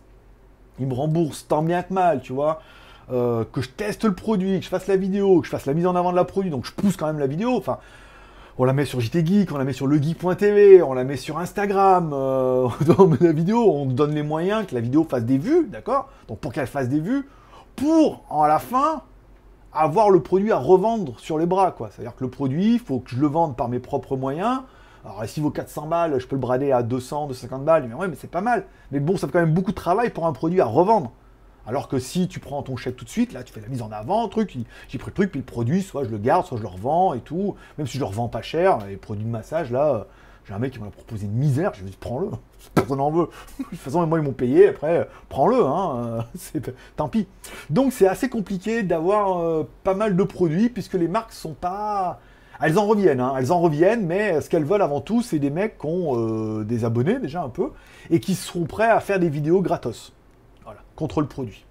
Il 0.79 0.87
me 0.87 0.95
rembourse 0.95 1.47
tant 1.49 1.63
bien 1.63 1.83
que 1.83 1.93
mal, 1.93 2.21
tu 2.23 2.33
vois. 2.33 2.61
Euh, 3.11 3.45
que 3.53 3.61
je 3.61 3.69
teste 3.69 4.05
le 4.05 4.15
produit, 4.15 4.59
que 4.59 4.65
je 4.65 4.71
fasse 4.71 4.87
la 4.87 4.97
vidéo, 4.97 5.41
que 5.41 5.47
je 5.47 5.51
fasse 5.51 5.67
la 5.67 5.75
mise 5.75 5.87
en 5.87 5.97
avant 5.97 6.13
de 6.13 6.17
la 6.17 6.25
produit, 6.25 6.51
donc 6.51 6.65
je 6.65 6.73
pousse 6.73 6.97
quand 6.97 7.07
même 7.07 7.19
la 7.19 7.27
vidéo. 7.27 7.57
Enfin, 7.57 7.79
on 8.59 8.65
la 8.65 8.73
met 8.73 8.85
sur 8.85 9.01
JT 9.01 9.27
Geek, 9.27 9.53
on 9.53 9.59
la 9.59 9.65
met 9.65 9.73
sur 9.73 9.87
legeek.tv, 9.87 10.83
on 10.83 10.93
la 10.93 11.05
met 11.05 11.17
sur 11.17 11.39
Instagram, 11.39 12.13
euh, 12.13 12.69
dans 12.87 13.11
la 13.21 13.33
vidéo, 13.33 13.71
on 13.71 13.87
donne 13.87 14.15
les 14.15 14.23
moyens 14.23 14.67
que 14.67 14.75
la 14.75 14.81
vidéo 14.81 15.05
fasse 15.05 15.25
des 15.25 15.39
vues, 15.39 15.67
d'accord? 15.67 16.11
Donc 16.29 16.39
pour 16.39 16.53
qu'elle 16.53 16.67
fasse 16.67 16.89
des 16.89 17.01
vues, 17.01 17.29
pour, 17.77 18.25
en 18.31 18.45
la 18.45 18.59
fin, 18.59 19.03
avoir 19.73 20.11
le 20.11 20.21
produit 20.21 20.53
à 20.53 20.59
revendre 20.59 21.19
sur 21.19 21.39
les 21.39 21.47
bras, 21.47 21.73
quoi. 21.73 21.91
C'est-à-dire 21.91 22.15
que 22.15 22.25
le 22.25 22.31
produit, 22.31 22.75
il 22.75 22.79
faut 22.79 23.01
que 23.01 23.11
je 23.11 23.21
le 23.21 23.27
vende 23.27 23.57
par 23.57 23.69
mes 23.69 23.79
propres 23.79 24.17
moyens. 24.17 24.61
Alors, 25.05 25.25
s'il 25.27 25.43
vaut 25.43 25.51
400 25.51 25.87
balles, 25.87 26.21
je 26.21 26.27
peux 26.27 26.37
le 26.37 26.41
brader 26.41 26.71
à 26.73 26.83
200, 26.83 27.27
250 27.29 27.65
balles. 27.65 27.87
Mais 27.89 27.95
ouais, 27.95 28.09
mais 28.09 28.17
c'est 28.17 28.31
pas 28.31 28.41
mal. 28.41 28.67
Mais 28.91 29.01
bon, 29.01 29.17
ça 29.17 29.27
fait 29.27 29.33
quand 29.33 29.41
même 29.41 29.55
beaucoup 29.55 29.73
de 29.73 29.77
travail 29.77 30.11
pour 30.11 30.27
un 30.27 30.33
produit 30.33 30.61
à 30.61 30.67
revendre. 30.67 31.13
Alors 31.67 31.89
que 31.89 31.99
si 31.99 32.29
tu 32.29 32.41
prends 32.41 32.63
ton 32.63 32.77
chèque 32.77 32.97
tout 32.97 33.05
de 33.05 33.11
suite, 33.11 33.33
là, 33.33 33.43
tu 33.45 33.53
fais 33.53 33.61
la 33.61 33.69
mise 33.69 33.83
en 33.83 33.93
avant, 33.93 34.27
truc, 34.29 34.57
j'ai 34.89 34.99
pris 34.99 35.11
le 35.11 35.15
truc, 35.15 35.31
puis 35.31 35.41
le 35.41 35.47
produit, 35.47 35.83
soit 35.83 36.05
je 36.05 36.09
le 36.09 36.19
garde, 36.19 36.45
soit 36.45 36.59
je 36.59 36.63
le 36.63 36.69
revends 36.69 37.15
et 37.15 37.21
tout. 37.21 37.55
Même 37.79 37.87
si 37.87 37.95
je 37.95 38.01
le 38.01 38.07
revends 38.07 38.29
pas 38.29 38.43
cher, 38.43 38.79
les 38.89 38.97
produits 38.97 39.25
de 39.25 39.31
massage, 39.31 39.71
là, 39.71 40.07
j'ai 40.45 40.55
un 40.55 40.59
mec 40.59 40.73
qui 40.73 40.81
m'a 40.81 40.91
proposé 40.91 41.27
une 41.27 41.35
misère, 41.35 41.73
je 41.75 41.83
lui 41.83 41.89
ai 41.89 41.91
dit, 41.91 41.99
prends-le, 42.01 42.31
personne 42.75 42.99
n'en 42.99 43.11
veut. 43.11 43.29
de 43.59 43.65
toute 43.65 43.79
façon, 43.79 44.05
moi, 44.07 44.19
ils 44.19 44.25
m'ont 44.25 44.33
payé, 44.33 44.69
après, 44.69 45.09
prends-le, 45.29 45.65
hein, 45.65 46.25
tant 46.97 47.09
pis. 47.09 47.29
Donc, 47.71 47.93
c'est 47.93 48.09
assez 48.09 48.29
compliqué 48.29 48.83
d'avoir 48.83 49.39
euh, 49.39 49.69
pas 49.85 49.95
mal 49.95 50.17
de 50.17 50.25
produits, 50.25 50.69
puisque 50.69 50.95
les 50.95 51.09
marques 51.09 51.33
sont 51.33 51.55
pas... 51.55 52.21
Elles 52.61 52.79
en 52.79 52.87
reviennent, 52.87 53.21
hein, 53.21 53.35
elles 53.39 53.53
en 53.53 53.61
reviennent, 53.61 54.07
mais 54.07 54.41
ce 54.41 54.49
qu'elles 54.49 54.65
veulent 54.65 54.83
avant 54.83 55.01
tout, 55.01 55.23
c'est 55.23 55.39
des 55.39 55.51
mecs 55.51 55.79
qui 55.79 55.87
ont 55.87 56.17
euh, 56.17 56.65
des 56.65 56.85
abonnés, 56.85 57.19
déjà 57.19 57.43
un 57.43 57.49
peu, 57.49 57.71
et 58.11 58.21
qui 58.21 58.35
seront 58.35 58.65
prêts 58.65 58.89
à 58.89 59.01
faire 59.01 59.19
des 59.19 59.29
vidéos 59.29 59.61
gratos. 59.61 60.13
Contre 60.95 61.21
le 61.23 61.27
produit. 61.27 61.65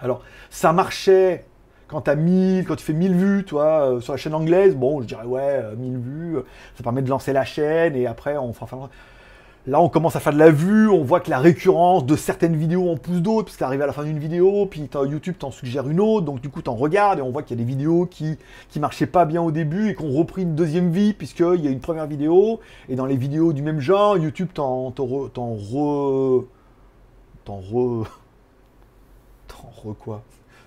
Alors, 0.00 0.22
ça 0.48 0.72
marchait 0.72 1.44
quand, 1.88 2.06
as 2.06 2.14
1000, 2.14 2.66
quand 2.66 2.76
tu 2.76 2.84
fais 2.84 2.92
1000 2.92 3.14
vues, 3.14 3.44
toi, 3.44 3.94
euh, 3.94 4.00
sur 4.00 4.12
la 4.12 4.18
chaîne 4.18 4.34
anglaise, 4.34 4.76
bon, 4.76 5.00
je 5.00 5.06
dirais, 5.06 5.24
ouais, 5.24 5.62
1000 5.76 5.94
euh, 5.94 5.98
vues, 5.98 6.36
euh, 6.36 6.42
ça 6.76 6.82
permet 6.82 7.02
de 7.02 7.08
lancer 7.08 7.32
la 7.32 7.44
chaîne, 7.44 7.96
et 7.96 8.06
après, 8.06 8.36
on 8.36 8.52
fera... 8.52 8.90
Là, 9.68 9.82
on 9.82 9.90
commence 9.90 10.16
à 10.16 10.20
faire 10.20 10.32
de 10.32 10.38
la 10.38 10.50
vue, 10.50 10.88
on 10.88 11.04
voit 11.04 11.20
que 11.20 11.28
la 11.28 11.38
récurrence 11.38 12.06
de 12.06 12.16
certaines 12.16 12.56
vidéos 12.56 12.88
en 12.88 12.96
pousse 12.96 13.20
d'autres, 13.20 13.48
parce 13.48 13.58
qu'arrive 13.58 13.82
à 13.82 13.86
la 13.86 13.92
fin 13.92 14.02
d'une 14.02 14.18
vidéo, 14.18 14.64
puis 14.64 14.88
YouTube 14.94 15.34
t'en 15.38 15.50
suggère 15.50 15.86
une 15.90 16.00
autre, 16.00 16.24
donc 16.24 16.40
du 16.40 16.48
coup, 16.48 16.62
t'en 16.62 16.74
regardes, 16.74 17.18
et 17.18 17.22
on 17.22 17.30
voit 17.30 17.42
qu'il 17.42 17.58
y 17.58 17.60
a 17.60 17.62
des 17.62 17.70
vidéos 17.70 18.06
qui, 18.06 18.38
qui 18.70 18.80
marchaient 18.80 19.06
pas 19.06 19.26
bien 19.26 19.42
au 19.42 19.50
début, 19.50 19.90
et 19.90 19.94
qu'on 19.94 20.10
repris 20.10 20.40
une 20.40 20.54
deuxième 20.54 20.90
vie, 20.90 21.12
puisqu'il 21.12 21.62
y 21.62 21.68
a 21.68 21.70
une 21.70 21.80
première 21.80 22.06
vidéo, 22.06 22.60
et 22.88 22.96
dans 22.96 23.04
les 23.04 23.18
vidéos 23.18 23.52
du 23.52 23.60
même 23.60 23.78
genre, 23.78 24.16
YouTube 24.16 24.48
t'en 24.54 24.88
re... 24.88 25.30
t'en 25.34 25.52
re... 25.52 26.44
t'en 27.44 27.56
re 27.58 28.06
t'en 29.48 29.66
re 29.66 29.94
quoi? 29.98 30.22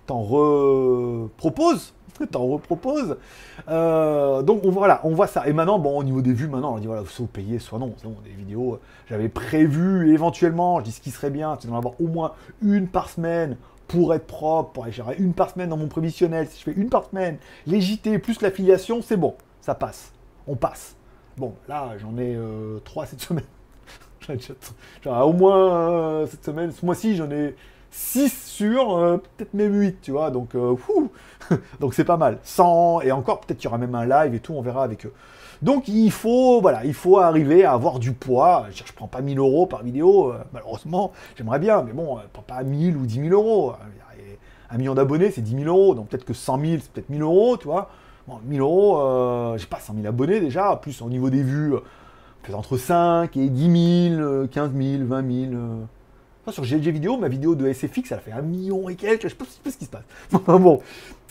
T'en 0.06 0.22
reproposes 0.22 1.96
t'en 2.32 2.46
reproposes. 2.46 3.18
Euh, 3.70 4.42
donc 4.42 4.64
on, 4.66 4.72
voilà, 4.72 5.02
on 5.04 5.12
voit 5.12 5.28
ça. 5.28 5.48
Et 5.48 5.54
maintenant, 5.54 5.80
bon, 5.80 5.98
au 5.98 6.04
niveau 6.04 6.22
des 6.22 6.34
vues, 6.34 6.48
maintenant, 6.48 6.76
on 6.76 6.80
dit 6.80 6.88
voilà, 6.88 7.04
soit 7.06 7.28
payer, 7.28 7.60
soit 7.60 7.80
non. 7.80 7.94
Des 8.24 8.32
vidéos, 8.32 8.80
j'avais 9.10 9.30
prévu 9.30 10.14
éventuellement, 10.14 10.80
je 10.80 10.86
dis 10.86 10.92
ce 10.92 11.02
qui 11.02 11.12
serait 11.12 11.30
bien, 11.30 11.58
c'est 11.60 11.68
d'en 11.68 11.78
avoir 11.78 12.00
au 12.00 12.08
moins 12.08 12.34
une 12.62 12.88
par 12.88 13.10
semaine 13.10 13.58
pour 13.88 14.14
être 14.14 14.26
propre, 14.26 14.72
pour 14.72 14.86
aller 14.86 14.96
une 15.20 15.34
par 15.34 15.50
semaine 15.50 15.70
dans 15.70 15.78
mon 15.78 15.88
prévisionnel. 15.88 16.48
Si 16.48 16.60
je 16.60 16.64
fais 16.64 16.80
une 16.80 16.90
par 16.90 17.06
semaine, 17.06 17.38
les 17.68 17.82
JT 17.82 18.20
plus 18.20 18.42
l'affiliation, 18.42 19.02
c'est 19.02 19.18
bon, 19.18 19.36
ça 19.60 19.76
passe. 19.76 20.14
On 20.48 20.56
passe. 20.56 20.96
Bon, 21.38 21.54
là, 21.68 21.94
j'en 22.00 22.18
ai 22.18 22.36
euh, 22.36 22.80
trois 22.84 23.06
cette 23.06 23.22
semaine. 23.22 23.46
Genre, 25.04 25.28
au 25.28 25.34
moins 25.34 25.90
euh, 25.90 26.28
cette 26.28 26.46
semaine, 26.46 26.72
ce 26.72 26.86
mois-ci, 26.86 27.16
j'en 27.16 27.30
ai 27.32 27.56
6 27.92 28.46
sur 28.46 28.98
euh, 28.98 29.18
peut-être 29.18 29.54
même 29.54 29.74
8, 29.74 30.02
tu 30.02 30.12
vois. 30.12 30.32
Donc, 30.32 30.56
euh, 30.56 30.76
donc 31.80 31.94
c'est 31.94 32.06
pas 32.06 32.18
mal. 32.18 32.40
100 32.44 33.02
et 33.02 33.12
encore, 33.12 33.42
peut-être 33.42 33.60
qu'il 33.60 33.66
y 33.66 33.68
aura 33.68 33.78
même 33.78 33.96
un 33.96 34.06
live 34.06 34.34
et 34.34 34.40
tout, 34.40 34.54
on 34.54 34.62
verra 34.62 34.84
avec 34.84 35.06
eux. 35.06 35.14
Donc 35.62 35.88
il 35.88 36.10
faut, 36.10 36.60
voilà, 36.62 36.84
il 36.86 36.94
faut 36.94 37.20
arriver 37.20 37.66
à 37.66 37.74
avoir 37.74 38.00
du 38.00 38.14
poids. 38.14 38.66
Je, 38.72 38.84
je 38.84 38.94
prends 38.94 39.08
pas 39.08 39.22
1000 39.22 39.38
euros 39.38 39.68
par 39.68 39.84
vidéo, 39.84 40.34
malheureusement, 40.54 41.12
j'aimerais 41.36 41.60
bien, 41.60 41.84
mais 41.84 41.94
bon, 41.94 42.18
je 42.18 42.28
prends 42.34 42.42
pas 42.42 42.64
1000 42.64 42.98
ou 42.98 43.06
10 43.06 43.30
000 43.30 43.34
euros. 43.34 43.74
Un 44.74 44.78
million 44.78 44.96
d'abonnés, 44.96 45.32
c'est 45.32 45.42
10 45.42 45.64
000 45.64 45.66
euros, 45.66 45.94
donc 45.94 46.08
peut-être 46.08 46.24
que 46.24 46.34
100 46.34 46.60
000, 46.60 46.72
c'est 46.82 46.92
peut-être 46.92 47.10
1000 47.10 47.22
euros, 47.22 47.58
tu 47.58 47.66
vois. 47.66 47.90
Bon, 48.26 48.40
1000 48.46 48.62
euros, 48.62 49.58
j'ai 49.58 49.68
pas 49.68 49.80
100 49.80 49.96
000 49.96 50.08
abonnés 50.08 50.40
déjà, 50.40 50.78
plus 50.82 51.02
au 51.02 51.10
niveau 51.10 51.30
des 51.30 51.44
vues, 51.44 51.74
entre 52.54 52.78
5 52.78 53.36
et 53.36 53.50
10 53.50 54.16
000, 54.16 54.48
15 54.48 54.72
000, 54.74 55.04
20 55.06 55.50
000. 55.50 55.52
Sur 56.50 56.64
GLG 56.64 56.90
vidéo, 56.90 57.18
ma 57.18 57.28
vidéo 57.28 57.54
de 57.54 57.72
SFX, 57.72 58.12
elle 58.12 58.18
a 58.18 58.22
fait 58.22 58.32
un 58.32 58.42
million 58.42 58.90
et 58.90 58.96
quelques, 58.96 59.24
je 59.24 59.28
sais 59.30 59.36
pas, 59.36 59.46
ce 59.46 59.78
qui 59.78 59.86
se 59.86 59.90
passe. 59.90 60.04
bon, 60.32 60.82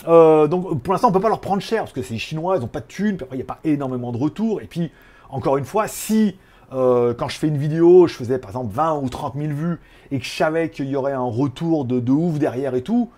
euh, 0.06 0.46
donc 0.46 0.80
pour 0.82 0.92
l'instant, 0.92 1.08
on 1.08 1.12
peut 1.12 1.20
pas 1.20 1.28
leur 1.28 1.40
prendre 1.40 1.60
cher, 1.60 1.82
parce 1.82 1.92
que 1.92 2.02
c'est 2.02 2.14
les 2.14 2.20
Chinois, 2.20 2.56
ils 2.56 2.62
ont 2.62 2.68
pas 2.68 2.80
de 2.80 2.86
thunes, 2.86 3.18
il 3.32 3.36
n'y 3.36 3.42
a 3.42 3.46
pas 3.46 3.58
énormément 3.64 4.12
de 4.12 4.18
retours. 4.18 4.60
Et 4.60 4.66
puis, 4.66 4.92
encore 5.28 5.56
une 5.56 5.64
fois, 5.64 5.88
si 5.88 6.36
euh, 6.72 7.12
quand 7.14 7.28
je 7.28 7.38
fais 7.38 7.48
une 7.48 7.58
vidéo, 7.58 8.06
je 8.06 8.14
faisais 8.14 8.38
par 8.38 8.50
exemple 8.50 8.72
20 8.72 8.98
ou 8.98 9.08
30 9.08 9.34
000 9.36 9.52
vues, 9.52 9.80
et 10.12 10.20
que 10.20 10.24
je 10.24 10.30
savais 10.30 10.70
qu'il 10.70 10.88
y 10.88 10.94
aurait 10.94 11.12
un 11.12 11.20
retour 11.20 11.84
de, 11.84 12.12
ouf 12.12 12.38
derrière 12.38 12.76
et 12.76 12.82
tout, 12.82 13.10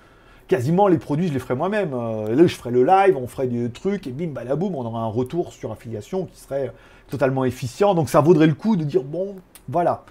quasiment 0.48 0.88
les 0.88 0.98
produits, 0.98 1.28
je 1.28 1.35
les 1.35 1.38
ferais 1.38 1.57
moi-même. 1.57 1.92
Euh, 1.92 2.35
là, 2.35 2.46
je 2.46 2.55
ferais 2.55 2.70
le 2.70 2.85
live, 2.85 3.16
on 3.18 3.26
ferait 3.26 3.48
des 3.48 3.70
trucs, 3.70 4.07
et 4.07 4.12
bim, 4.12 4.28
balaboum, 4.28 4.74
on 4.74 4.87
aurait 4.87 5.02
un 5.02 5.07
retour 5.07 5.52
sur 5.52 5.72
affiliation 5.72 6.24
qui 6.24 6.40
serait 6.40 6.72
totalement 7.09 7.44
efficient. 7.44 7.94
Donc 7.94 8.09
ça 8.09 8.22
vaudrait 8.22 8.46
le 8.46 8.55
coup 8.55 8.76
de 8.76 8.85
dire 8.85 9.02
bon, 9.02 9.37
voilà. 9.68 10.05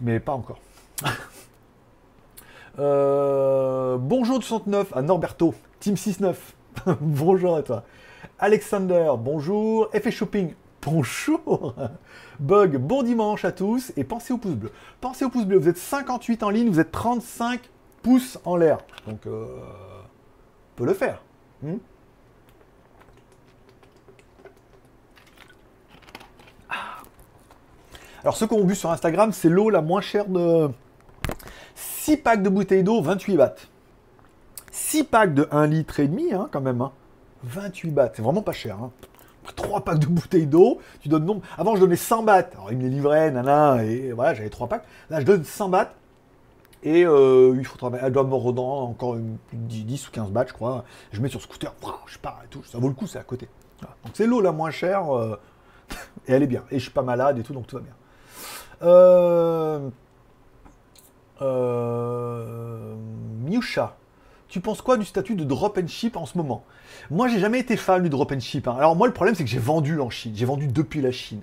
Mais 0.00 0.20
pas 0.20 0.32
encore. 0.32 0.58
euh, 2.78 3.96
bonjour 3.98 4.42
69 4.42 4.96
à 4.96 5.02
Norberto, 5.02 5.54
Team 5.80 5.96
69. 5.96 6.54
bonjour 7.00 7.56
à 7.56 7.62
toi. 7.62 7.84
Alexander, 8.38 9.12
bonjour. 9.18 9.88
Effet 9.92 10.10
Shopping, 10.10 10.54
bonjour. 10.82 11.74
Bug, 12.40 12.76
bon 12.76 13.02
dimanche 13.02 13.44
à 13.44 13.52
tous 13.52 13.92
et 13.96 14.04
pensez 14.04 14.32
au 14.32 14.38
pouce 14.38 14.54
bleu. 14.54 14.72
Pensez 15.00 15.24
au 15.24 15.28
pouce 15.28 15.44
bleu, 15.44 15.58
vous 15.58 15.68
êtes 15.68 15.78
58 15.78 16.42
en 16.42 16.50
ligne, 16.50 16.68
vous 16.68 16.80
êtes 16.80 16.92
35 16.92 17.60
pouces 18.02 18.38
en 18.44 18.56
l'air. 18.56 18.78
Donc, 19.06 19.26
euh, 19.26 19.46
peut 20.76 20.84
le 20.84 20.94
faire. 20.94 21.22
Hmm 21.62 21.76
Alors, 28.22 28.36
ceux 28.36 28.46
qui 28.46 28.54
ont 28.54 28.64
vu 28.64 28.76
sur 28.76 28.90
Instagram, 28.90 29.32
c'est 29.32 29.48
l'eau 29.48 29.68
la 29.68 29.82
moins 29.82 30.00
chère 30.00 30.26
de 30.26 30.70
6 32.02 32.16
packs 32.16 32.42
de 32.42 32.48
bouteilles 32.48 32.82
d'eau, 32.82 33.00
28 33.00 33.36
bahts. 33.36 33.54
6 34.72 35.04
packs 35.04 35.34
de 35.34 35.46
1 35.52 35.68
litre 35.68 36.00
et 36.00 36.08
demi, 36.08 36.32
hein, 36.32 36.48
quand 36.50 36.60
même. 36.60 36.84
28 37.44 37.88
hein. 37.88 37.92
bahts, 37.92 38.10
c'est 38.16 38.22
vraiment 38.22 38.42
pas 38.42 38.50
cher. 38.50 38.76
3 39.54 39.78
hein. 39.78 39.80
packs 39.82 40.00
de 40.00 40.06
bouteilles 40.06 40.48
d'eau, 40.48 40.80
tu 40.98 41.08
donnes 41.08 41.24
nombre. 41.24 41.42
Avant, 41.56 41.76
je 41.76 41.80
donnais 41.80 41.94
100 41.94 42.24
bahts. 42.24 42.48
Alors, 42.54 42.72
ils 42.72 42.76
me 42.76 42.82
les 42.82 42.88
livraient, 42.88 43.30
nana, 43.30 43.84
et 43.84 44.10
voilà, 44.10 44.34
j'avais 44.34 44.50
3 44.50 44.66
packs. 44.66 44.84
Là, 45.10 45.20
je 45.20 45.26
donne 45.26 45.44
100 45.44 45.68
bahts. 45.68 45.94
Et 46.82 47.06
euh, 47.06 47.54
il 47.56 47.64
faut 47.64 47.78
travailler. 47.78 48.02
Elle 48.04 48.12
doit 48.12 48.24
me 48.24 48.34
redonner 48.34 48.68
encore 48.68 49.16
10, 49.52 50.08
ou 50.08 50.10
15 50.10 50.30
bahts, 50.32 50.46
je 50.48 50.54
crois. 50.54 50.84
Je 51.12 51.20
mets 51.20 51.28
sur 51.28 51.40
scooter, 51.40 51.72
je 52.06 52.18
pars 52.18 52.40
et 52.44 52.48
tout. 52.48 52.64
Ça 52.64 52.78
vaut 52.78 52.88
le 52.88 52.94
coup, 52.94 53.06
c'est 53.06 53.20
à 53.20 53.22
côté. 53.22 53.48
Donc, 53.80 54.14
c'est 54.14 54.26
l'eau 54.26 54.40
la 54.40 54.50
moins 54.50 54.72
chère. 54.72 55.16
Euh, 55.16 55.38
et 56.26 56.32
elle 56.32 56.42
est 56.42 56.48
bien. 56.48 56.64
Et 56.72 56.80
je 56.80 56.82
suis 56.82 56.90
pas 56.90 57.02
malade 57.02 57.38
et 57.38 57.44
tout, 57.44 57.52
donc 57.52 57.68
tout 57.68 57.76
va 57.76 57.82
bien. 57.82 57.94
Euh... 58.82 59.88
Euh... 61.42 62.94
Miusha, 63.44 63.96
tu 64.48 64.60
penses 64.60 64.82
quoi 64.82 64.96
du 64.96 65.04
statut 65.04 65.34
de 65.34 65.44
drop 65.44 65.78
and 65.82 65.88
ship 65.88 66.16
en 66.16 66.26
ce 66.26 66.38
moment? 66.38 66.64
Moi, 67.10 67.28
j'ai 67.28 67.38
jamais 67.38 67.58
été 67.58 67.76
fan 67.76 68.02
du 68.02 68.08
drop 68.08 68.32
and 68.32 68.40
ship. 68.40 68.68
Hein. 68.68 68.76
Alors 68.78 68.96
moi, 68.96 69.06
le 69.06 69.12
problème, 69.12 69.34
c'est 69.34 69.44
que 69.44 69.50
j'ai 69.50 69.58
vendu 69.58 70.00
en 70.00 70.10
Chine. 70.10 70.32
J'ai 70.34 70.44
vendu 70.44 70.68
depuis 70.68 71.00
la 71.00 71.10
Chine. 71.10 71.40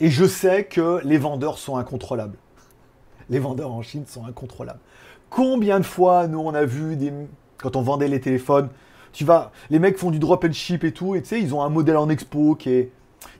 Et 0.00 0.10
je 0.10 0.24
sais 0.24 0.64
que 0.64 1.00
les 1.04 1.18
vendeurs 1.18 1.58
sont 1.58 1.76
incontrôlables. 1.76 2.36
Les 3.30 3.38
vendeurs 3.38 3.72
en 3.72 3.82
Chine 3.82 4.04
sont 4.06 4.24
incontrôlables. 4.26 4.80
Combien 5.30 5.80
de 5.80 5.84
fois, 5.84 6.28
nous, 6.28 6.38
on 6.38 6.54
a 6.54 6.64
vu. 6.64 6.96
Quand 7.58 7.76
on 7.76 7.82
vendait 7.82 8.08
les 8.08 8.20
téléphones, 8.20 8.68
tu 9.12 9.24
vas... 9.24 9.50
Les 9.70 9.78
mecs 9.78 9.98
font 9.98 10.10
du 10.10 10.18
drop 10.18 10.44
and 10.44 10.52
ship 10.52 10.84
et 10.84 10.92
tout, 10.92 11.14
et 11.14 11.22
tu 11.22 11.28
sais, 11.28 11.40
ils 11.40 11.54
ont 11.54 11.62
un 11.62 11.68
modèle 11.68 11.96
en 11.96 12.08
expo 12.08 12.54
qui 12.54 12.70
est 12.70 12.92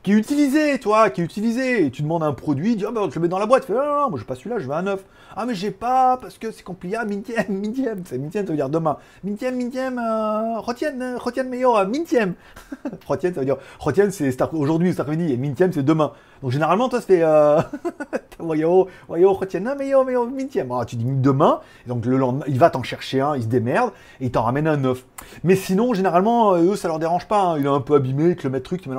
qui 0.03 0.13
est 0.13 0.15
utilisé, 0.15 0.79
toi, 0.79 1.11
qui 1.11 1.21
est 1.21 1.25
utilisé. 1.25 1.87
Et 1.87 1.91
tu 1.91 2.03
demandes 2.03 2.23
un 2.23 2.33
produit, 2.33 2.73
tu 2.73 2.77
dis, 2.79 2.85
ah 2.87 2.93
ben, 2.93 3.09
je 3.11 3.15
le 3.17 3.21
mets 3.21 3.29
dans 3.29 3.39
la 3.39 3.47
boîte. 3.47 3.67
Tu 3.67 3.73
fais, 3.73 3.79
non, 3.79 3.85
non, 3.85 4.01
non, 4.03 4.11
moi, 4.11 4.19
je 4.19 4.25
pas 4.25 4.35
celui-là, 4.35 4.59
je 4.59 4.67
veux 4.67 4.73
un 4.73 4.83
neuf. 4.83 5.05
Ah, 5.35 5.45
mais 5.47 5.55
j'ai 5.55 5.71
pas, 5.71 6.17
parce 6.17 6.39
que 6.39 6.51
c'est 6.51 6.63
compliqué. 6.63 6.97
Ah, 6.97 7.05
mintiem, 7.05 7.45
mintiem. 7.49 8.03
C'est 8.05 8.19
mintiem, 8.19 8.47
ça 8.47 8.53
veut 8.53 8.57
dire 8.57 8.69
demain. 8.69 8.99
Mintiem, 9.25 9.57
mintiem, 9.57 9.99
euh, 9.99 10.61
retienne, 10.61 11.03
euh, 11.03 11.19
retienne 11.19 11.49
meilleur, 11.49 11.87
mintiem. 11.89 12.35
retienne, 13.07 13.35
ça 13.35 13.41
veut 13.41 13.47
dire, 13.47 13.57
retienne, 13.79 14.11
c'est 14.11 14.41
aujourd'hui, 14.53 14.91
cet 14.91 15.01
après-midi, 15.01 15.33
et 15.33 15.37
mintiem, 15.37 15.73
c'est 15.73 15.83
demain. 15.83 16.13
Donc, 16.43 16.51
généralement, 16.51 16.89
toi, 16.89 17.01
fait, 17.01 17.23
euh, 17.23 17.61
voyons, 18.39 18.87
retienne, 19.09 19.65
non, 19.65 19.77
meilleur, 19.77 20.05
meilleur, 20.05 20.27
mintiem. 20.27 20.71
Ah, 20.73 20.85
tu 20.85 20.97
dis 20.97 21.05
demain, 21.07 21.61
et 21.85 21.89
donc 21.89 22.05
le 22.05 22.17
lendemain, 22.17 22.45
il 22.49 22.59
va 22.59 22.71
t'en 22.71 22.83
chercher 22.83 23.21
un, 23.21 23.37
il 23.37 23.43
se 23.43 23.49
démerde, 23.49 23.93
et 24.21 24.27
il 24.27 24.31
t'en 24.31 24.43
ramène 24.43 24.67
un 24.67 24.77
neuf. 24.77 25.05
Mais 25.45 25.57
sinon, 25.57 25.95
généralement, 25.95 26.57
eux, 26.57 26.77
ça 26.77 26.89
leur 26.89 26.99
dérange 26.99 27.27
pas. 27.27 27.43
Hein. 27.43 27.59
Il 27.59 27.67
est 27.67 27.69
un 27.69 27.81
peu 27.81 27.95
abîmé, 27.95 28.31
il 28.31 28.37
te 28.37 28.45
le 28.45 28.51
met 28.51 28.61
truc, 28.61 28.83
tu 28.83 28.91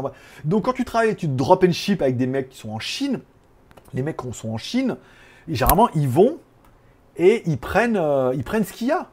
Donc, 0.45 0.65
quand 0.65 0.73
tu 0.73 0.85
travailles, 0.85 1.15
tu 1.15 1.27
drop 1.27 1.63
and 1.63 1.71
ship 1.71 2.01
avec 2.01 2.17
des 2.17 2.27
mecs 2.27 2.49
qui 2.49 2.57
sont 2.57 2.71
en 2.71 2.79
Chine, 2.79 3.21
les 3.93 4.01
mecs 4.01 4.17
qui 4.17 4.33
sont 4.33 4.49
en 4.49 4.57
Chine, 4.57 4.97
généralement, 5.47 5.89
ils 5.95 6.07
vont 6.07 6.37
et 7.17 7.43
ils 7.45 7.57
prennent, 7.57 7.97
euh, 7.97 8.33
ils 8.35 8.43
prennent 8.43 8.63
ce 8.63 8.73
qu'il 8.73 8.87
y 8.87 8.91
a. 8.91 9.07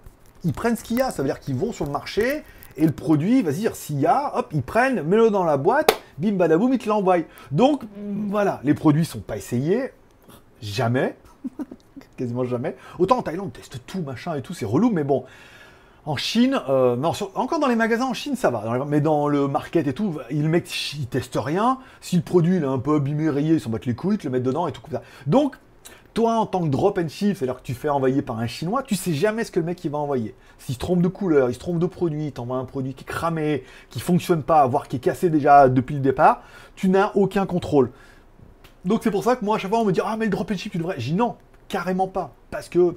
Ils 0.45 0.53
prennent 0.53 0.77
ce 0.77 0.85
qu'il 0.85 0.99
y 0.99 1.03
a. 1.03 1.11
Ça 1.11 1.23
veut 1.23 1.29
dire 1.29 1.41
qu'ils 1.41 1.55
vont 1.55 1.73
sur 1.73 1.87
le 1.87 1.91
marché 1.91 2.45
et 2.77 2.87
le 2.87 2.93
produit, 2.93 3.43
vas-y, 3.43 3.61
dire 3.61 3.77
s'il 3.77 4.01
y 4.01 4.07
a, 4.07 4.37
hop, 4.37 4.49
ils 4.53 4.63
prennent, 4.63 5.03
mets-le 5.03 5.31
dans 5.31 5.45
la 5.45 5.57
boîte, 5.57 6.01
bim 6.19 6.33
badaboum, 6.33 6.73
ils 6.73 6.79
te 6.79 6.89
l'envoient. 6.89 7.19
Donc, 7.51 7.83
voilà, 8.29 8.61
les 8.65 8.75
produits 8.75 9.05
sont 9.05 9.21
pas 9.21 9.37
essayés, 9.37 9.91
jamais, 10.61 11.17
quasiment 12.17 12.45
jamais. 12.45 12.77
Autant 12.99 13.19
en 13.19 13.23
Thaïlande, 13.23 13.47
on 13.49 13.51
teste 13.51 13.81
tout, 13.87 14.03
machin 14.03 14.35
et 14.35 14.43
tout, 14.43 14.55
c'est 14.55 14.67
relou, 14.67 14.91
mais 14.91 15.05
bon. 15.05 15.25
En 16.07 16.17
Chine, 16.17 16.61
euh, 16.69 17.03
encore 17.35 17.61
dans 17.61 17.67
les 17.67 17.77
magasins 17.77 18.05
en 18.05 18.13
Chine, 18.13 18.37
ça 18.37 18.51
va. 18.51 18.85
mais 18.87 19.01
dans 19.01 19.27
le 19.27 19.49
market 19.49 19.87
et 19.87 19.95
tout, 19.95 20.19
le 20.31 20.49
mec, 20.49 20.71
il 20.95 21.07
teste 21.07 21.39
rien. 21.41 21.79
Si 22.03 22.17
le 22.17 22.23
produit 22.23 22.57
il 22.57 22.63
est 22.63 22.67
un 22.67 22.79
peu 22.79 22.97
abîmé, 22.97 23.31
rayé, 23.31 23.55
ils 23.55 23.61
s'en 23.61 23.71
battent 23.71 23.87
les 23.87 23.95
couilles, 23.95 24.17
ils 24.17 24.19
te 24.19 24.25
le 24.25 24.31
mettent 24.31 24.43
dedans 24.43 24.67
et 24.67 24.73
tout 24.73 24.83
comme 24.83 24.93
ça. 24.93 25.03
Donc, 25.27 25.57
toi, 26.15 26.37
en 26.37 26.47
tant 26.47 26.63
que 26.63 26.69
drop 26.69 26.99
and 26.99 27.09
ship, 27.09 27.37
c'est-à-dire 27.37 27.57
que 27.57 27.67
tu 27.67 27.75
fais 27.75 27.89
envoyer 27.89 28.23
par 28.23 28.39
un 28.39 28.47
chinois, 28.47 28.83
tu 28.85 28.95
sais 28.95 29.13
jamais 29.13 29.45
ce 29.45 29.51
que 29.51 29.59
le 29.59 29.67
mec 29.67 29.85
il 29.85 29.91
va 29.91 29.99
envoyer. 29.99 30.35
S'il 30.59 30.77
se 30.77 30.79
trompe 30.79 31.03
de 31.03 31.09
couleur, 31.09 31.51
il 31.51 31.55
se 31.55 31.59
trompe 31.59 31.81
de 31.81 31.87
produit, 31.87 32.27
il 32.27 32.33
t'envoie 32.33 32.57
un 32.57 32.65
produit 32.65 32.95
qui 32.95 33.03
est 33.03 33.07
cramé, 33.07 33.65
qui 33.91 33.99
fonctionne 33.99 34.45
pas, 34.45 34.67
voire 34.69 34.87
qui 34.87 34.97
est 34.97 35.01
cassé 35.01 35.29
déjà 35.29 35.69
depuis 35.69 35.97
le 35.97 36.01
départ, 36.01 36.43
tu 36.77 36.89
n'as 36.89 37.11
aucun 37.15 37.47
contrôle. 37.47 37.91
Donc 38.85 39.01
c'est 39.03 39.11
pour 39.11 39.25
ça 39.25 39.35
que 39.35 39.45
moi, 39.45 39.57
à 39.57 39.59
chaque 39.59 39.71
fois, 39.71 39.81
on 39.81 39.85
me 39.85 39.93
dit 39.93 40.01
Ah, 40.05 40.17
mais 40.17 40.27
le 40.27 40.31
drop 40.31 40.51
and 40.51 40.57
ship, 40.57 40.71
tu 40.71 40.79
devrais. 40.79 40.95
J'ai 40.99 41.15
non, 41.15 41.37
carrément 41.69 42.07
pas. 42.07 42.33
Parce 42.51 42.69
que 42.69 42.95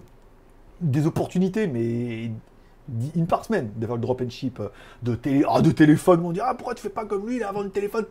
des 0.80 1.08
opportunités, 1.08 1.66
mais 1.66 2.32
une 3.16 3.28
par 3.28 3.46
semaine 3.46 3.70
de 3.76 3.86
faire 3.86 3.96
le 3.96 4.02
drop 4.02 4.22
and 4.22 4.30
ship 4.30 4.60
euh, 4.60 4.70
de, 5.04 5.16
télé, 5.16 5.44
ah, 5.50 5.62
de 5.62 5.72
téléphone. 5.72 6.22
On 6.24 6.32
dit 6.32 6.40
Ah, 6.42 6.54
pourquoi 6.54 6.74
tu 6.74 6.82
fais 6.82 6.90
pas 6.90 7.06
comme 7.06 7.28
lui, 7.28 7.38
il 7.38 7.64
le 7.64 7.70
téléphone? 7.70 8.06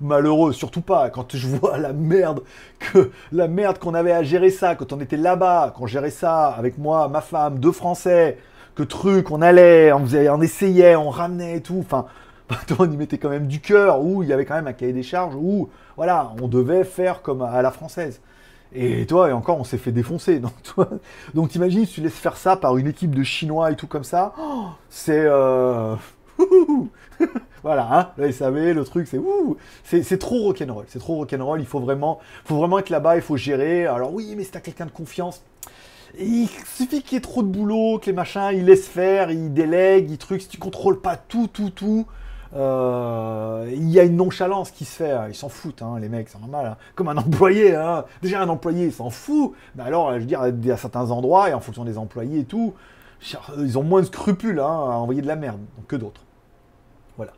Malheureux, 0.00 0.52
surtout 0.52 0.80
pas 0.80 1.10
quand 1.10 1.36
je 1.36 1.46
vois 1.46 1.78
la 1.78 1.92
merde 1.92 2.42
que 2.78 3.10
la 3.30 3.48
merde 3.48 3.78
qu'on 3.78 3.94
avait 3.94 4.12
à 4.12 4.22
gérer 4.22 4.50
ça 4.50 4.74
quand 4.74 4.92
on 4.92 5.00
était 5.00 5.16
là-bas, 5.16 5.72
qu'on 5.76 5.86
gérait 5.86 6.10
ça 6.10 6.48
avec 6.48 6.78
moi, 6.78 7.08
ma 7.08 7.20
femme, 7.20 7.58
deux 7.58 7.72
Français, 7.72 8.38
que 8.74 8.82
truc, 8.82 9.30
on 9.30 9.42
allait, 9.42 9.92
on, 9.92 10.00
faisait, 10.00 10.28
on 10.28 10.40
essayait, 10.40 10.96
on 10.96 11.10
ramenait 11.10 11.58
et 11.58 11.60
tout. 11.60 11.78
Enfin, 11.80 12.06
on 12.78 12.90
y 12.90 12.96
mettait 12.96 13.18
quand 13.18 13.30
même 13.30 13.46
du 13.46 13.60
cœur, 13.60 14.02
où 14.02 14.22
il 14.22 14.28
y 14.28 14.32
avait 14.32 14.44
quand 14.44 14.54
même 14.54 14.66
un 14.66 14.72
cahier 14.72 14.92
des 14.92 15.02
charges, 15.02 15.34
où 15.34 15.68
voilà, 15.96 16.32
on 16.40 16.48
devait 16.48 16.84
faire 16.84 17.22
comme 17.22 17.42
à 17.42 17.62
la 17.62 17.70
française. 17.70 18.20
Et 18.74 19.06
toi, 19.06 19.28
et 19.28 19.32
encore, 19.32 19.58
on 19.58 19.64
s'est 19.64 19.78
fait 19.78 19.92
défoncer. 19.92 20.38
Donc, 20.38 20.52
toi, 20.62 20.88
donc 21.34 21.50
tu 21.50 21.58
laisses 21.58 22.12
faire 22.12 22.36
ça 22.36 22.56
par 22.56 22.76
une 22.78 22.86
équipe 22.86 23.14
de 23.14 23.22
Chinois 23.22 23.70
et 23.70 23.76
tout 23.76 23.86
comme 23.86 24.04
ça, 24.04 24.34
oh, 24.40 24.66
c'est... 24.88 25.24
Euh... 25.24 25.94
voilà, 27.62 27.88
hein, 27.92 28.08
le 28.16 28.32
SAV, 28.32 28.72
le 28.72 28.84
truc, 28.84 29.06
c'est 29.06 30.02
c'est 30.02 30.18
trop 30.18 30.42
rock'n'roll, 30.44 30.84
c'est 30.88 30.98
trop 30.98 31.16
rock'n'roll, 31.16 31.60
il 31.60 31.66
faut 31.66 31.78
vraiment, 31.78 32.20
faut 32.44 32.78
être 32.78 32.90
là-bas, 32.90 33.16
il 33.16 33.22
faut 33.22 33.36
gérer. 33.36 33.86
Alors 33.86 34.12
oui, 34.12 34.34
mais 34.36 34.44
c'est 34.44 34.56
à 34.56 34.60
quelqu'un 34.60 34.86
de 34.86 34.90
confiance. 34.90 35.42
il 36.18 36.48
suffit 36.74 37.02
qu'il 37.02 37.12
y 37.12 37.16
ait 37.16 37.20
trop 37.20 37.42
de 37.42 37.48
boulot, 37.48 37.98
que 37.98 38.06
les 38.06 38.12
machins, 38.12 38.50
ils 38.52 38.64
laissent 38.64 38.88
faire, 38.88 39.30
ils 39.30 39.52
délèguent, 39.52 40.10
ils 40.10 40.18
trucs, 40.18 40.42
si 40.42 40.48
tu 40.48 40.58
contrôles 40.58 41.00
pas 41.00 41.16
tout, 41.16 41.48
tout, 41.48 41.70
tout, 41.70 42.06
euh, 42.54 43.70
il 43.72 43.88
y 43.90 43.98
a 43.98 44.02
une 44.02 44.16
nonchalance 44.16 44.70
qui 44.70 44.84
se 44.84 44.96
fait. 44.96 45.10
Hein. 45.10 45.26
Ils 45.28 45.34
s'en 45.34 45.48
foutent, 45.48 45.82
hein, 45.82 45.98
les 46.00 46.08
mecs, 46.08 46.28
c'est 46.28 46.40
normal. 46.40 46.66
Hein. 46.66 46.76
Comme 46.94 47.08
un 47.08 47.16
employé. 47.16 47.76
Déjà, 48.22 48.42
un 48.42 48.48
employé, 48.48 48.90
s'en 48.90 49.10
fout. 49.10 49.52
Mais 49.76 49.82
alors, 49.82 50.12
je 50.14 50.18
veux 50.18 50.24
dire, 50.24 50.40
à 50.40 50.76
certains 50.76 51.10
endroits, 51.10 51.50
et 51.50 51.54
en 51.54 51.60
fonction 51.60 51.84
des 51.84 51.98
employés 51.98 52.40
et 52.40 52.44
tout, 52.44 52.74
ils 53.58 53.78
ont 53.78 53.82
moins 53.82 54.00
de 54.00 54.06
scrupules 54.06 54.60
à 54.60 54.68
envoyer 54.68 55.22
de 55.22 55.26
la 55.26 55.36
merde 55.36 55.60
que 55.88 55.96
d'autres. 55.96 56.22
Voilà. 57.16 57.32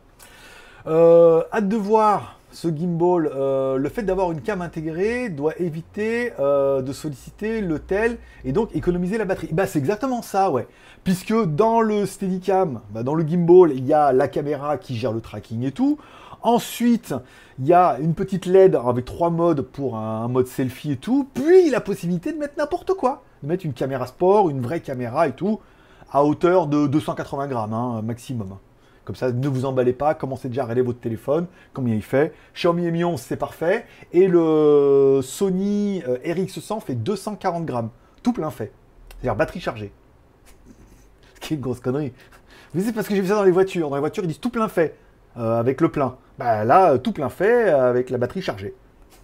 Euh, 0.87 1.43
hâte 1.53 1.67
de 1.67 1.77
voir 1.77 2.39
ce 2.55 2.69
gimbal, 2.69 3.29
euh, 3.35 3.77
le 3.77 3.89
fait 3.89 4.03
d'avoir 4.03 4.31
une 4.31 4.41
cam 4.41 4.61
intégrée 4.61 5.29
doit 5.29 5.53
éviter 5.59 6.31
euh, 6.39 6.81
de 6.81 6.93
solliciter 6.93 7.59
le 7.59 7.79
tel 7.79 8.17
et 8.45 8.53
donc 8.53 8.73
économiser 8.73 9.17
la 9.17 9.25
batterie. 9.25 9.49
Bah 9.51 9.67
c'est 9.67 9.79
exactement 9.79 10.21
ça, 10.21 10.49
ouais. 10.49 10.67
Puisque 11.03 11.33
dans 11.33 11.81
le 11.81 12.05
Steadicam, 12.05 12.81
bah, 12.91 13.03
dans 13.03 13.13
le 13.13 13.27
gimbal, 13.27 13.71
il 13.75 13.85
y 13.85 13.93
a 13.93 14.13
la 14.13 14.29
caméra 14.29 14.77
qui 14.77 14.95
gère 14.95 15.11
le 15.11 15.19
tracking 15.19 15.63
et 15.63 15.71
tout. 15.71 15.97
Ensuite, 16.43 17.13
il 17.59 17.67
y 17.67 17.73
a 17.73 17.97
une 17.99 18.13
petite 18.13 18.45
LED 18.45 18.75
avec 18.75 19.03
trois 19.03 19.29
modes 19.29 19.61
pour 19.61 19.97
un, 19.97 20.27
mode 20.29 20.47
selfie 20.47 20.93
et 20.93 20.97
tout. 20.97 21.27
Puis 21.33 21.69
la 21.69 21.81
possibilité 21.81 22.31
de 22.31 22.37
mettre 22.37 22.57
n'importe 22.57 22.93
quoi. 22.93 23.23
De 23.43 23.49
mettre 23.49 23.65
une 23.65 23.73
caméra 23.73 24.07
sport, 24.07 24.49
une 24.49 24.61
vraie 24.61 24.79
caméra 24.79 25.27
et 25.27 25.33
tout, 25.33 25.59
à 26.11 26.23
hauteur 26.23 26.67
de 26.67 26.87
280 26.87 27.47
grammes 27.47 27.73
hein, 27.73 28.01
maximum. 28.01 28.57
Comme 29.05 29.15
ça, 29.15 29.31
ne 29.31 29.47
vous 29.47 29.65
emballez 29.65 29.93
pas, 29.93 30.15
commencez 30.15 30.49
déjà 30.49 30.61
à 30.61 30.65
regarder 30.65 30.81
votre 30.81 30.99
téléphone, 30.99 31.45
combien 31.73 31.93
il 31.93 32.01
fait. 32.01 32.33
Xiaomi 32.55 32.91
Mi 32.91 33.03
11, 33.03 33.21
c'est 33.21 33.37
parfait. 33.37 33.85
Et 34.11 34.27
le 34.27 35.19
Sony 35.21 36.01
euh, 36.07 36.17
RX100 36.25 36.81
fait 36.81 36.95
240 36.95 37.65
grammes, 37.65 37.91
tout 38.23 38.33
plein 38.33 38.49
fait. 38.49 38.71
C'est-à-dire 39.09 39.35
batterie 39.35 39.59
chargée. 39.59 39.93
Ce 41.35 41.39
qui 41.39 41.53
est 41.53 41.57
une 41.57 41.61
grosse 41.61 41.79
connerie. 41.79 42.13
Mais 42.73 42.81
c'est 42.81 42.93
parce 42.93 43.07
que 43.07 43.13
j'ai 43.13 43.21
vu 43.21 43.27
ça 43.27 43.35
dans 43.35 43.43
les 43.43 43.51
voitures. 43.51 43.89
Dans 43.91 43.95
les 43.95 44.01
voitures, 44.01 44.23
ils 44.23 44.27
disent 44.27 44.39
tout 44.39 44.49
plein 44.49 44.67
fait, 44.67 44.97
euh, 45.37 45.59
avec 45.59 45.81
le 45.81 45.89
plein. 45.89 46.17
Bah 46.39 46.65
là, 46.65 46.97
tout 46.97 47.11
plein 47.11 47.29
fait, 47.29 47.69
avec 47.69 48.09
la 48.09 48.17
batterie 48.17 48.41
chargée. 48.41 48.73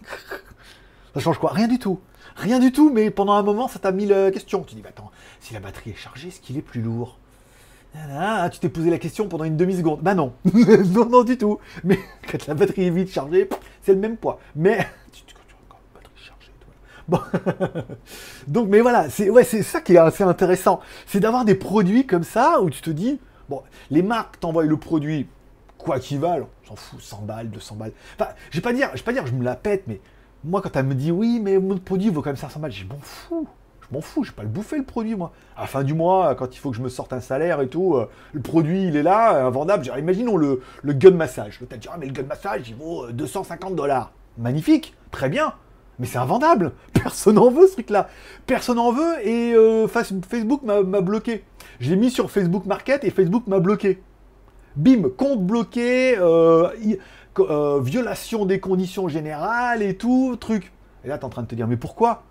ça 1.15 1.19
change 1.19 1.39
quoi? 1.39 1.51
Rien 1.53 1.67
du 1.67 1.79
tout. 1.79 1.99
Rien 2.36 2.59
du 2.59 2.71
tout, 2.71 2.91
mais 2.93 3.09
pendant 3.09 3.34
un 3.34 3.43
moment, 3.43 3.67
ça 3.67 3.79
t'a 3.79 3.91
mis 3.91 4.05
la 4.05 4.29
question. 4.29 4.63
Tu 4.63 4.75
dis, 4.75 4.82
bah 4.82 4.89
attends, 4.89 5.11
si 5.39 5.55
la 5.55 5.59
batterie 5.59 5.89
est 5.89 5.95
chargée, 5.95 6.27
est-ce 6.27 6.39
qu'il 6.39 6.57
est 6.57 6.61
plus 6.61 6.82
lourd? 6.82 7.17
Ah, 7.96 8.50
tu 8.52 8.60
t'es 8.60 8.70
posé 8.70 8.89
la 8.89 8.98
question 8.98 9.28
pendant 9.28 9.44
une 9.44 9.58
demi-seconde. 9.58 10.02
Bah 10.02 10.14
non, 10.14 10.34
non, 10.54 11.06
non 11.06 11.24
du 11.24 11.38
tout. 11.38 11.60
Mais 11.84 12.00
quand 12.32 12.48
la 12.48 12.54
batterie 12.54 12.88
est 12.88 12.89
vite 12.89 13.12
chargée, 13.12 13.50
c'est 13.82 13.94
le 13.94 14.00
même 14.00 14.18
poids. 14.18 14.39
Mais 14.56 14.88
Bon. 17.08 17.20
Donc, 18.48 18.70
mais 18.70 18.80
voilà, 18.80 19.10
c'est 19.10 19.30
ouais, 19.30 19.44
ça 19.44 19.82
qui 19.82 19.96
est 19.96 19.98
assez 19.98 20.24
intéressant. 20.24 20.80
C'est 21.08 21.20
d'avoir 21.20 21.44
des 21.44 21.56
produits 21.56 22.06
comme 22.06 22.24
ça 22.24 22.62
où 22.62 22.70
tu 22.70 22.82
te 22.82 22.89
dis, 22.89 23.20
bon, 23.50 23.64
les 23.89 24.02
marques 24.02 24.39
t'envoient 24.39 24.64
le 24.64 24.78
produit, 24.78 25.28
quoi 25.78 26.00
qu'il 26.00 26.20
valent, 26.20 26.48
on 26.64 26.70
s'en 26.70 26.76
fout, 26.76 27.02
100 27.02 27.22
balles, 27.24 27.50
200 27.50 27.76
balles. 27.76 27.92
Enfin, 28.18 28.32
je 28.52 28.58
vais 28.58 28.62
pas 28.62 28.72
dire, 28.72 28.89
je 28.94 29.00
vais 29.00 29.04
pas 29.04 29.14
dire, 29.14 29.28
je 29.28 29.34
me 29.34 29.44
la 29.44 29.56
pète, 29.56 29.84
mais 29.88 30.00
moi, 30.46 30.62
quand 30.62 30.76
elle 30.76 30.86
me 30.86 30.96
dit, 30.96 31.12
oui, 31.12 31.42
mais 31.42 31.60
mon 31.60 31.78
produit 31.78 32.10
vaut 32.10 32.22
quand 32.22 32.30
même 32.30 32.38
500 32.38 32.60
balles, 32.62 32.72
j'ai 32.72 32.86
bon 32.86 33.00
m'en 33.92 34.02
fous, 34.02 34.24
je 34.24 34.32
vais 34.32 34.36
pas 34.36 34.44
le 34.44 34.50
bouffer 34.50 34.78
le 34.78 34.84
produit, 34.84 35.16
moi. 35.16 35.32
À 35.58 35.68
fin 35.68 35.84
du 35.84 35.94
mois, 35.94 36.36
quand 36.36 36.56
il 36.56 36.60
faut 36.60 36.72
que 36.72 36.78
je 36.78 36.82
me 36.82 36.89
sorte 36.89 37.14
un 37.14 37.20
salaire 37.20 37.62
et 37.62 37.68
tout, 37.68 37.96
euh, 37.96 38.10
le 38.34 38.42
produit, 38.42 38.88
il 38.88 38.96
est 38.96 39.04
là, 39.04 39.46
invendable. 39.46 39.92
imaginons 39.98 40.38
le, 40.38 40.62
le 40.82 40.94
gun 40.94 41.12
massage. 41.12 41.60
L'autre 41.60 41.76
dit, 41.78 41.88
ah, 41.92 41.98
mais 42.00 42.06
le 42.06 42.14
gun 42.14 42.24
massage, 42.24 42.70
il 42.70 42.76
vaut 42.76 43.12
250 43.12 43.72
euh, 43.72 43.76
dollars. 43.76 44.12
Magnifique, 44.38 44.96
très 45.12 45.30
bien. 45.30 45.54
Mais 46.00 46.06
c'est 46.08 46.18
invendable. 46.18 46.72
Personne 46.94 47.36
n'en 47.36 47.52
veut 47.52 47.68
ce 47.68 47.74
truc-là. 47.74 48.08
Personne 48.46 48.78
n'en 48.78 48.92
veut 48.92 49.28
et 49.28 49.54
euh, 49.54 49.88
Facebook 49.88 50.64
m'a 50.64 51.02
bloqué. 51.02 51.44
Je 51.80 51.89
l'ai 51.89 51.98
mis 51.98 52.12
sur 52.12 52.32
Facebook 52.32 52.66
Market 52.66 53.04
et 53.04 53.10
Facebook 53.10 53.48
m'a 53.48 53.60
bloqué. 53.60 54.02
Bim, 54.78 55.10
compte 55.18 55.46
bloqué, 55.46 56.16
violation 57.82 58.46
des 58.46 58.60
conditions 58.62 59.10
générales 59.10 59.82
et 59.82 59.98
tout, 59.98 60.38
truc. 60.39 60.72
Et 61.04 61.10
là, 61.10 61.18
tu 61.18 61.24
es 61.24 61.26
en 61.26 61.30
train 61.30 61.42
de 61.42 61.48
te 61.48 61.56
dire, 61.56 61.68
mais 61.68 61.76
pourquoi? 61.78 62.24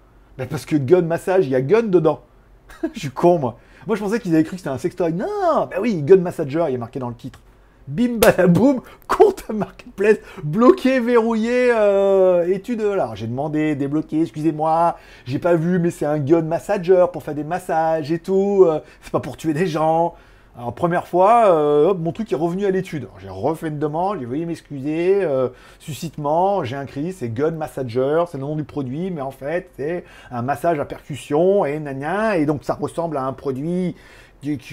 Parce 0.46 0.66
que 0.66 0.76
gun 0.76 1.02
massage, 1.02 1.46
il 1.46 1.50
y 1.50 1.54
a 1.54 1.60
gun 1.60 1.82
dedans. 1.82 2.20
je 2.94 3.00
suis 3.00 3.10
con, 3.10 3.38
moi. 3.38 3.58
Moi, 3.86 3.96
je 3.96 4.02
pensais 4.02 4.20
qu'ils 4.20 4.34
avaient 4.34 4.44
cru 4.44 4.56
que 4.56 4.58
c'était 4.58 4.70
un 4.70 4.78
sextoy. 4.78 5.12
Non, 5.12 5.66
bah 5.70 5.76
oui, 5.80 6.02
gun 6.02 6.18
massager, 6.18 6.64
il 6.68 6.74
est 6.74 6.78
marqué 6.78 6.98
dans 6.98 7.08
le 7.08 7.14
titre. 7.14 7.40
Bim, 7.88 8.18
badaboum, 8.18 8.82
compte 9.08 9.48
marketplace, 9.48 10.18
bloqué, 10.44 11.00
verrouillé, 11.00 11.72
euh, 11.72 12.46
étude. 12.46 12.82
Alors, 12.82 13.16
j'ai 13.16 13.26
demandé, 13.26 13.74
débloqué, 13.74 14.22
excusez-moi, 14.22 14.96
j'ai 15.24 15.38
pas 15.38 15.56
vu, 15.56 15.78
mais 15.78 15.90
c'est 15.90 16.06
un 16.06 16.18
gun 16.18 16.42
massager 16.42 17.06
pour 17.12 17.22
faire 17.22 17.34
des 17.34 17.44
massages 17.44 18.12
et 18.12 18.18
tout. 18.18 18.64
Euh, 18.66 18.80
c'est 19.00 19.10
pas 19.10 19.20
pour 19.20 19.36
tuer 19.36 19.54
des 19.54 19.66
gens. 19.66 20.14
Alors, 20.56 20.74
première 20.74 21.06
fois, 21.06 21.46
euh, 21.48 21.94
mon 21.94 22.12
truc 22.12 22.32
est 22.32 22.36
revenu 22.36 22.66
à 22.66 22.70
l'étude. 22.70 23.08
J'ai 23.20 23.28
refait 23.28 23.68
une 23.68 23.78
demande, 23.78 24.18
j'ai 24.18 24.26
veuillez 24.26 24.46
m'excuser, 24.46 25.22
euh, 25.22 25.48
suscitement, 25.78 26.64
j'ai 26.64 26.76
un 26.76 26.86
cri, 26.86 27.12
c'est 27.12 27.28
Gun 27.28 27.52
Massager, 27.52 28.24
c'est 28.30 28.36
le 28.36 28.42
nom 28.42 28.56
du 28.56 28.64
produit, 28.64 29.10
mais 29.10 29.20
en 29.20 29.30
fait, 29.30 29.70
c'est 29.76 30.04
un 30.30 30.42
massage 30.42 30.80
à 30.80 30.84
percussion 30.84 31.64
et 31.64 31.78
nania, 31.78 32.36
et 32.36 32.46
donc 32.46 32.64
ça 32.64 32.74
ressemble 32.74 33.16
à 33.16 33.24
un 33.24 33.32
produit 33.32 33.94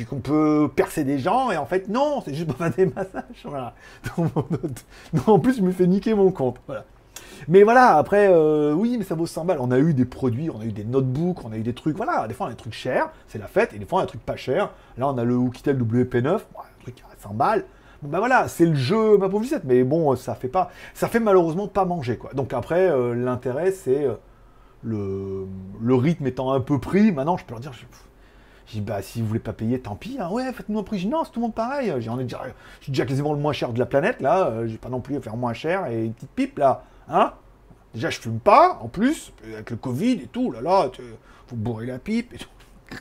qu'on 0.09 0.19
peut 0.19 0.69
percer 0.75 1.03
des 1.03 1.19
gens, 1.19 1.51
et 1.51 1.57
en 1.57 1.65
fait, 1.65 1.89
non, 1.89 2.21
c'est 2.25 2.34
juste 2.34 2.51
faire 2.53 2.71
des 2.71 2.86
massages. 2.88 3.45
En 5.28 5.39
plus, 5.39 5.57
je 5.57 5.61
me 5.61 5.71
fais 5.71 5.88
niquer 5.88 6.13
mon 6.13 6.32
compte. 6.32 6.57
Mais 7.50 7.64
voilà, 7.64 7.95
après, 7.95 8.28
euh, 8.30 8.74
oui, 8.74 8.98
mais 8.98 9.06
ça 9.06 9.16
vaut 9.16 9.26
100 9.26 9.45
balles. 9.45 9.60
On 9.62 9.72
a 9.72 9.80
eu 9.80 9.93
des 9.93 10.04
produits, 10.04 10.50
on 10.50 10.60
a 10.60 10.66
eu 10.66 10.74
des 10.74 10.84
notebooks, 10.84 11.45
on 11.45 11.52
a 11.54 11.58
eu 11.58 11.64
des 11.64 11.74
trucs, 11.74 11.95
voilà, 11.95 12.28
des 12.28 12.34
fois 12.34 12.48
on 12.48 12.50
a 12.50 12.54
des 12.54 12.58
trucs 12.58 12.74
chers, 12.74 13.10
c'est 13.28 13.38
la 13.38 13.48
fête, 13.48 13.74
et 13.74 13.80
des 13.80 13.86
fois 13.86 14.00
on 14.00 14.02
a 14.02 14.06
des 14.06 14.10
trucs 14.10 14.26
pas 14.26 14.36
chers. 14.36 14.70
Là, 14.98 15.08
on 15.08 15.18
a 15.18 15.24
le 15.24 15.36
Oukitel 15.36 15.82
WP9, 15.82 16.28
un 16.28 16.39
truc 16.82 17.04
à 17.10 17.16
100 17.22 17.34
balles. 17.36 17.64
Bon, 18.02 18.10
ben 18.10 18.20
voilà, 18.20 18.50
c'est 18.50 18.66
le 18.66 18.76
jeu, 18.76 19.18
ma 19.18 19.30
pauvre 19.30 19.43
Lucette, 19.43 19.64
mais 19.64 19.84
bon, 19.84 20.16
ça 20.18 20.36
fait 20.36 20.50
pas, 20.50 20.72
ça 20.93 21.08
fait 21.08 21.22
malheureusement 21.22 21.68
pas 21.68 21.86
manger, 21.86 22.18
quoi. 22.18 22.32
Donc 22.34 22.54
après, 22.54 22.91
euh, 22.91 23.16
l'intérêt, 23.16 23.72
c'est 23.72 24.04
euh, 24.04 24.16
le, 24.84 25.48
le 25.82 25.95
rythme 25.95 26.28
étant 26.28 26.52
un 26.52 26.60
peu 26.60 26.80
pris. 26.80 27.14
Maintenant, 27.14 27.38
je 27.38 27.45
peux 27.45 27.54
leur 27.54 27.62
dire, 27.62 27.72
je, 27.74 27.86
dis, 28.74 28.82
bah, 28.82 29.02
si 29.02 29.22
vous 29.22 29.28
voulez 29.28 29.39
pas 29.39 29.54
payer, 29.54 29.80
tant 29.80 29.95
pis. 29.95 30.18
Hein. 30.20 30.30
Ouais, 30.30 30.52
faites-nous 30.52 30.80
un 30.80 30.84
prix. 30.84 31.08
non, 31.08 31.24
c'est 31.24 31.32
tout 31.32 31.39
le 31.39 31.45
monde 31.45 31.56
pareil. 31.56 31.93
J'en 32.00 32.20
ai 32.20 32.24
déjà, 32.24 32.41
je 32.80 32.84
suis 32.84 32.91
déjà 32.91 33.06
quasiment 33.06 33.34
le 33.34 33.39
moins 33.39 33.54
cher 33.54 33.72
de 33.72 33.80
la 33.80 33.86
planète, 33.86 34.22
là. 34.22 34.68
J'ai 34.68 34.78
pas 34.78 34.89
non 34.89 35.00
plus 35.00 35.16
à 35.16 35.22
faire 35.22 35.38
moins 35.38 35.54
cher 35.54 35.88
et 35.88 36.06
une 36.06 36.14
petite 36.14 36.32
pipe, 36.32 36.60
là. 36.60 36.84
Hein? 37.10 37.34
Déjà, 37.93 38.10
je 38.10 38.20
fume 38.20 38.39
pas, 38.39 38.80
en 38.82 38.88
plus, 38.88 39.34
avec 39.43 39.72
le 39.72 39.78
Covid 39.78 40.14
et 40.14 40.28
tout, 40.28 40.51
là 40.51 40.62
là, 40.62 40.91
faut 41.47 41.55
bourrer 41.55 41.86
la 41.86 41.99
pipe 41.99 42.34
et 42.34 42.38
tout. 42.38 42.49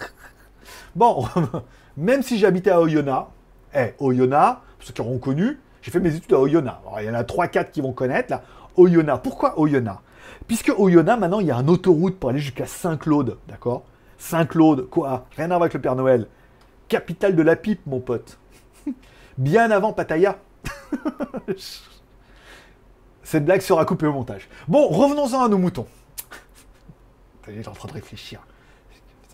Bon, 0.97 1.27
même 1.99 2.23
si 2.23 2.39
j'habitais 2.39 2.71
à 2.71 2.81
Oyonnax, 2.81 3.27
eh, 3.75 3.93
Oyonnax, 3.99 4.61
ceux 4.81 4.95
qui 4.95 5.01
auront 5.03 5.19
connu, 5.19 5.61
j'ai 5.83 5.91
fait 5.91 6.01
mes 6.01 6.15
études 6.15 6.33
à 6.33 6.41
Oyonnax. 6.41 6.79
Alors, 6.87 7.01
il 7.01 7.07
y 7.07 7.11
en 7.11 7.15
a 7.15 7.23
3-4 7.23 7.71
qui 7.71 7.83
vont 7.83 7.93
connaître, 7.93 8.31
là. 8.31 8.43
Oyonnax. 8.77 9.21
Pourquoi 9.23 9.61
Oyonnax? 9.61 9.99
Puisque 10.47 10.73
Oyonnax, 10.77 11.21
maintenant, 11.21 11.41
il 11.41 11.47
y 11.47 11.51
a 11.51 11.57
une 11.57 11.69
autoroute 11.69 12.19
pour 12.19 12.31
aller 12.31 12.39
jusqu'à 12.39 12.67
Saint-Claude, 12.67 13.37
d'accord? 13.47 13.85
Saint-Claude, 14.19 14.89
quoi? 14.89 15.27
Rien 15.37 15.47
à 15.47 15.49
voir 15.49 15.63
avec 15.63 15.75
le 15.75 15.81
Père 15.81 15.97
Noël. 15.97 16.27
Capitale 16.89 17.37
de 17.37 17.43
la 17.43 17.57
pipe, 17.57 17.81
mon 17.87 18.01
pote. 18.01 18.39
Bien 19.39 19.71
avant 19.71 19.93
Pattaya. 19.93 20.39
Cette 23.27 23.45
blague 23.45 23.61
sera 23.61 23.85
coupée 23.85 24.07
au 24.07 24.13
montage. 24.13 24.49
Bon, 24.69 24.87
revenons-en 24.87 25.43
à 25.43 25.49
nos 25.49 25.59
moutons. 25.59 25.89
Il 27.49 27.59
est 27.59 27.67
en 27.67 27.73
train 27.73 27.89
de 27.89 27.95
réfléchir. 27.95 28.41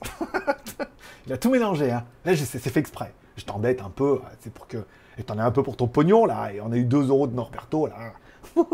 Il 1.26 1.32
a 1.34 1.36
tout 1.36 1.50
mélangé, 1.50 1.90
hein. 1.90 2.02
Là, 2.24 2.34
c'est 2.34 2.58
fait 2.58 2.80
exprès. 2.80 3.12
Je 3.36 3.44
t'embête 3.44 3.82
un 3.82 3.90
peu, 3.90 4.20
c'est 4.40 4.50
pour 4.50 4.66
que. 4.66 4.78
Et 5.18 5.24
t'en 5.24 5.36
as 5.36 5.44
un 5.44 5.50
peu 5.50 5.62
pour 5.62 5.76
ton 5.76 5.88
pognon, 5.88 6.24
là, 6.24 6.54
et 6.54 6.62
on 6.62 6.72
a 6.72 6.76
eu 6.78 6.84
2 6.84 7.10
euros 7.10 7.26
de 7.26 7.34
Norberto, 7.34 7.86
là. 7.86 8.14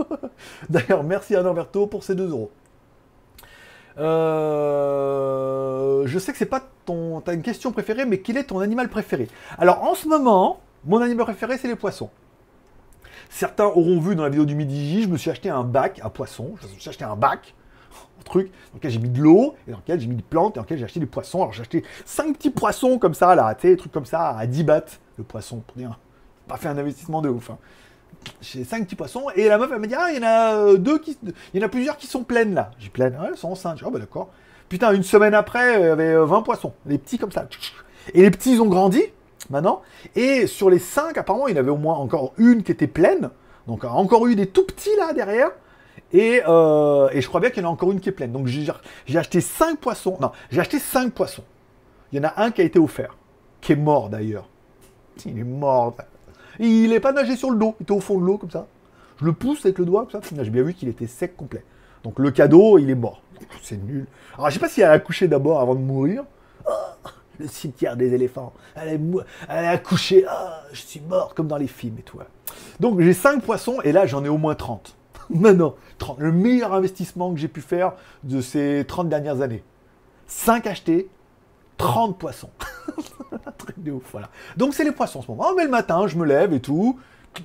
D'ailleurs, 0.70 1.02
merci 1.02 1.34
à 1.34 1.42
Norberto 1.42 1.88
pour 1.88 2.04
ces 2.04 2.14
2 2.14 2.30
euros. 2.30 2.52
Euh, 3.98 4.46
je 6.06 6.16
sais 6.20 6.30
que 6.30 6.38
c'est 6.38 6.46
pas 6.46 6.62
ton. 6.84 7.20
T'as 7.22 7.34
une 7.34 7.42
question 7.42 7.72
préférée, 7.72 8.04
mais 8.04 8.18
quel 8.18 8.36
est 8.36 8.44
ton 8.44 8.60
animal 8.60 8.88
préféré? 8.88 9.26
Alors, 9.58 9.82
en 9.82 9.96
ce 9.96 10.06
moment, 10.06 10.60
mon 10.84 11.02
animal 11.02 11.26
préféré, 11.26 11.58
c'est 11.58 11.66
les 11.66 11.74
poissons. 11.74 12.10
Certains 13.29 13.66
auront 13.66 14.01
vu 14.01 14.14
dans 14.16 14.22
la 14.22 14.31
vidéo 14.31 14.45
du 14.45 14.55
midi 14.55 15.03
je 15.03 15.09
me 15.09 15.16
suis 15.16 15.31
acheté 15.31 15.51
un 15.51 15.64
bac 15.64 16.01
à 16.03 16.11
poissons. 16.11 16.55
Je 16.61 16.66
me 16.66 16.79
suis 16.79 16.89
acheté 16.89 17.05
un 17.05 17.16
bac, 17.16 17.55
un 18.18 18.22
truc, 18.22 18.51
dans 18.72 18.79
lequel 18.79 18.91
j'ai 18.91 18.99
mis 18.99 19.11
de 19.11 19.20
l'eau, 19.20 19.55
et 19.66 19.72
dans 19.72 19.79
lequel 19.79 20.01
j'ai 20.01 20.07
mis 20.07 20.16
des 20.16 20.22
plantes, 20.22 20.57
et 20.57 20.59
dans 20.59 20.62
lequel 20.62 20.79
j'ai 20.79 20.85
acheté 20.85 21.01
des 21.01 21.07
poissons. 21.07 21.43
Alors 21.43 21.53
j'ai 21.53 21.61
acheté 21.61 21.85
5 22.05 22.37
petits 22.37 22.51
poissons 22.51 22.99
comme 22.99 23.14
ça, 23.14 23.35
là, 23.35 23.55
tu 23.55 23.62
sais, 23.62 23.68
des 23.68 23.76
trucs 23.76 23.93
comme 23.93 24.07
ça, 24.07 24.31
à 24.31 24.47
10 24.47 24.64
bahts, 24.64 24.99
le 25.16 25.24
poisson, 25.24 25.62
pour 25.66 25.76
dire. 25.76 25.99
Pas 26.47 26.57
fait 26.57 26.68
un 26.68 26.79
investissement 26.79 27.20
de 27.20 27.29
ouf. 27.29 27.51
Hein. 27.51 27.59
J'ai 28.41 28.64
5 28.64 28.85
petits 28.85 28.97
poissons, 28.97 29.26
et 29.35 29.49
la 29.49 29.59
meuf, 29.59 29.70
elle 29.72 29.79
m'a 29.79 29.87
dit, 29.87 29.95
ah, 29.95 30.11
il 30.11 30.16
y 30.16 30.20
en 30.20 30.26
a 30.26 30.55
euh, 30.55 30.76
deux 30.79 30.99
qui. 30.99 31.18
Il 31.22 31.61
y 31.61 31.62
en 31.62 31.66
a 31.66 31.68
plusieurs 31.68 31.97
qui 31.97 32.07
sont 32.07 32.24
pleines 32.24 32.55
là. 32.55 32.70
J'ai 32.79 32.89
pleines, 32.89 33.14
ouais, 33.14 33.29
elles 33.31 33.37
sont 33.37 33.51
enceintes. 33.51 33.83
oh, 33.85 33.91
bah 33.91 33.99
d'accord. 33.99 34.31
Putain, 34.68 34.93
une 34.93 35.03
semaine 35.03 35.35
après, 35.35 35.81
il 35.81 35.87
y 35.87 35.89
avait 35.89 36.14
20 36.16 36.39
euh, 36.39 36.41
poissons, 36.43 36.72
des 36.85 36.99
petits 36.99 37.18
comme 37.18 37.33
ça. 37.33 37.49
Et 38.14 38.22
les 38.22 38.31
petits, 38.31 38.55
ils 38.55 38.62
ont 38.62 38.66
grandi, 38.66 39.03
maintenant. 39.51 39.82
Et 40.16 40.46
sur 40.46 40.70
les 40.70 40.78
5, 40.78 41.16
apparemment, 41.16 41.49
il 41.49 41.57
y 41.57 41.59
avait 41.59 41.70
au 41.70 41.76
moins 41.76 41.96
encore 41.96 42.32
une 42.38 42.62
qui 42.62 42.72
était 42.72 42.86
pleine. 42.86 43.30
Donc 43.66 43.84
encore 43.84 44.26
eu 44.26 44.34
des 44.34 44.46
tout 44.46 44.64
petits 44.64 44.96
là 44.99 45.12
derrière. 45.12 45.51
Et, 46.12 46.42
euh, 46.49 47.09
et 47.12 47.20
je 47.20 47.28
crois 47.28 47.40
bien 47.40 47.51
qu'il 47.51 47.62
y 47.62 47.66
en 47.66 47.68
a 47.68 47.72
encore 47.72 47.92
une 47.92 48.01
qui 48.01 48.09
est 48.09 48.12
pleine. 48.12 48.32
Donc 48.32 48.46
j'ai 48.46 49.18
acheté 49.18 49.40
5 49.40 49.78
poissons. 49.78 50.16
Non, 50.20 50.32
j'ai 50.51 50.61
acheté 50.61 50.78
5 50.78 51.12
poissons. 51.12 51.44
Il 52.12 52.18
y 52.18 52.20
en 52.24 52.28
a 52.28 52.42
un 52.42 52.51
qui 52.51 52.62
a 52.62 52.64
été 52.64 52.78
offert. 52.78 53.16
Qui 53.61 53.72
est 53.72 53.76
mort 53.76 54.09
d'ailleurs. 54.09 54.49
Il 55.26 55.38
est 55.38 55.44
mort. 55.44 55.94
Il 56.59 56.92
est 56.92 57.01
pas 57.01 57.12
nagé 57.12 57.36
sur 57.36 57.51
le 57.51 57.59
dos. 57.59 57.74
Il 57.80 57.82
était 57.82 57.92
au 57.92 58.01
fond 58.01 58.18
de 58.18 58.24
l'eau 58.24 58.38
comme 58.38 58.51
ça. 58.51 58.66
Je 59.20 59.24
le 59.24 59.32
pousse 59.32 59.64
avec 59.64 59.78
le 59.78 59.84
doigt 59.84 60.07
comme 60.11 60.22
ça. 60.22 60.42
J'ai 60.42 60.51
bien 60.51 60.62
vu 60.62 60.74
qu'il 60.74 60.88
était 60.88 61.07
sec 61.07 61.36
complet. 61.36 61.64
Donc 62.05 62.18
le 62.18 62.30
cadeau, 62.30 62.78
il 62.78 62.88
est 62.88 62.94
mort. 62.94 63.22
C'est 63.62 63.76
nul. 63.76 64.07
Alors 64.36 64.49
je 64.49 64.55
sais 64.55 64.61
pas 64.61 64.68
si 64.68 64.80
elle 64.80 64.88
a 64.88 64.92
accouché 64.92 65.28
d'abord 65.28 65.61
avant 65.61 65.74
de 65.74 65.80
mourir. 65.80 66.24
Oh, 66.66 66.70
le 67.39 67.47
cimetière 67.47 67.97
des 67.97 68.14
éléphants. 68.14 68.53
Elle, 68.74 68.89
est 68.89 69.01
elle 69.49 69.64
a 69.64 69.70
accouché. 69.70 70.24
Ah, 70.28 70.62
je 70.72 70.80
suis 70.80 71.01
mort 71.01 71.34
comme 71.34 71.49
dans 71.49 71.57
les 71.57 71.66
films 71.66 71.97
et 71.99 72.03
tout. 72.03 72.18
Donc 72.80 73.01
j'ai 73.01 73.12
5 73.12 73.43
poissons 73.43 73.80
et 73.82 73.93
là 73.93 74.07
j'en 74.07 74.24
ai 74.24 74.28
au 74.28 74.39
moins 74.39 74.55
30. 74.55 74.97
Maintenant, 75.30 75.74
30. 75.99 76.18
Le 76.20 76.32
meilleur 76.32 76.72
investissement 76.72 77.32
que 77.32 77.39
j'ai 77.39 77.49
pu 77.49 77.61
faire 77.61 77.93
de 78.24 78.41
ces 78.41 78.84
30 78.89 79.09
dernières 79.09 79.43
années. 79.43 79.62
5 80.26 80.66
achetés, 80.66 81.09
30 81.76 82.18
poissons. 82.18 82.51
Voilà. 84.11 84.28
Donc 84.57 84.74
c'est 84.74 84.84
les 84.84 84.93
poissons 84.93 85.20
en 85.20 85.22
ce 85.22 85.30
moment. 85.30 85.47
Oh, 85.49 85.55
mais 85.57 85.64
le 85.64 85.70
matin, 85.70 86.07
je 86.07 86.16
me 86.16 86.24
lève 86.24 86.53
et 86.53 86.61
tout. 86.61 86.99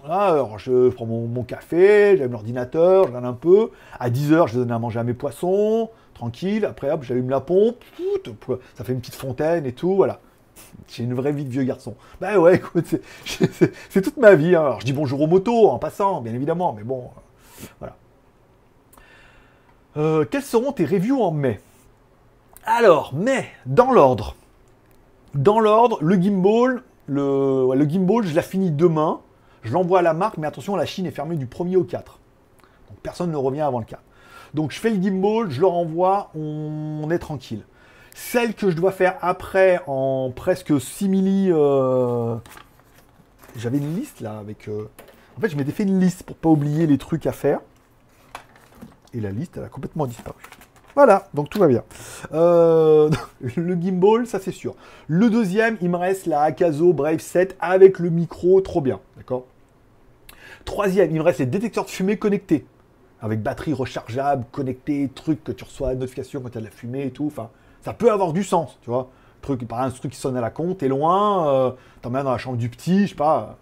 Alors 0.07 0.57
je 0.59 0.89
prends 0.89 1.05
mon, 1.05 1.43
café, 1.43 2.15
j'allume 2.17 2.31
l'ordinateur, 2.31 3.03
je 3.03 3.07
regarde 3.09 3.25
un 3.25 3.33
peu. 3.33 3.69
À 3.99 4.09
10h, 4.09 4.47
je 4.47 4.59
donne 4.59 4.71
à 4.71 4.79
manger 4.79 4.99
à 4.99 5.03
mes 5.03 5.13
poissons, 5.13 5.89
tranquille. 6.13 6.65
Après, 6.65 6.91
hop, 6.91 7.03
j'allume 7.03 7.29
la 7.29 7.41
pompe. 7.41 7.83
Ça 8.75 8.83
fait 8.83 8.93
une 8.93 8.99
petite 8.99 9.15
fontaine 9.15 9.65
et 9.65 9.73
tout, 9.73 9.95
voilà. 9.95 10.19
J'ai 10.87 11.03
une 11.03 11.13
vraie 11.13 11.31
vie 11.31 11.45
de 11.45 11.49
vieux 11.49 11.63
garçon. 11.63 11.95
Bah 12.21 12.39
ouais, 12.39 12.55
écoute, 12.57 12.85
c'est- 13.25 14.01
toute 14.01 14.17
ma 14.17 14.35
vie. 14.35 14.55
hein. 14.55 14.61
Alors 14.61 14.79
je 14.81 14.85
dis 14.85 14.93
bonjour 14.93 15.21
aux 15.21 15.27
motos 15.27 15.69
en 15.69 15.79
passant, 15.79 16.21
bien 16.21 16.33
évidemment, 16.33 16.73
mais 16.73 16.83
bon, 16.83 17.05
euh, 17.05 17.65
voilà. 17.79 17.95
Euh, 19.97 20.25
quels 20.25 20.43
seront 20.43 20.71
tes 20.71 20.85
reviews 20.85 21.21
en 21.21 21.31
mai? 21.31 21.59
Alors, 22.65 23.13
mai, 23.13 23.45
dans 23.65 23.91
l'ordre. 23.91 24.35
Dans 25.35 25.59
l'ordre, 25.59 25.97
le 26.01 26.15
gimbal, 26.15 26.81
le, 27.07 27.67
le 27.75 27.85
gimbal, 27.89 28.25
je 28.25 28.35
la 28.35 28.41
finis 28.41 28.71
demain. 28.71 29.21
Je 29.63 29.71
l'envoie 29.73 29.99
à 29.99 30.01
la 30.01 30.13
marque, 30.13 30.37
mais 30.37 30.47
attention, 30.47 30.75
la 30.75 30.85
Chine 30.85 31.05
est 31.05 31.11
fermée 31.11 31.35
du 31.35 31.45
1er 31.47 31.75
au 31.77 31.83
4. 31.83 32.19
Donc 32.89 32.97
personne 33.01 33.31
ne 33.31 33.37
revient 33.37 33.61
avant 33.61 33.79
le 33.79 33.85
4. 33.85 34.01
Donc 34.53 34.71
je 34.71 34.79
fais 34.79 34.89
le 34.91 35.01
gimbal, 35.01 35.49
je 35.49 35.59
le 35.61 35.67
renvoie, 35.67 36.29
on, 36.35 37.09
est 37.09 37.19
tranquille. 37.19 37.63
Celle 38.13 38.53
que 38.53 38.69
je 38.69 38.75
dois 38.75 38.91
faire 38.91 39.17
après 39.21 39.81
en 39.87 40.31
presque 40.35 40.79
simili. 40.79 41.49
euh, 41.51 42.35
J'avais 43.55 43.79
une 43.79 43.95
liste 43.95 44.21
là 44.21 44.37
avec. 44.37 44.67
euh, 44.67 44.89
En 45.37 45.41
fait, 45.41 45.49
je 45.49 45.57
m'étais 45.57 45.71
fait 45.71 45.83
une 45.83 45.99
liste 45.99 46.23
pour 46.23 46.35
pas 46.35 46.49
oublier 46.49 46.85
les 46.85 46.97
trucs 46.99 47.25
à 47.25 47.31
faire. 47.31 47.59
Et 49.15 49.19
la 49.19 49.31
liste, 49.31 49.57
elle 49.57 49.63
a 49.63 49.69
complètement 49.69 50.05
disparu. 50.05 50.37
Voilà, 50.95 51.27
donc 51.33 51.49
tout 51.49 51.57
va 51.57 51.67
bien. 51.67 51.83
Euh, 52.33 53.09
le 53.55 53.73
gimbal, 53.81 54.27
ça 54.27 54.39
c'est 54.39 54.51
sûr. 54.51 54.75
Le 55.07 55.31
deuxième, 55.31 55.77
il 55.81 55.89
me 55.89 55.97
reste 55.97 56.27
la 56.27 56.41
Akazo 56.41 56.93
Brave 56.93 57.17
7 57.19 57.55
avec 57.59 57.97
le 57.97 58.11
micro, 58.11 58.61
trop 58.61 58.81
bien. 58.81 58.99
D'accord? 59.17 59.45
Troisième, 60.65 61.09
il 61.09 61.17
me 61.17 61.23
reste 61.23 61.39
les 61.39 61.47
détecteurs 61.47 61.85
de 61.85 61.89
fumée 61.89 62.17
connectés. 62.17 62.65
Avec 63.23 63.41
batterie 63.41 63.73
rechargeable, 63.73 64.45
connectée, 64.51 65.09
truc 65.15 65.43
que 65.43 65.51
tu 65.51 65.63
reçois 65.63 65.95
notification 65.95 66.41
quand 66.41 66.49
il 66.49 66.55
y 66.55 66.57
a 66.57 66.61
de 66.61 66.65
la 66.65 66.71
fumée 66.71 67.05
et 67.05 67.11
tout. 67.11 67.25
Enfin, 67.25 67.49
ça 67.81 67.93
peut 67.93 68.11
avoir 68.11 68.33
du 68.33 68.43
sens, 68.43 68.77
tu 68.81 68.91
vois. 68.91 69.09
Truc, 69.41 69.67
par 69.67 69.79
exemple, 69.79 69.95
un 69.95 69.99
truc 69.99 70.11
qui 70.11 70.19
sonne 70.19 70.37
à 70.37 70.41
la 70.41 70.51
con, 70.51 70.75
t'es 70.75 70.87
loin, 70.87 71.47
euh, 71.47 71.71
t'emmènes 72.01 72.23
dans 72.23 72.31
la 72.31 72.37
chambre 72.37 72.57
du 72.57 72.69
petit, 72.69 73.03
je 73.03 73.09
sais 73.09 73.15
pas, 73.15 73.57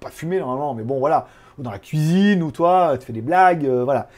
pas 0.00 0.10
fumer 0.10 0.38
normalement, 0.38 0.74
mais 0.74 0.82
bon 0.82 0.98
voilà. 0.98 1.26
Ou 1.58 1.62
dans 1.62 1.70
la 1.70 1.78
cuisine, 1.78 2.42
ou 2.42 2.50
toi, 2.50 2.96
tu 2.98 3.06
fais 3.06 3.12
des 3.12 3.20
blagues, 3.20 3.66
euh, 3.66 3.84
voilà. 3.84 4.08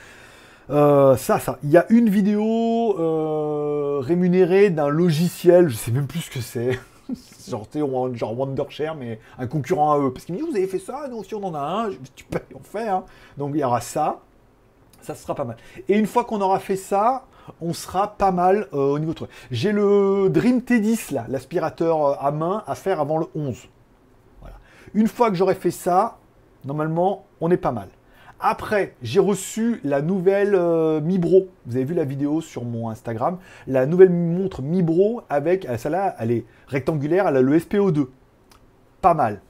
Euh, 0.71 1.17
ça, 1.17 1.39
ça. 1.39 1.59
Il 1.63 1.71
y 1.71 1.77
a 1.77 1.87
une 1.91 2.09
vidéo 2.09 2.97
euh, 2.99 3.99
rémunérée 4.01 4.71
d'un 4.71 4.89
logiciel, 4.89 5.69
je 5.69 5.77
sais 5.77 5.91
même 5.91 6.07
plus 6.07 6.21
ce 6.21 6.31
que 6.31 6.41
c'est. 6.41 6.79
genre, 7.49 7.69
tu 7.69 7.81
genre 8.15 8.39
Wondershare, 8.39 8.95
mais 8.95 9.19
un 9.39 9.47
concurrent 9.47 9.93
à 9.93 9.99
eux. 9.99 10.13
Parce 10.13 10.25
qu'ils 10.25 10.35
me 10.35 10.41
disent, 10.41 10.49
vous 10.49 10.57
avez 10.57 10.67
fait 10.67 10.79
ça, 10.79 11.09
nous 11.11 11.19
aussi 11.19 11.35
on 11.35 11.45
en 11.45 11.55
a 11.55 11.61
un. 11.61 11.91
Tu 12.15 12.25
peux, 12.25 12.41
on 12.55 12.63
fait. 12.63 12.89
Hein. 12.89 13.05
Donc 13.37 13.53
il 13.55 13.61
y 13.61 13.65
aura 13.65 13.81
ça. 13.81 14.21
Ça 15.03 15.15
sera 15.15 15.35
pas 15.35 15.45
mal. 15.45 15.57
Et 15.89 15.99
une 15.99 16.07
fois 16.07 16.25
qu'on 16.25 16.41
aura 16.41 16.59
fait 16.59 16.77
ça, 16.77 17.27
on 17.61 17.73
sera 17.73 18.17
pas 18.17 18.31
mal 18.31 18.69
euh, 18.73 18.93
au 18.93 18.99
niveau 18.99 19.13
de. 19.13 19.21
J'ai 19.51 19.73
le 19.73 20.29
Dream 20.31 20.61
T10 20.61 21.13
là, 21.13 21.27
l'aspirateur 21.29 22.07
euh, 22.07 22.15
à 22.21 22.31
main 22.31 22.63
à 22.67 22.75
faire 22.75 23.01
avant 23.01 23.19
le 23.19 23.27
11. 23.35 23.69
Voilà. 24.41 24.57
Une 24.95 25.09
fois 25.09 25.31
que 25.31 25.37
j'aurai 25.37 25.55
fait 25.55 25.71
ça, 25.71 26.19
normalement, 26.65 27.27
on 27.41 27.51
est 27.51 27.57
pas 27.57 27.73
mal. 27.73 27.89
Après, 28.45 28.97
j'ai 29.03 29.21
reçu 29.21 29.81
la 29.85 30.03
nouvelle 30.03 30.57
euh, 30.57 31.01
Mibro. 31.01 31.47
Vous 31.65 31.77
avez 31.77 31.85
vu 31.85 31.95
la 31.95 32.03
vidéo 32.03 32.41
sur 32.41 32.65
mon 32.65 32.91
Instagram? 32.91 33.39
La 33.69 33.87
nouvelle 33.87 34.11
montre 34.11 34.63
Mibro 34.63 35.23
avec, 35.31 35.65
euh, 35.65 35.77
celle-là, 35.77 36.17
elle 36.19 36.33
est 36.33 36.45
rectangulaire, 36.67 37.29
elle 37.29 37.37
a 37.37 37.41
le 37.41 37.57
SPO2. 37.57 38.09
Pas 39.01 39.15
mal. 39.15 39.41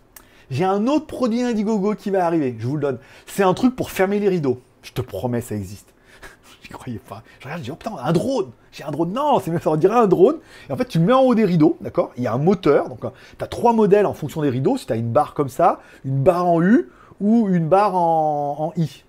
J'ai 0.51 0.65
un 0.65 0.87
autre 0.87 1.07
produit 1.07 1.41
Indiegogo 1.41 1.95
qui 1.95 2.11
va 2.11 2.27
arriver, 2.27 2.55
je 2.59 2.67
vous 2.67 2.77
le 2.77 2.83
donne. 2.83 2.99
C'est 3.27 3.43
un 3.43 3.55
truc 3.55 3.75
pour 3.75 3.91
fermer 3.91 4.19
les 4.19 4.29
rideaux. 4.29 4.61
Je 4.83 4.93
te 4.93 5.01
promets, 5.01 5.41
ça 5.41 5.55
existe. 5.55 5.95
J'y 6.62 6.68
croyais 6.68 6.99
pas. 6.99 7.22
Je 7.41 7.45
regarde, 7.45 7.61
je 7.61 7.64
dis, 7.64 7.70
oh 7.70 7.76
putain, 7.76 7.93
un 8.03 8.12
drone. 8.12 8.51
J'ai 8.72 8.85
un 8.85 8.91
drone. 8.91 9.12
Non, 9.12 9.41
c'est 9.41 9.51
même 9.51 9.61
ça, 9.61 9.70
on 9.70 9.76
dirait 9.76 9.97
un 9.97 10.07
drone. 10.07 10.37
Et 10.68 10.72
en 10.72 10.76
fait, 10.76 10.87
tu 10.87 10.99
le 10.99 11.05
mets 11.05 11.12
en 11.12 11.22
haut 11.22 11.35
des 11.35 11.45
rideaux, 11.45 11.76
d'accord? 11.80 12.12
Il 12.16 12.22
y 12.22 12.26
a 12.26 12.33
un 12.33 12.39
moteur. 12.39 12.89
Donc, 12.89 13.01
tu 13.01 13.45
as 13.45 13.47
trois 13.47 13.72
modèles 13.72 14.07
en 14.07 14.14
fonction 14.14 14.43
des 14.43 14.51
rideaux. 14.51 14.76
Si 14.76 14.87
tu 14.87 14.93
as 14.93 14.97
une 14.97 15.12
barre 15.12 15.35
comme 15.35 15.49
ça, 15.49 15.80
une 16.05 16.22
barre 16.22 16.47
en 16.47 16.61
U 16.62 16.91
ou 17.20 17.49
une 17.49 17.68
barre 17.68 17.95
en, 17.95 18.72
I. 18.76 19.05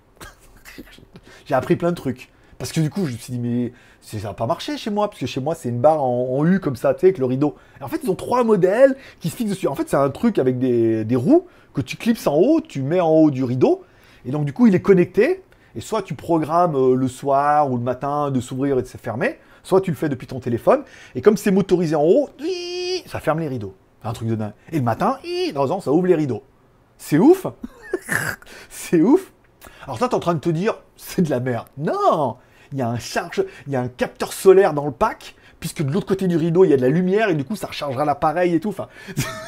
J'ai 1.46 1.54
appris 1.54 1.76
plein 1.76 1.90
de 1.90 1.96
trucs. 1.96 2.30
Parce 2.58 2.72
que 2.72 2.80
du 2.80 2.88
coup, 2.88 3.06
je 3.06 3.12
me 3.12 3.18
suis 3.18 3.32
dit, 3.32 3.38
mais 3.38 3.72
ça 4.00 4.16
va 4.28 4.34
pas 4.34 4.46
marcher 4.46 4.76
chez 4.76 4.90
moi, 4.90 5.08
parce 5.08 5.20
que 5.20 5.26
chez 5.26 5.40
moi, 5.40 5.54
c'est 5.54 5.68
une 5.68 5.80
barre 5.80 6.02
en, 6.02 6.38
en 6.38 6.46
U 6.46 6.60
comme 6.60 6.76
ça, 6.76 6.94
tu 6.94 7.00
sais, 7.00 7.06
avec 7.06 7.18
le 7.18 7.24
rideau. 7.24 7.56
Et 7.80 7.84
en 7.84 7.88
fait, 7.88 8.00
ils 8.02 8.10
ont 8.10 8.14
trois 8.14 8.44
modèles 8.44 8.96
qui 9.20 9.28
se 9.28 9.36
fixent 9.36 9.50
dessus. 9.50 9.66
En 9.66 9.74
fait, 9.74 9.88
c'est 9.88 9.96
un 9.96 10.10
truc 10.10 10.38
avec 10.38 10.58
des, 10.58 11.04
des 11.04 11.16
roues 11.16 11.46
que 11.74 11.80
tu 11.80 11.96
clipses 11.96 12.26
en 12.26 12.36
haut, 12.36 12.60
tu 12.60 12.82
mets 12.82 13.00
en 13.00 13.10
haut 13.10 13.30
du 13.30 13.42
rideau. 13.44 13.82
Et 14.24 14.30
donc, 14.30 14.44
du 14.44 14.52
coup, 14.52 14.66
il 14.66 14.74
est 14.74 14.80
connecté. 14.80 15.42
Et 15.76 15.80
soit 15.80 16.02
tu 16.02 16.14
programmes 16.14 16.76
euh, 16.76 16.94
le 16.94 17.08
soir 17.08 17.70
ou 17.70 17.76
le 17.76 17.82
matin 17.82 18.30
de 18.30 18.40
s'ouvrir 18.40 18.78
et 18.78 18.82
de 18.82 18.86
se 18.86 18.96
fermer, 18.96 19.38
soit 19.62 19.80
tu 19.80 19.90
le 19.90 19.96
fais 19.96 20.08
depuis 20.08 20.26
ton 20.26 20.40
téléphone. 20.40 20.82
Et 21.14 21.20
comme 21.20 21.36
c'est 21.36 21.50
motorisé 21.50 21.96
en 21.96 22.04
haut, 22.04 22.28
ça 23.06 23.20
ferme 23.20 23.40
les 23.40 23.48
rideaux. 23.48 23.74
Un 24.02 24.12
truc 24.12 24.28
de 24.28 24.34
dingue. 24.34 24.52
Et 24.70 24.78
le 24.78 24.84
matin, 24.84 25.18
dans 25.54 25.76
un, 25.76 25.80
ça 25.80 25.90
ouvre 25.90 26.06
les 26.06 26.14
rideaux. 26.14 26.42
C'est 26.98 27.18
ouf 27.18 27.46
C'est 28.68 29.00
ouf 29.00 29.32
Alors 29.84 29.98
toi, 29.98 30.08
t'es 30.08 30.14
en 30.14 30.20
train 30.20 30.34
de 30.34 30.40
te 30.40 30.50
dire, 30.50 30.74
c'est 30.96 31.22
de 31.22 31.30
la 31.30 31.40
merde. 31.40 31.66
Non 31.78 32.36
Il 32.72 32.78
y 32.78 32.82
a 32.82 32.88
un 32.88 32.98
charge, 32.98 33.44
il 33.66 33.72
y 33.72 33.76
a 33.76 33.80
un 33.80 33.88
capteur 33.88 34.32
solaire 34.32 34.74
dans 34.74 34.84
le 34.86 34.92
pack, 34.92 35.34
puisque 35.58 35.82
de 35.82 35.90
l'autre 35.90 36.06
côté 36.06 36.28
du 36.28 36.36
rideau, 36.36 36.64
il 36.64 36.70
y 36.70 36.74
a 36.74 36.76
de 36.76 36.82
la 36.82 36.88
lumière, 36.88 37.30
et 37.30 37.34
du 37.34 37.44
coup, 37.44 37.56
ça 37.56 37.68
rechargera 37.68 38.04
l'appareil 38.04 38.54
et 38.54 38.60
tout. 38.60 38.74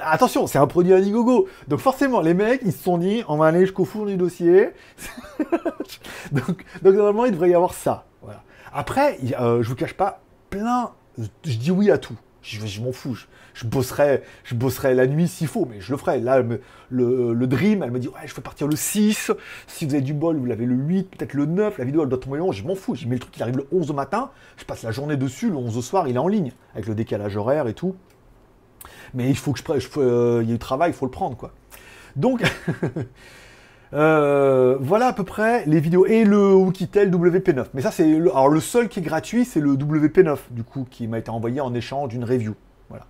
attention, 0.00 0.46
c'est 0.46 0.58
un 0.58 0.66
produit 0.66 0.92
Indiegogo. 0.92 1.48
Donc 1.68 1.80
forcément, 1.80 2.20
les 2.20 2.34
mecs, 2.34 2.62
ils 2.64 2.72
se 2.72 2.82
sont 2.82 2.98
dit, 2.98 3.22
on 3.28 3.36
va 3.36 3.46
aller 3.46 3.60
jusqu'au 3.60 3.84
fond 3.84 4.04
du 4.04 4.16
dossier. 4.16 4.70
donc, 6.32 6.64
normalement, 6.82 7.24
il 7.26 7.32
devrait 7.32 7.50
y 7.50 7.54
avoir 7.54 7.74
ça. 7.74 8.06
Après, 8.72 9.18
euh, 9.38 9.62
je 9.62 9.68
vous 9.68 9.74
cache 9.74 9.92
pas, 9.92 10.22
plein, 10.48 10.92
je 11.18 11.56
dis 11.56 11.70
oui 11.70 11.90
à 11.90 11.98
tout. 11.98 12.16
Je, 12.40 12.66
je 12.66 12.80
m'en 12.80 12.90
fous. 12.90 13.14
Je, 13.14 13.26
je, 13.54 13.66
bosserai, 13.66 14.22
je 14.44 14.54
bosserai 14.54 14.94
la 14.94 15.06
nuit 15.06 15.28
s'il 15.28 15.46
faut, 15.46 15.66
mais 15.70 15.80
je 15.80 15.92
le 15.92 15.96
ferai. 15.96 16.20
Là, 16.20 16.42
le, 16.90 17.46
Dream, 17.46 17.82
elle 17.82 17.90
me 17.90 18.00
dit 18.00 18.08
Ouais, 18.08 18.26
je 18.26 18.34
peux 18.34 18.42
partir 18.42 18.66
le 18.66 18.74
6. 18.74 19.30
Si 19.66 19.86
vous 19.86 19.94
avez 19.94 20.02
du 20.02 20.14
bol, 20.14 20.36
vous 20.36 20.46
l'avez 20.46 20.66
le 20.66 20.74
8, 20.74 21.16
peut-être 21.16 21.34
le 21.34 21.46
9. 21.46 21.78
La 21.78 21.84
vidéo, 21.84 22.02
elle 22.02 22.08
doit 22.08 22.18
tomber 22.18 22.38
le 22.38 22.44
11. 22.44 22.56
Je 22.56 22.64
m'en 22.64 22.74
fous. 22.74 22.94
J'ai 22.94 23.06
mis 23.06 23.12
le 23.12 23.20
truc, 23.20 23.36
il 23.36 23.42
arrive 23.42 23.58
le 23.58 23.68
11 23.72 23.90
au 23.90 23.94
matin. 23.94 24.30
Je 24.56 24.64
passe 24.64 24.82
la 24.82 24.90
journée 24.90 25.16
dessus. 25.16 25.50
Le 25.50 25.56
11 25.56 25.76
au 25.76 25.82
soir, 25.82 26.08
il 26.08 26.16
est 26.16 26.18
en 26.18 26.28
ligne, 26.28 26.52
avec 26.74 26.86
le 26.86 26.94
décalage 26.94 27.36
horaire 27.36 27.68
et 27.68 27.74
tout. 27.74 27.94
Mais 29.14 29.28
il 29.28 29.36
faut 29.36 29.52
que 29.52 29.58
je. 29.58 29.80
je 29.80 29.88
euh, 29.98 30.40
il 30.42 30.48
y 30.48 30.52
a 30.52 30.54
du 30.54 30.58
travail, 30.58 30.90
il 30.90 30.94
faut 30.94 31.06
le 31.06 31.10
prendre, 31.10 31.36
quoi. 31.36 31.52
Donc. 32.16 32.42
Euh, 33.94 34.78
voilà 34.80 35.08
à 35.08 35.12
peu 35.12 35.24
près 35.24 35.66
les 35.66 35.78
vidéos 35.78 36.06
et 36.06 36.24
le 36.24 36.54
Wikitel 36.54 37.10
WP9. 37.10 37.66
Mais 37.74 37.82
ça 37.82 37.90
c'est 37.90 38.06
le, 38.06 38.30
alors 38.30 38.48
le 38.48 38.60
seul 38.60 38.88
qui 38.88 39.00
est 39.00 39.02
gratuit, 39.02 39.44
c'est 39.44 39.60
le 39.60 39.74
WP9 39.74 40.38
du 40.50 40.64
coup 40.64 40.86
qui 40.90 41.06
m'a 41.06 41.18
été 41.18 41.30
envoyé 41.30 41.60
en 41.60 41.74
échange 41.74 42.08
d'une 42.08 42.24
review. 42.24 42.54
Voilà. 42.88 43.04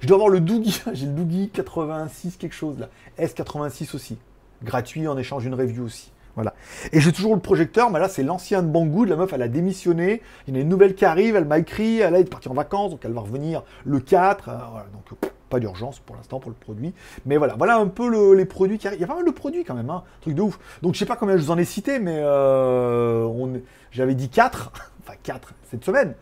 Je 0.00 0.06
dois 0.06 0.16
avoir 0.16 0.30
le 0.30 0.40
Doogie, 0.40 0.80
j'ai 0.94 1.04
le 1.04 1.12
Doogie 1.12 1.50
86 1.52 2.38
quelque 2.38 2.54
chose 2.54 2.78
là, 2.78 2.88
S86 3.18 3.94
aussi, 3.94 4.16
gratuit 4.64 5.06
en 5.06 5.18
échange 5.18 5.42
d'une 5.42 5.54
review 5.54 5.84
aussi. 5.84 6.11
Voilà. 6.34 6.54
Et 6.92 7.00
j'ai 7.00 7.12
toujours 7.12 7.34
le 7.34 7.40
projecteur, 7.40 7.90
mais 7.90 7.98
là 7.98 8.08
c'est 8.08 8.22
l'ancien 8.22 8.62
de 8.62 8.68
Banggood, 8.68 9.08
la 9.08 9.16
meuf 9.16 9.32
elle 9.34 9.42
a 9.42 9.48
démissionné, 9.48 10.22
il 10.46 10.54
y 10.54 10.56
en 10.56 10.60
a 10.60 10.62
une 10.62 10.68
nouvelle 10.68 10.94
qui 10.94 11.04
arrive, 11.04 11.36
elle 11.36 11.44
m'a 11.44 11.58
écrit, 11.58 12.00
elle 12.00 12.14
est 12.14 12.24
partie 12.24 12.48
en 12.48 12.54
vacances, 12.54 12.90
donc 12.92 13.00
elle 13.04 13.12
va 13.12 13.20
revenir 13.20 13.62
le 13.84 14.00
4, 14.00 14.48
euh, 14.48 14.52
donc 14.92 15.18
pff, 15.20 15.32
pas 15.50 15.60
d'urgence 15.60 15.98
pour 15.98 16.16
l'instant 16.16 16.40
pour 16.40 16.50
le 16.50 16.56
produit. 16.56 16.94
Mais 17.26 17.36
voilà, 17.36 17.54
voilà 17.56 17.76
un 17.76 17.86
peu 17.86 18.08
le, 18.08 18.32
les 18.34 18.46
produits 18.46 18.78
qui 18.78 18.86
arrivent. 18.86 19.00
Il 19.00 19.02
y 19.02 19.04
a 19.04 19.08
pas 19.08 19.16
mal 19.16 19.26
de 19.26 19.30
produits 19.30 19.64
quand 19.64 19.74
même, 19.74 19.90
hein, 19.90 20.04
truc 20.22 20.34
de 20.34 20.40
ouf. 20.40 20.58
Donc 20.80 20.94
je 20.94 20.98
sais 20.98 21.06
pas 21.06 21.16
combien 21.16 21.36
je 21.36 21.42
vous 21.42 21.50
en 21.50 21.58
ai 21.58 21.66
cité, 21.66 21.98
mais 21.98 22.18
euh, 22.22 23.58
j'avais 23.90 24.14
dit 24.14 24.30
4, 24.30 24.72
enfin 25.02 25.14
4 25.22 25.52
cette 25.70 25.84
semaine. 25.84 26.14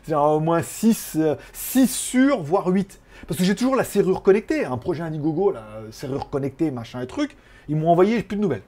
c'est 0.05 0.14
au 0.14 0.39
moins 0.39 0.62
6, 0.62 1.18
6 1.53 1.87
sur, 1.89 2.43
voire 2.43 2.68
8. 2.68 3.01
Parce 3.27 3.39
que 3.39 3.45
j'ai 3.45 3.57
toujours 3.57 3.75
la 3.75 3.85
serrure 3.85 4.23
connectée, 4.23 4.64
un 4.64 4.79
projet 4.79 5.03
Indiegogo, 5.03 5.51
la 5.51 5.64
serrure 5.91 6.31
connectée, 6.31 6.71
machin 6.71 7.03
et 7.03 7.09
truc. 7.09 7.37
Ils 7.71 7.77
m'ont 7.77 7.89
envoyé 7.89 8.21
plus 8.25 8.37
de 8.37 8.43
nouvelles. 8.43 8.64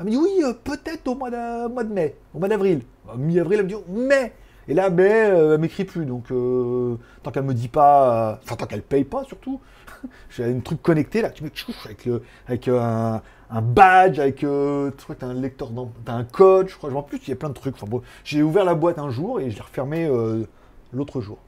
Elle 0.00 0.06
me 0.06 0.10
dit 0.10 0.16
oui, 0.16 0.42
euh, 0.42 0.52
peut-être 0.52 1.06
au 1.06 1.14
mois 1.14 1.30
de, 1.30 1.68
mois 1.68 1.84
de 1.84 1.92
mai, 1.92 2.16
au 2.34 2.40
mois 2.40 2.48
d'avril. 2.48 2.82
Bah, 3.06 3.14
Mi-avril, 3.16 3.60
elle 3.60 3.66
me 3.66 3.70
dit 3.70 3.76
mai. 3.88 4.32
Et 4.66 4.74
là, 4.74 4.90
mai, 4.90 5.30
euh, 5.30 5.54
elle 5.54 5.60
m'écrit 5.60 5.84
plus. 5.84 6.04
Donc, 6.04 6.32
euh, 6.32 6.96
tant 7.22 7.30
qu'elle 7.30 7.44
me 7.44 7.54
dit 7.54 7.68
pas, 7.68 8.32
euh, 8.32 8.36
enfin, 8.42 8.56
tant 8.56 8.66
qu'elle 8.66 8.82
paye 8.82 9.04
pas 9.04 9.22
surtout, 9.22 9.60
j'ai 10.30 10.44
un 10.44 10.58
truc 10.58 10.82
connecté 10.82 11.22
là, 11.22 11.30
tu 11.30 11.44
mets 11.44 11.52
avec, 11.84 12.04
le, 12.04 12.22
avec 12.48 12.66
un, 12.66 13.22
badge, 13.62 14.18
avec, 14.18 14.38
tu 14.38 14.46
crois 14.46 15.14
que 15.14 15.20
t'as 15.20 15.28
un 15.28 15.34
lecteur, 15.34 15.70
t'as 16.04 16.14
un 16.14 16.24
code, 16.24 16.68
je 16.68 16.76
crois, 16.76 16.92
en 16.92 17.02
plus, 17.04 17.18
il 17.18 17.30
y 17.30 17.32
a 17.32 17.36
plein 17.36 17.50
de 17.50 17.54
trucs. 17.54 17.76
Enfin, 17.76 17.86
bon, 17.88 18.02
j'ai 18.24 18.42
ouvert 18.42 18.64
la 18.64 18.74
boîte 18.74 18.98
un 18.98 19.10
jour 19.10 19.38
et 19.38 19.50
je 19.52 19.54
l'ai 19.54 19.62
refermé 19.62 20.06
euh, 20.06 20.44
l'autre 20.92 21.20
jour. 21.20 21.38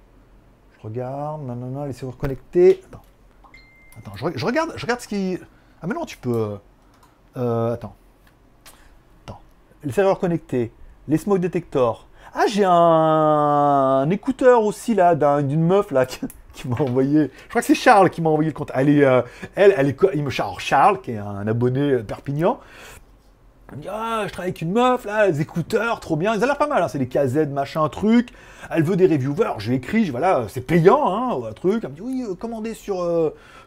Je 0.79 0.87
regarde, 0.87 1.43
non, 1.45 1.57
non, 1.57 1.67
non, 1.67 1.85
laissez-vous 1.87 2.13
reconnecter. 2.13 2.83
Attends, 2.87 3.03
attends, 3.99 4.17
je, 4.17 4.39
je 4.39 4.47
regarde, 4.47 4.73
je 4.77 4.83
regarde 4.83 5.01
ce 5.01 5.09
qui. 5.09 5.39
Ah, 5.83 5.87
mais 5.89 5.95
non, 5.95 6.05
tu 6.05 6.17
peux. 6.17 6.33
euh, 6.35 6.57
euh, 7.37 7.75
attends. 7.75 7.95
Attends. 9.25 9.41
Les 9.83 9.93
serveurs 9.93 10.19
connectés, 10.19 10.73
les 11.09 11.17
smoke 11.19 11.41
detectors. 11.41 12.07
Ah, 12.35 12.45
j'ai 12.49 12.65
un, 12.67 14.09
écouteur 14.11 14.63
aussi 14.65 14.95
là, 14.95 15.15
d'un- 15.15 15.43
d'une 15.43 15.63
meuf 15.65 15.91
là 15.91 16.07
qui, 16.55 16.69
m'a 16.69 16.77
envoyé. 16.81 17.31
Je 17.45 17.49
crois 17.49 17.61
que 17.61 17.67
c'est 17.67 17.75
Charles 17.75 18.11
qui 18.11 18.23
m'a 18.23 18.31
envoyé 18.31 18.51
le 18.51 18.55
compte. 18.55 18.71
Elle 18.75 18.89
est, 18.89 19.05
euh, 19.05 19.23
elle, 19.55 19.75
elle 19.77 19.89
est, 19.89 19.99
il 20.15 20.23
me 20.23 20.31
charge 20.31 20.63
Charles 20.65 21.01
qui 21.01 21.13
est 21.13 21.19
un 21.19 21.47
abonné 21.47 21.99
Perpignan. 21.99 22.61
Elle 23.71 23.79
me 23.79 23.83
dit 23.83 23.89
ah, 23.91 24.23
je 24.27 24.33
travaille 24.33 24.51
avec 24.51 24.63
une 24.63 24.73
meuf 24.73 25.05
là, 25.05 25.27
les 25.27 25.41
écouteurs, 25.41 25.99
trop 26.01 26.17
bien. 26.17 26.35
Ils 26.35 26.43
ont 26.43 26.47
l'air 26.47 26.59
pas 26.59 26.67
mal. 26.69 26.83
hein, 26.83 26.89
C'est 26.89 26.99
des 26.99 27.09
KZ 27.09 27.49
machin 27.49 27.87
truc. 27.89 28.29
Elle 28.71 28.83
veut 28.85 28.97
des 28.97 29.07
reviewers. 29.07 29.55
Je 29.59 29.73
lui 29.73 30.05
je 30.05 30.11
voilà, 30.13 30.45
c'est 30.49 30.61
payant 30.61 31.07
hein, 31.07 31.49
un 31.49 31.53
truc. 31.53 31.83
Elle 31.85 31.91
me 31.91 31.95
dit 31.97 32.03
oui, 32.03 32.37
commandez 32.39 32.75
sur. 32.75 33.03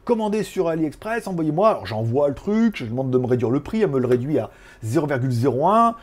Commandez 0.06 0.44
sur 0.44 0.70
AliExpress, 0.70 1.28
envoyez-moi. 1.28 1.70
Alors 1.70 1.86
j'envoie 1.86 2.30
le 2.30 2.36
truc, 2.36 2.78
je 2.78 2.86
demande 2.86 3.12
de 3.12 3.18
me 3.18 3.26
réduire 3.26 3.50
le 3.50 3.60
prix, 3.60 3.82
elle 3.82 3.90
me 3.90 4.00
le 4.00 4.08
réduit 4.08 4.40
à 4.40 4.52
0,01. 4.86 5.96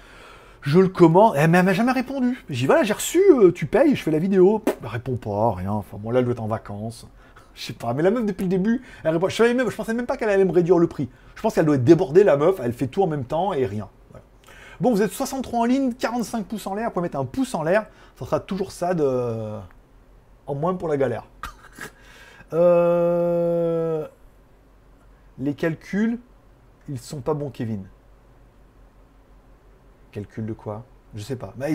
Je 0.61 0.79
le 0.79 0.89
commande, 0.89 1.35
elle 1.37 1.51
m'a 1.51 1.73
jamais 1.73 1.93
répondu. 1.93 2.45
Dit 2.51 2.67
voilà, 2.67 2.85
j'ai 2.85 2.93
reçu, 2.93 3.21
euh, 3.31 3.51
tu 3.51 3.67
payes, 3.67 3.97
je 3.97 4.03
fais 4.03 4.11
la 4.11 4.19
vidéo. 4.19 4.63
Elle 4.83 4.89
répond 4.89 5.17
pas, 5.17 5.55
rien. 5.55 5.73
Enfin 5.73 5.97
bon, 5.99 6.11
là, 6.11 6.19
elle 6.19 6.25
doit 6.25 6.35
être 6.35 6.43
en 6.43 6.47
vacances. 6.47 7.07
Je 7.55 7.65
sais 7.65 7.73
pas, 7.75 7.93
mais 7.93 8.03
la 8.03 8.11
meuf 8.11 8.25
depuis 8.25 8.45
le 8.45 8.49
début, 8.49 8.81
elle 9.05 9.13
répond. 9.13 9.29
Je, 9.29 9.37
savais 9.37 9.53
même, 9.53 9.71
pensais 9.71 9.93
même 9.93 10.07
pas 10.07 10.17
qu'elle 10.17 10.31
allait 10.31 10.45
me 10.45 10.53
réduire 10.53 10.79
le 10.79 10.87
prix. 10.87 11.11
Je 11.35 11.43
pense 11.43 11.55
qu'elle 11.55 11.67
doit 11.67 11.75
être 11.75 11.85
débordée, 11.85 12.25
la 12.25 12.39
meuf, 12.39 12.61
elle 12.65 12.73
fait 12.73 12.87
tout 12.87 13.03
en 13.03 13.07
même 13.07 13.25
temps 13.25 13.53
et 13.53 13.67
rien. 13.67 13.89
Bon, 14.81 14.91
vous 14.91 15.03
êtes 15.03 15.13
63 15.13 15.61
en 15.61 15.65
ligne, 15.65 15.93
45 15.93 16.47
pouces 16.47 16.67
en 16.67 16.75
l'air, 16.75 16.89
vous 16.89 16.95
pouvez 16.95 17.03
mettre 17.03 17.19
un 17.19 17.25
pouce 17.25 17.55
en 17.55 17.63
l'air, 17.63 17.87
ça 18.19 18.25
sera 18.25 18.41
toujours 18.41 18.73
ça 18.73 18.95
de. 18.95 19.59
En 20.47 20.55
moins 20.55 20.75
pour 20.75 20.89
la 20.89 20.97
galère. 20.97 21.27
Euh, 22.53 24.07
Les 25.39 25.55
calculs, 25.55 26.19
ils 26.89 26.99
sont 26.99 27.21
pas 27.21 27.35
bons, 27.35 27.51
Kevin. 27.51 27.85
Calcul 30.13 30.47
de 30.47 30.53
quoi? 30.53 30.85
Je 31.15 31.23
sais 31.23 31.37
pas. 31.37 31.55
Bah. 31.57 31.69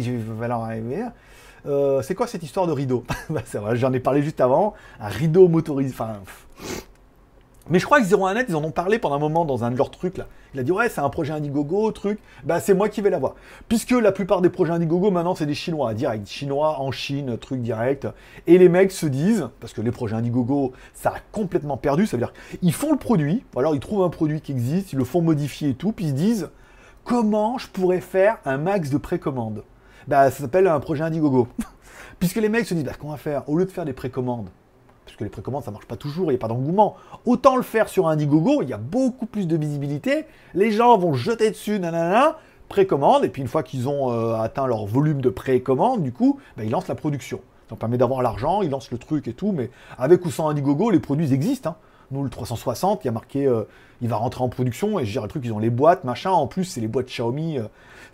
Euh, 1.66 2.02
c'est 2.02 2.16
quoi 2.16 2.28
cette 2.28 2.44
histoire 2.44 2.68
de 2.68 2.72
rideau? 2.72 3.04
Bah, 3.30 3.42
J'en 3.76 3.94
ai 3.94 4.00
parlé 4.00 4.22
juste 4.22 4.42
avant. 4.42 4.74
Un 5.00 5.10
rideau 5.10 5.48
motorisé. 5.48 5.94
Enfin. 5.94 6.20
Mais 7.70 7.80
je 7.80 7.86
crois 7.86 8.00
que 8.00 8.06
01net, 8.06 8.46
ils 8.48 8.56
en 8.56 8.64
ont 8.64 8.72
parlé 8.72 8.98
pendant 8.98 9.16
un 9.16 9.20
moment 9.20 9.44
dans 9.44 9.66
un 9.66 9.72
de 9.72 9.78
leurs 9.78 9.92
trucs 9.92 10.18
là. 10.18 10.28
Il 10.54 10.60
a 10.60 10.64
dit 10.64 10.72
ouais, 10.72 10.88
c'est 10.88 11.02
un 11.02 11.10
projet 11.10 11.34
Indiegogo, 11.34 11.92
truc. 11.92 12.20
Bah 12.46 12.62
c'est 12.62 12.74
moi 12.74 12.88
qui 12.88 13.02
vais 13.02 13.10
l'avoir. 13.10 13.36
Puisque 13.68 13.92
la 13.92 14.14
plupart 14.14 14.42
des 14.42 14.50
projets 14.50 14.72
Indiegogo 14.72 15.12
maintenant 15.12 15.36
c'est 15.36 15.46
des 15.46 15.54
Chinois, 15.54 15.94
direct. 15.94 16.28
Chinois 16.28 16.80
en 16.80 16.92
Chine, 16.92 17.38
truc 17.38 17.62
direct. 17.62 18.08
Et 18.48 18.58
les 18.58 18.70
mecs 18.70 18.92
se 18.92 19.06
disent, 19.06 19.50
parce 19.60 19.74
que 19.74 19.82
les 19.82 19.92
projets 19.92 20.16
Indiegogo, 20.16 20.72
ça 20.94 21.10
a 21.10 21.20
complètement 21.32 21.76
perdu, 21.76 22.08
ça 22.08 22.16
veut 22.16 22.22
dire 22.22 22.34
qu'ils 22.60 22.74
font 22.74 22.92
le 22.92 22.98
produit, 22.98 23.44
ou 23.54 23.60
alors 23.60 23.76
ils 23.76 23.82
trouvent 23.82 24.04
un 24.04 24.10
produit 24.10 24.40
qui 24.40 24.54
existe, 24.54 24.94
ils 24.94 25.00
le 25.00 25.06
font 25.06 25.22
modifier 25.22 25.70
et 25.70 25.76
tout, 25.76 25.92
puis 25.92 26.06
ils 26.06 26.12
se 26.12 26.16
disent 26.16 26.50
comment 27.04 27.58
je 27.58 27.68
pourrais 27.68 28.02
faire 28.02 28.38
un 28.46 28.58
max 28.58 28.90
de 28.90 28.98
précommande 28.98 29.64
Bah 30.08 30.32
ça 30.32 30.42
s'appelle 30.42 30.68
un 30.68 30.80
projet 30.80 31.04
Indiegogo. 31.04 31.50
Puisque 32.20 32.38
les 32.38 32.50
mecs 32.50 32.66
se 32.66 32.74
disent 32.74 32.86
bah 32.86 32.94
qu'on 33.00 33.10
va 33.10 33.18
faire? 33.18 33.48
Au 33.50 33.58
lieu 33.58 33.66
de 33.66 33.72
faire 33.72 33.86
des 33.86 33.94
précommandes, 33.94 34.50
parce 35.08 35.18
que 35.18 35.24
les 35.24 35.30
précommandes 35.30 35.64
ça 35.64 35.72
marche 35.72 35.86
pas 35.86 35.96
toujours, 35.96 36.26
il 36.26 36.36
n'y 36.36 36.36
a 36.36 36.40
pas 36.40 36.48
d'engouement. 36.48 36.96
Autant 37.26 37.56
le 37.56 37.64
faire 37.64 37.88
sur 37.90 38.08
Indiegogo, 38.08 38.62
il 38.62 38.70
y 38.70 38.74
a 38.74 38.78
beaucoup 38.78 39.26
plus 39.26 39.48
de 39.48 39.56
visibilité, 39.58 40.26
les 40.54 40.72
gens 40.72 40.98
vont 40.98 41.14
jeter 41.14 41.50
dessus, 41.50 41.80
nanana, 41.80 42.38
précommande, 42.68 43.24
et 43.24 43.30
puis 43.30 43.42
une 43.42 43.48
fois 43.48 43.64
qu'ils 43.64 43.88
ont 43.88 44.12
euh, 44.12 44.36
atteint 44.36 44.68
leur 44.68 44.86
volume 44.86 45.22
de 45.22 45.30
précommande, 45.30 46.04
du 46.04 46.12
coup, 46.12 46.40
bah, 46.58 46.64
ils 46.66 46.70
lancent 46.70 46.90
la 46.90 46.96
production. 46.96 47.40
Ça 47.70 47.76
permet 47.76 47.98
d'avoir 47.98 48.22
l'argent, 48.22 48.62
ils 48.62 48.70
lancent 48.70 48.92
le 48.92 48.98
truc 48.98 49.28
et 49.28 49.34
tout, 49.34 49.52
mais 49.54 49.72
avec 49.98 50.26
ou 50.26 50.32
sans 50.32 50.50
Indiegogo, 50.50 50.90
les 50.90 51.00
produits 51.00 51.34
existent. 51.34 51.72
hein. 51.72 51.76
Nous, 52.12 52.24
le 52.24 52.30
360, 52.30 53.04
il 53.04 53.08
y 53.08 53.10
a 53.10 53.12
marqué, 53.14 53.46
euh, 53.46 53.64
il 54.02 54.08
va 54.08 54.16
rentrer 54.18 54.44
en 54.44 54.50
production, 54.50 55.00
et 55.00 55.06
je 55.06 55.12
dirais 55.12 55.26
le 55.26 55.30
truc, 55.30 55.44
ils 55.46 55.52
ont 55.54 55.60
les 55.60 55.70
boîtes, 55.70 56.04
machin, 56.04 56.32
en 56.32 56.48
plus, 56.48 56.64
c'est 56.66 56.80
les 56.82 56.88
boîtes 56.88 57.08
Xiaomi, 57.08 57.58
euh, 57.58 57.64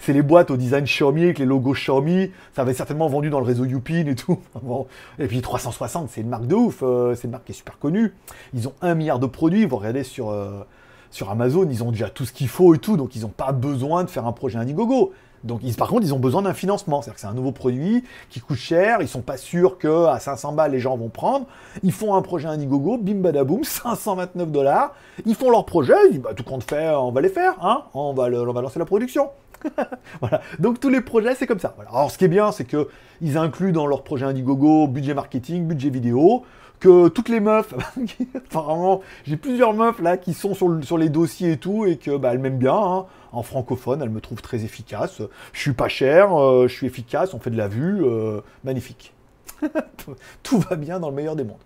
c'est 0.05 0.11
les 0.13 0.21
boîtes 0.21 0.51
au 0.51 0.57
design 0.57 0.83
Xiaomi 0.83 1.23
avec 1.23 1.39
les 1.39 1.45
logos 1.45 1.73
Xiaomi. 1.73 2.31
Ça 2.53 2.65
va 2.65 2.71
être 2.71 2.77
certainement 2.77 3.07
vendu 3.07 3.29
dans 3.29 3.39
le 3.39 3.45
réseau 3.45 3.63
Youpin 3.63 4.05
et 4.05 4.15
tout. 4.15 4.37
Bon. 4.61 4.85
Et 5.17 5.27
puis 5.27 5.41
360, 5.41 6.09
c'est 6.09 6.21
une 6.21 6.27
marque 6.27 6.45
de 6.45 6.55
ouf. 6.55 6.79
euh, 6.83 7.15
c'est 7.15 7.25
une 7.25 7.31
marque 7.31 7.45
qui 7.45 7.53
est 7.53 7.55
super 7.55 7.79
connue. 7.79 8.13
Ils 8.53 8.67
ont 8.67 8.73
un 8.81 8.95
milliard 8.95 9.19
de 9.19 9.27
produits. 9.27 9.65
Vous 9.65 9.77
regardez 9.77 10.03
sur, 10.03 10.29
euh, 10.29 10.65
sur 11.09 11.29
Amazon, 11.29 11.67
ils 11.69 11.83
ont 11.83 11.91
déjà 11.91 12.09
tout 12.09 12.25
ce 12.25 12.33
qu'il 12.33 12.49
faut 12.49 12.75
et 12.75 12.79
tout. 12.79 12.97
Donc 12.97 13.15
ils 13.15 13.21
n'ont 13.21 13.29
pas 13.29 13.53
besoin 13.53 14.03
de 14.03 14.09
faire 14.09 14.27
un 14.27 14.33
projet 14.33 14.57
Indiegogo. 14.59 15.13
Donc 15.45 15.61
ils, 15.63 15.73
par 15.73 15.87
contre, 15.87 16.03
ils 16.03 16.13
ont 16.13 16.19
besoin 16.19 16.41
d'un 16.41 16.53
financement. 16.53 17.01
C'est-à-dire 17.01 17.15
que 17.15 17.21
c'est 17.21 17.27
un 17.27 17.33
nouveau 17.33 17.53
produit 17.53 18.03
qui 18.29 18.41
coûte 18.41 18.57
cher. 18.57 18.97
Ils 18.99 19.07
sont 19.07 19.21
pas 19.21 19.37
sûrs 19.37 19.77
que 19.77 20.07
à 20.07 20.19
500 20.19 20.51
balles 20.51 20.71
les 20.71 20.79
gens 20.81 20.97
vont 20.97 21.09
prendre. 21.09 21.45
Ils 21.81 21.93
font 21.93 22.15
un 22.15 22.21
projet 22.21 22.49
Indiegogo, 22.49 22.97
bim 22.97 23.21
badaboum, 23.21 23.63
529 23.63 24.51
dollars. 24.51 24.93
Ils 25.25 25.35
font 25.35 25.49
leur 25.49 25.65
projet. 25.65 25.93
Bah, 26.21 26.33
tout 26.35 26.43
compte 26.43 26.63
fait, 26.63 26.89
on 26.89 27.11
va 27.11 27.21
les 27.21 27.29
faire. 27.29 27.53
Hein 27.61 27.83
on 27.93 28.13
va 28.13 28.29
lancer 28.29 28.79
la 28.79 28.85
production. 28.85 29.29
voilà. 30.21 30.41
Donc 30.59 30.79
tous 30.79 30.89
les 30.89 31.01
projets, 31.01 31.35
c'est 31.35 31.47
comme 31.47 31.59
ça. 31.59 31.75
Alors 31.79 32.11
ce 32.11 32.17
qui 32.17 32.25
est 32.25 32.29
bien, 32.29 32.51
c'est 32.51 32.65
que 32.65 32.89
ils 33.21 33.37
incluent 33.37 33.71
dans 33.71 33.87
leur 33.87 34.03
projet 34.03 34.25
Indiegogo 34.25 34.87
budget 34.87 35.13
marketing, 35.13 35.65
budget 35.65 35.89
vidéo, 35.89 36.43
que 36.79 37.07
toutes 37.07 37.29
les 37.29 37.39
meufs, 37.39 37.73
vraiment, 38.51 39.01
j'ai 39.25 39.37
plusieurs 39.37 39.73
meufs 39.73 39.99
là 39.99 40.17
qui 40.17 40.33
sont 40.33 40.53
sur, 40.53 40.67
le- 40.67 40.81
sur 40.81 40.97
les 40.97 41.09
dossiers 41.09 41.53
et 41.53 41.57
tout, 41.57 41.85
et 41.85 41.97
que 41.97 42.17
bah, 42.17 42.31
elles 42.33 42.39
m'aiment 42.39 42.57
bien. 42.57 42.75
hein. 42.75 43.05
En 43.31 43.41
francophone, 43.41 44.01
elles 44.03 44.09
me 44.11 44.21
trouvent 44.21 44.41
très 44.43 44.63
efficace. 44.63 45.21
Je 45.53 45.59
suis 45.59 45.73
pas 45.73 45.87
cher, 45.87 46.39
euh, 46.39 46.67
je 46.67 46.73
suis 46.73 46.85
efficace, 46.85 47.33
on 47.33 47.39
fait 47.39 47.49
de 47.49 47.57
la 47.57 47.67
vue, 47.67 48.03
euh, 48.05 48.41
magnifique. 48.63 49.13
tout, 50.43 50.59
va 50.59 50.75
bien 50.75 50.99
dans 50.99 51.09
le 51.09 51.15
meilleur 51.15 51.35
des 51.35 51.43
mondes. 51.43 51.57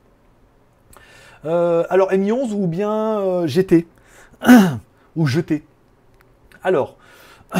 Euh, 1.46 1.84
alors 1.90 2.12
Mi11 2.12 2.54
ou 2.54 2.68
bien 2.68 3.20
euh, 3.20 3.48
GT 3.48 3.88
ou 5.16 5.26
jeté. 5.28 5.64
Alors, 6.64 6.97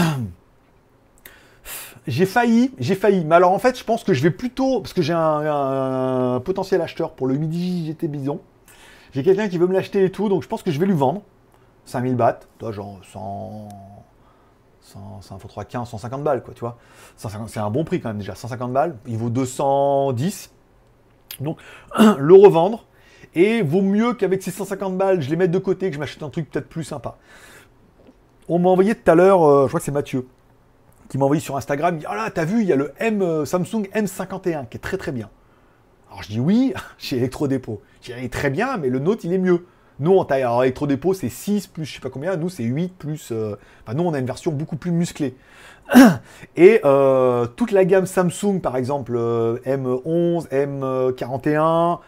j'ai 2.08 2.26
failli, 2.26 2.72
j'ai 2.80 2.96
failli. 2.96 3.26
Mais 3.26 3.36
alors 3.36 3.52
en 3.52 3.60
fait, 3.60 3.78
je 3.78 3.84
pense 3.84 4.04
que 4.04 4.14
je 4.14 4.24
vais 4.24 4.32
plutôt, 4.32 4.82
parce 4.82 4.94
que 4.94 5.02
j'ai 5.02 5.14
un, 5.14 6.42
potentiel 6.44 6.82
acheteur 6.82 7.14
pour 7.14 7.28
le 7.28 7.36
Midi 7.36 7.88
GT 7.88 8.08
Bison. 8.08 8.40
J'ai 9.14 9.24
quelqu'un 9.24 9.48
qui 9.50 9.58
veut 9.58 9.68
me 9.68 9.74
l'acheter 9.74 10.04
et 10.04 10.12
tout, 10.12 10.30
donc 10.30 10.44
je 10.44 10.48
pense 10.48 10.64
que 10.64 10.72
je 10.72 10.80
vais 10.80 10.86
lui 10.86 10.94
vendre 10.94 11.22
5000 11.86 12.16
bahts, 12.16 12.42
toi 12.60 12.72
genre 12.72 13.00
100, 13.12 13.70
100, 14.82 15.22
100 15.22 15.40
faut 15.40 15.48
3, 15.48 15.66
15, 15.66 15.90
150 15.90 16.24
balles 16.24 16.44
quoi, 16.44 16.54
tu 16.54 16.60
vois. 16.60 16.78
150, 17.16 17.50
C'est 17.50 17.60
un 17.60 17.70
bon 17.70 17.84
prix 17.84 18.02
quand 18.02 18.10
même 18.10 18.20
déjà, 18.20 18.36
150 18.36 18.74
balles. 18.74 18.98
Il 19.08 19.18
vaut 19.18 19.30
210. 19.30 20.52
Donc 21.40 21.58
le 22.18 22.34
revendre 22.34 22.86
et 23.36 23.62
vaut 23.62 23.82
mieux 23.82 24.14
qu'avec 24.14 24.42
ces 24.44 24.52
150 24.52 24.98
balles, 24.98 25.22
je 25.22 25.30
les 25.30 25.36
mette 25.36 25.52
de 25.52 25.60
côté, 25.60 25.90
que 25.90 25.96
je 25.96 26.00
m'achète 26.00 26.24
un 26.24 26.30
truc 26.30 26.50
peut-être 26.50 26.70
plus 26.70 26.84
sympa. 26.84 27.18
On 28.50 28.60
m'a 28.60 28.70
envoyé 28.70 28.96
tout 28.96 29.10
à 29.12 29.16
l'heure, 29.16 29.44
euh, 29.44 29.64
je 29.64 29.68
crois 29.70 29.80
que 29.80 29.86
c'est 29.86 29.92
Mathieu, 29.92 30.28
qui 31.10 31.18
m'a 31.18 31.26
envoyé 31.26 31.42
sur 31.42 31.58
Instagram, 31.58 31.96
il 31.96 32.00
dit, 32.00 32.06
ah 32.08 32.16
là, 32.16 32.30
t'as 32.32 32.46
vu, 32.46 32.62
il 32.62 32.68
y 32.68 32.74
a 32.74 32.76
le 32.76 32.94
M, 33.00 33.22
euh, 33.22 33.46
Samsung 33.46 33.88
M51, 33.94 34.68
qui 34.68 34.78
est 34.78 34.82
très 34.82 34.98
très 34.98 35.12
bien. 35.12 35.30
Alors 36.10 36.24
je 36.24 36.30
dis 36.30 36.40
oui, 36.40 36.74
chez 36.98 37.18
Electrodépôt. 37.18 37.82
Je 38.02 38.14
dis, 38.14 38.20
il 38.20 38.26
est 38.26 38.34
très 38.34 38.50
bien, 38.50 38.78
mais 38.78 38.90
le 38.90 39.00
Note, 39.00 39.24
il 39.24 39.34
est 39.34 39.38
mieux. 39.38 39.66
Nous, 40.00 40.16
en 40.16 40.26
taille, 40.26 40.44
alors 40.44 40.64
Electrodépôt, 40.64 41.14
c'est 41.14 41.30
6 41.30 41.68
plus 41.68 41.86
je 41.86 41.96
sais 41.96 42.00
pas 42.00 42.10
combien, 42.10 42.36
nous, 42.36 42.50
c'est 42.50 42.64
8 42.64 42.94
plus... 42.98 43.30
euh, 43.32 43.56
Enfin, 43.84 43.98
nous, 43.98 44.04
on 44.04 44.14
a 44.14 44.20
une 44.20 44.28
version 44.28 44.52
beaucoup 44.52 44.76
plus 44.76 44.92
musclée. 44.92 45.36
Et 46.56 46.82
euh, 46.86 47.48
toute 47.48 47.72
la 47.72 47.84
gamme 47.84 48.06
Samsung, 48.06 48.60
par 48.62 48.78
exemple, 48.78 49.16
euh, 49.16 49.58
M11, 49.66 50.48
M41, 50.50 52.00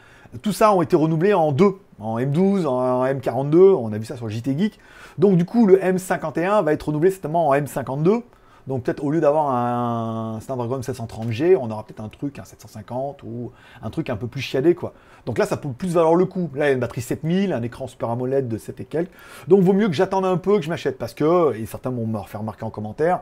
tout 0.43 0.51
ça 0.51 0.71
ont 0.73 0.81
été 0.81 0.95
renouvelés 0.95 1.33
en 1.33 1.51
deux, 1.51 1.75
en 1.99 2.19
M12, 2.19 2.65
en 2.65 3.05
M42, 3.05 3.57
on 3.57 3.91
a 3.93 3.97
vu 3.97 4.05
ça 4.05 4.15
sur 4.15 4.25
le 4.25 4.31
JT 4.31 4.57
Geek. 4.57 4.79
Donc 5.17 5.37
du 5.37 5.45
coup, 5.45 5.65
le 5.65 5.77
M51 5.77 6.63
va 6.63 6.73
être 6.73 6.83
renouvelé 6.83 7.11
certainement 7.11 7.49
en 7.49 7.55
M52. 7.55 8.23
Donc 8.67 8.83
peut-être 8.83 9.03
au 9.03 9.09
lieu 9.09 9.19
d'avoir 9.19 9.49
un 9.49 10.39
Snapdragon 10.41 10.79
730G, 10.79 11.57
on 11.59 11.71
aura 11.71 11.83
peut-être 11.83 12.01
un 12.01 12.09
truc, 12.09 12.37
un 12.37 12.43
750 12.43 13.23
ou 13.23 13.51
un 13.81 13.89
truc 13.89 14.09
un 14.09 14.15
peu 14.15 14.27
plus 14.27 14.41
chiadé 14.41 14.75
quoi. 14.75 14.93
Donc 15.25 15.37
là, 15.37 15.45
ça 15.45 15.57
peut 15.57 15.69
plus 15.69 15.93
valoir 15.93 16.15
le 16.15 16.25
coup. 16.25 16.49
Là, 16.53 16.65
il 16.65 16.67
y 16.69 16.71
a 16.71 16.73
une 16.73 16.79
batterie 16.79 17.01
7000, 17.01 17.51
un 17.51 17.63
écran 17.63 17.87
Super 17.87 18.11
AMOLED 18.11 18.47
de 18.47 18.57
7 18.57 18.79
et 18.79 18.85
quelques. 18.85 19.11
Donc 19.47 19.61
vaut 19.61 19.73
mieux 19.73 19.87
que 19.87 19.93
j'attende 19.93 20.25
un 20.25 20.37
peu, 20.37 20.57
que 20.57 20.63
je 20.63 20.69
m'achète 20.69 20.97
parce 20.97 21.13
que, 21.13 21.55
et 21.55 21.65
certains 21.65 21.89
vont 21.89 22.05
me 22.05 22.19
remarquer 22.19 22.63
en 22.63 22.69
commentaire, 22.69 23.21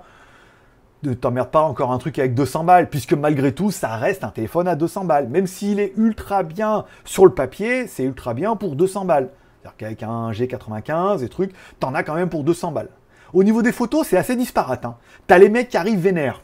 ne 1.04 1.14
t'emmerde 1.14 1.50
pas 1.50 1.62
encore 1.62 1.92
un 1.92 1.98
truc 1.98 2.18
avec 2.20 2.34
200 2.34 2.64
balles, 2.64 2.90
puisque 2.90 3.14
malgré 3.14 3.54
tout, 3.54 3.72
ça 3.72 3.96
reste 3.96 4.24
un 4.24 4.30
téléphone 4.30 4.68
à 4.68 4.76
200 4.76 5.06
balles. 5.06 5.28
Même 5.28 5.48
s'il 5.48 5.80
est 5.80 5.94
ultra 5.98 6.44
bien 6.44 6.86
sur 7.06 7.26
le 7.26 7.34
papier, 7.34 7.88
c'est 7.88 8.04
ultra 8.04 8.34
bien 8.34 8.56
pour 8.56 8.76
200 8.76 9.06
balles. 9.06 9.30
C'est-à-dire 9.62 9.78
qu'avec 9.78 10.04
un 10.04 10.32
G95 10.32 11.24
et 11.24 11.30
trucs, 11.30 11.54
t'en 11.80 11.94
as 11.94 12.04
quand 12.04 12.16
même 12.16 12.30
pour 12.30 12.44
200 12.44 12.72
balles. 12.72 12.90
Au 13.34 13.44
niveau 13.44 13.62
des 13.62 13.72
photos, 13.72 14.08
c'est 14.08 14.18
assez 14.18 14.36
disparate. 14.36 14.86
Hein. 14.86 14.96
T'as 15.28 15.38
les 15.38 15.50
mecs 15.50 15.70
qui 15.70 15.78
arrivent 15.78 16.00
vénères. 16.00 16.42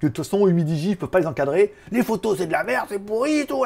Que 0.00 0.06
de 0.06 0.12
toute 0.12 0.24
façon, 0.24 0.48
Humidigi, 0.48 0.90
ils 0.90 0.96
peuvent 0.96 1.10
pas 1.10 1.20
les 1.20 1.26
encadrer. 1.26 1.74
Les 1.92 2.02
photos, 2.02 2.38
c'est 2.38 2.46
de 2.46 2.52
la 2.52 2.64
merde, 2.64 2.86
c'est 2.88 2.98
pourri, 2.98 3.46
tout. 3.46 3.64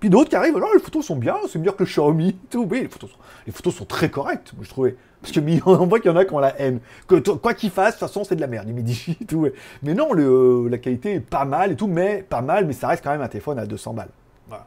Puis 0.00 0.10
d'autres 0.10 0.30
qui 0.30 0.36
arrivent, 0.36 0.56
alors 0.56 0.72
les 0.72 0.80
photos 0.80 1.04
sont 1.04 1.16
bien, 1.16 1.36
c'est 1.48 1.58
mieux 1.58 1.72
que 1.72 1.82
le 1.82 1.86
Xiaomi, 1.86 2.36
tout. 2.50 2.66
Oui, 2.70 2.82
les 2.82 2.88
photos 2.88 3.10
sont, 3.10 3.18
les 3.46 3.52
photos 3.52 3.74
sont 3.74 3.84
très 3.84 4.10
correctes, 4.10 4.52
je 4.60 4.68
trouvais. 4.68 4.96
Parce 5.20 5.32
que 5.32 5.40
on 5.66 5.86
voit 5.86 6.00
qu'il 6.00 6.10
y 6.10 6.14
en 6.14 6.16
a 6.16 6.24
qui 6.24 6.32
ont 6.32 6.38
la 6.38 6.60
haine. 6.60 6.80
Que 7.06 7.16
quoi 7.16 7.54
qu'il 7.54 7.70
fasse, 7.70 7.94
de 7.94 7.98
toute 7.98 8.08
façon, 8.08 8.24
c'est 8.24 8.36
de 8.36 8.40
la 8.40 8.46
merde, 8.46 8.68
Humidigi, 8.68 9.16
tout. 9.28 9.46
Mais 9.82 9.94
non, 9.94 10.12
le, 10.12 10.68
la 10.68 10.78
qualité 10.78 11.14
est 11.14 11.20
pas 11.20 11.44
mal 11.44 11.72
et 11.72 11.76
tout, 11.76 11.88
mais 11.88 12.24
pas 12.28 12.42
mal, 12.42 12.66
mais 12.66 12.72
ça 12.72 12.88
reste 12.88 13.04
quand 13.04 13.10
même 13.10 13.22
un 13.22 13.28
téléphone 13.28 13.58
à 13.58 13.66
200 13.66 13.94
balles. 13.94 14.10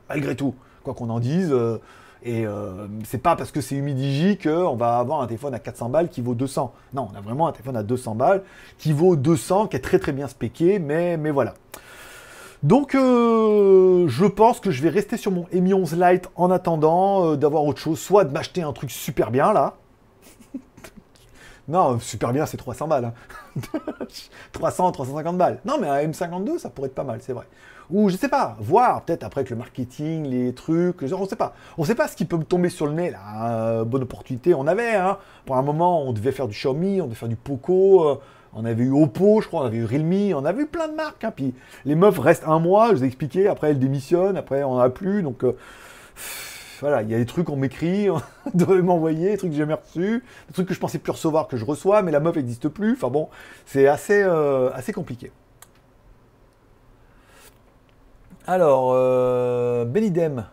Malgré 0.09 0.35
tout, 0.35 0.53
quoi 0.83 0.93
qu'on 0.93 1.09
en 1.09 1.19
dise. 1.19 1.51
Euh, 1.51 1.77
et 2.23 2.45
euh, 2.45 2.87
c'est 3.03 3.17
pas 3.17 3.35
parce 3.35 3.51
que 3.51 3.61
c'est 3.61 3.75
Humidigi 3.75 4.37
qu'on 4.37 4.75
va 4.75 4.97
avoir 4.99 5.21
un 5.21 5.27
téléphone 5.27 5.55
à 5.55 5.59
400 5.59 5.89
balles 5.89 6.09
qui 6.09 6.21
vaut 6.21 6.35
200. 6.35 6.71
Non, 6.93 7.07
on 7.11 7.17
a 7.17 7.21
vraiment 7.21 7.47
un 7.47 7.51
téléphone 7.51 7.77
à 7.77 7.83
200 7.83 8.15
balles 8.15 8.43
qui 8.77 8.91
vaut 8.93 9.15
200, 9.15 9.67
qui 9.67 9.77
est 9.77 9.79
très 9.79 9.97
très 9.97 10.11
bien 10.11 10.27
spéqué, 10.27 10.77
mais, 10.77 11.17
mais 11.17 11.31
voilà. 11.31 11.55
Donc 12.61 12.93
euh, 12.93 14.07
je 14.07 14.25
pense 14.25 14.59
que 14.59 14.69
je 14.69 14.83
vais 14.83 14.89
rester 14.89 15.17
sur 15.17 15.31
mon 15.31 15.47
Mi 15.51 15.73
11 15.73 15.95
Lite 15.99 16.29
en 16.35 16.51
attendant 16.51 17.25
euh, 17.25 17.35
d'avoir 17.35 17.63
autre 17.63 17.79
chose, 17.79 17.99
soit 17.99 18.23
de 18.23 18.31
m'acheter 18.31 18.61
un 18.61 18.71
truc 18.71 18.91
super 18.91 19.31
bien 19.31 19.51
là. 19.51 19.77
Non, 21.71 21.99
super 21.99 22.33
bien 22.33 22.45
c'est 22.45 22.57
300 22.57 22.87
balles. 22.87 23.13
300, 24.51 24.91
350 24.91 25.37
balles. 25.37 25.59
Non 25.65 25.77
mais 25.79 25.87
un 25.87 26.07
M52 26.07 26.59
ça 26.59 26.69
pourrait 26.69 26.87
être 26.87 26.95
pas 26.95 27.03
mal, 27.03 27.19
c'est 27.21 27.33
vrai 27.33 27.47
ou 27.91 28.09
je 28.09 28.15
sais 28.15 28.29
pas, 28.29 28.55
voir 28.59 29.03
peut-être 29.03 29.23
après 29.23 29.41
avec 29.41 29.49
le 29.49 29.57
marketing, 29.57 30.25
les 30.27 30.53
trucs, 30.53 31.05
genre, 31.05 31.21
on 31.21 31.27
sait 31.27 31.35
pas. 31.35 31.53
On 31.77 31.83
sait 31.83 31.95
pas 31.95 32.07
ce 32.07 32.15
qui 32.15 32.25
peut 32.25 32.37
me 32.37 32.43
tomber 32.43 32.69
sur 32.69 32.87
le 32.87 32.93
nez 32.93 33.11
là. 33.11 33.19
Euh, 33.49 33.83
bonne 33.83 34.03
opportunité, 34.03 34.53
on 34.53 34.65
avait. 34.65 34.95
Hein. 34.95 35.17
Pour 35.45 35.57
un 35.57 35.61
moment, 35.61 36.03
on 36.03 36.13
devait 36.13 36.31
faire 36.31 36.47
du 36.47 36.53
Xiaomi, 36.53 37.01
on 37.01 37.05
devait 37.05 37.15
faire 37.15 37.27
du 37.27 37.35
Poco. 37.35 38.07
Euh, 38.07 38.15
on 38.53 38.65
avait 38.65 38.83
eu 38.83 38.91
Oppo, 38.91 39.39
je 39.41 39.47
crois, 39.47 39.61
on 39.61 39.65
avait 39.65 39.77
eu 39.77 39.85
Realme, 39.85 40.33
on 40.35 40.43
avait 40.43 40.63
eu 40.63 40.67
plein 40.67 40.87
de 40.87 40.93
marques. 40.93 41.23
Hein. 41.23 41.31
Puis 41.35 41.53
les 41.85 41.95
meufs 41.95 42.17
restent 42.19 42.47
un 42.47 42.59
mois, 42.59 42.89
je 42.89 42.95
vous 42.95 43.03
ai 43.03 43.07
expliqué. 43.07 43.47
Après, 43.47 43.71
elles 43.71 43.79
démissionnent, 43.79 44.37
après, 44.37 44.63
on 44.63 44.75
n'en 44.75 44.79
a 44.79 44.89
plus. 44.89 45.21
Donc 45.23 45.43
euh, 45.43 45.57
voilà, 46.81 47.01
il 47.01 47.09
y 47.09 47.15
a 47.15 47.17
des 47.17 47.25
trucs 47.25 47.47
qu'on 47.47 47.55
m'écrit, 47.55 48.09
on 48.09 48.21
devait 48.53 48.81
m'envoyer, 48.81 49.31
des 49.31 49.37
trucs 49.37 49.51
que 49.51 49.55
j'ai 49.55 49.61
jamais 49.61 49.75
reçus, 49.75 50.23
des 50.47 50.53
trucs 50.53 50.67
que 50.67 50.73
je 50.73 50.79
pensais 50.79 50.99
plus 50.99 51.11
recevoir 51.11 51.47
que 51.47 51.55
je 51.55 51.65
reçois, 51.65 52.01
mais 52.01 52.11
la 52.11 52.19
meuf 52.19 52.35
n'existe 52.35 52.67
plus. 52.67 52.93
Enfin 52.93 53.09
bon, 53.09 53.29
c'est 53.65 53.87
assez, 53.87 54.21
assez 54.73 54.91
compliqué. 54.91 55.31
Alors, 58.47 58.91
euh, 58.93 59.85
Benidem. 59.85 60.45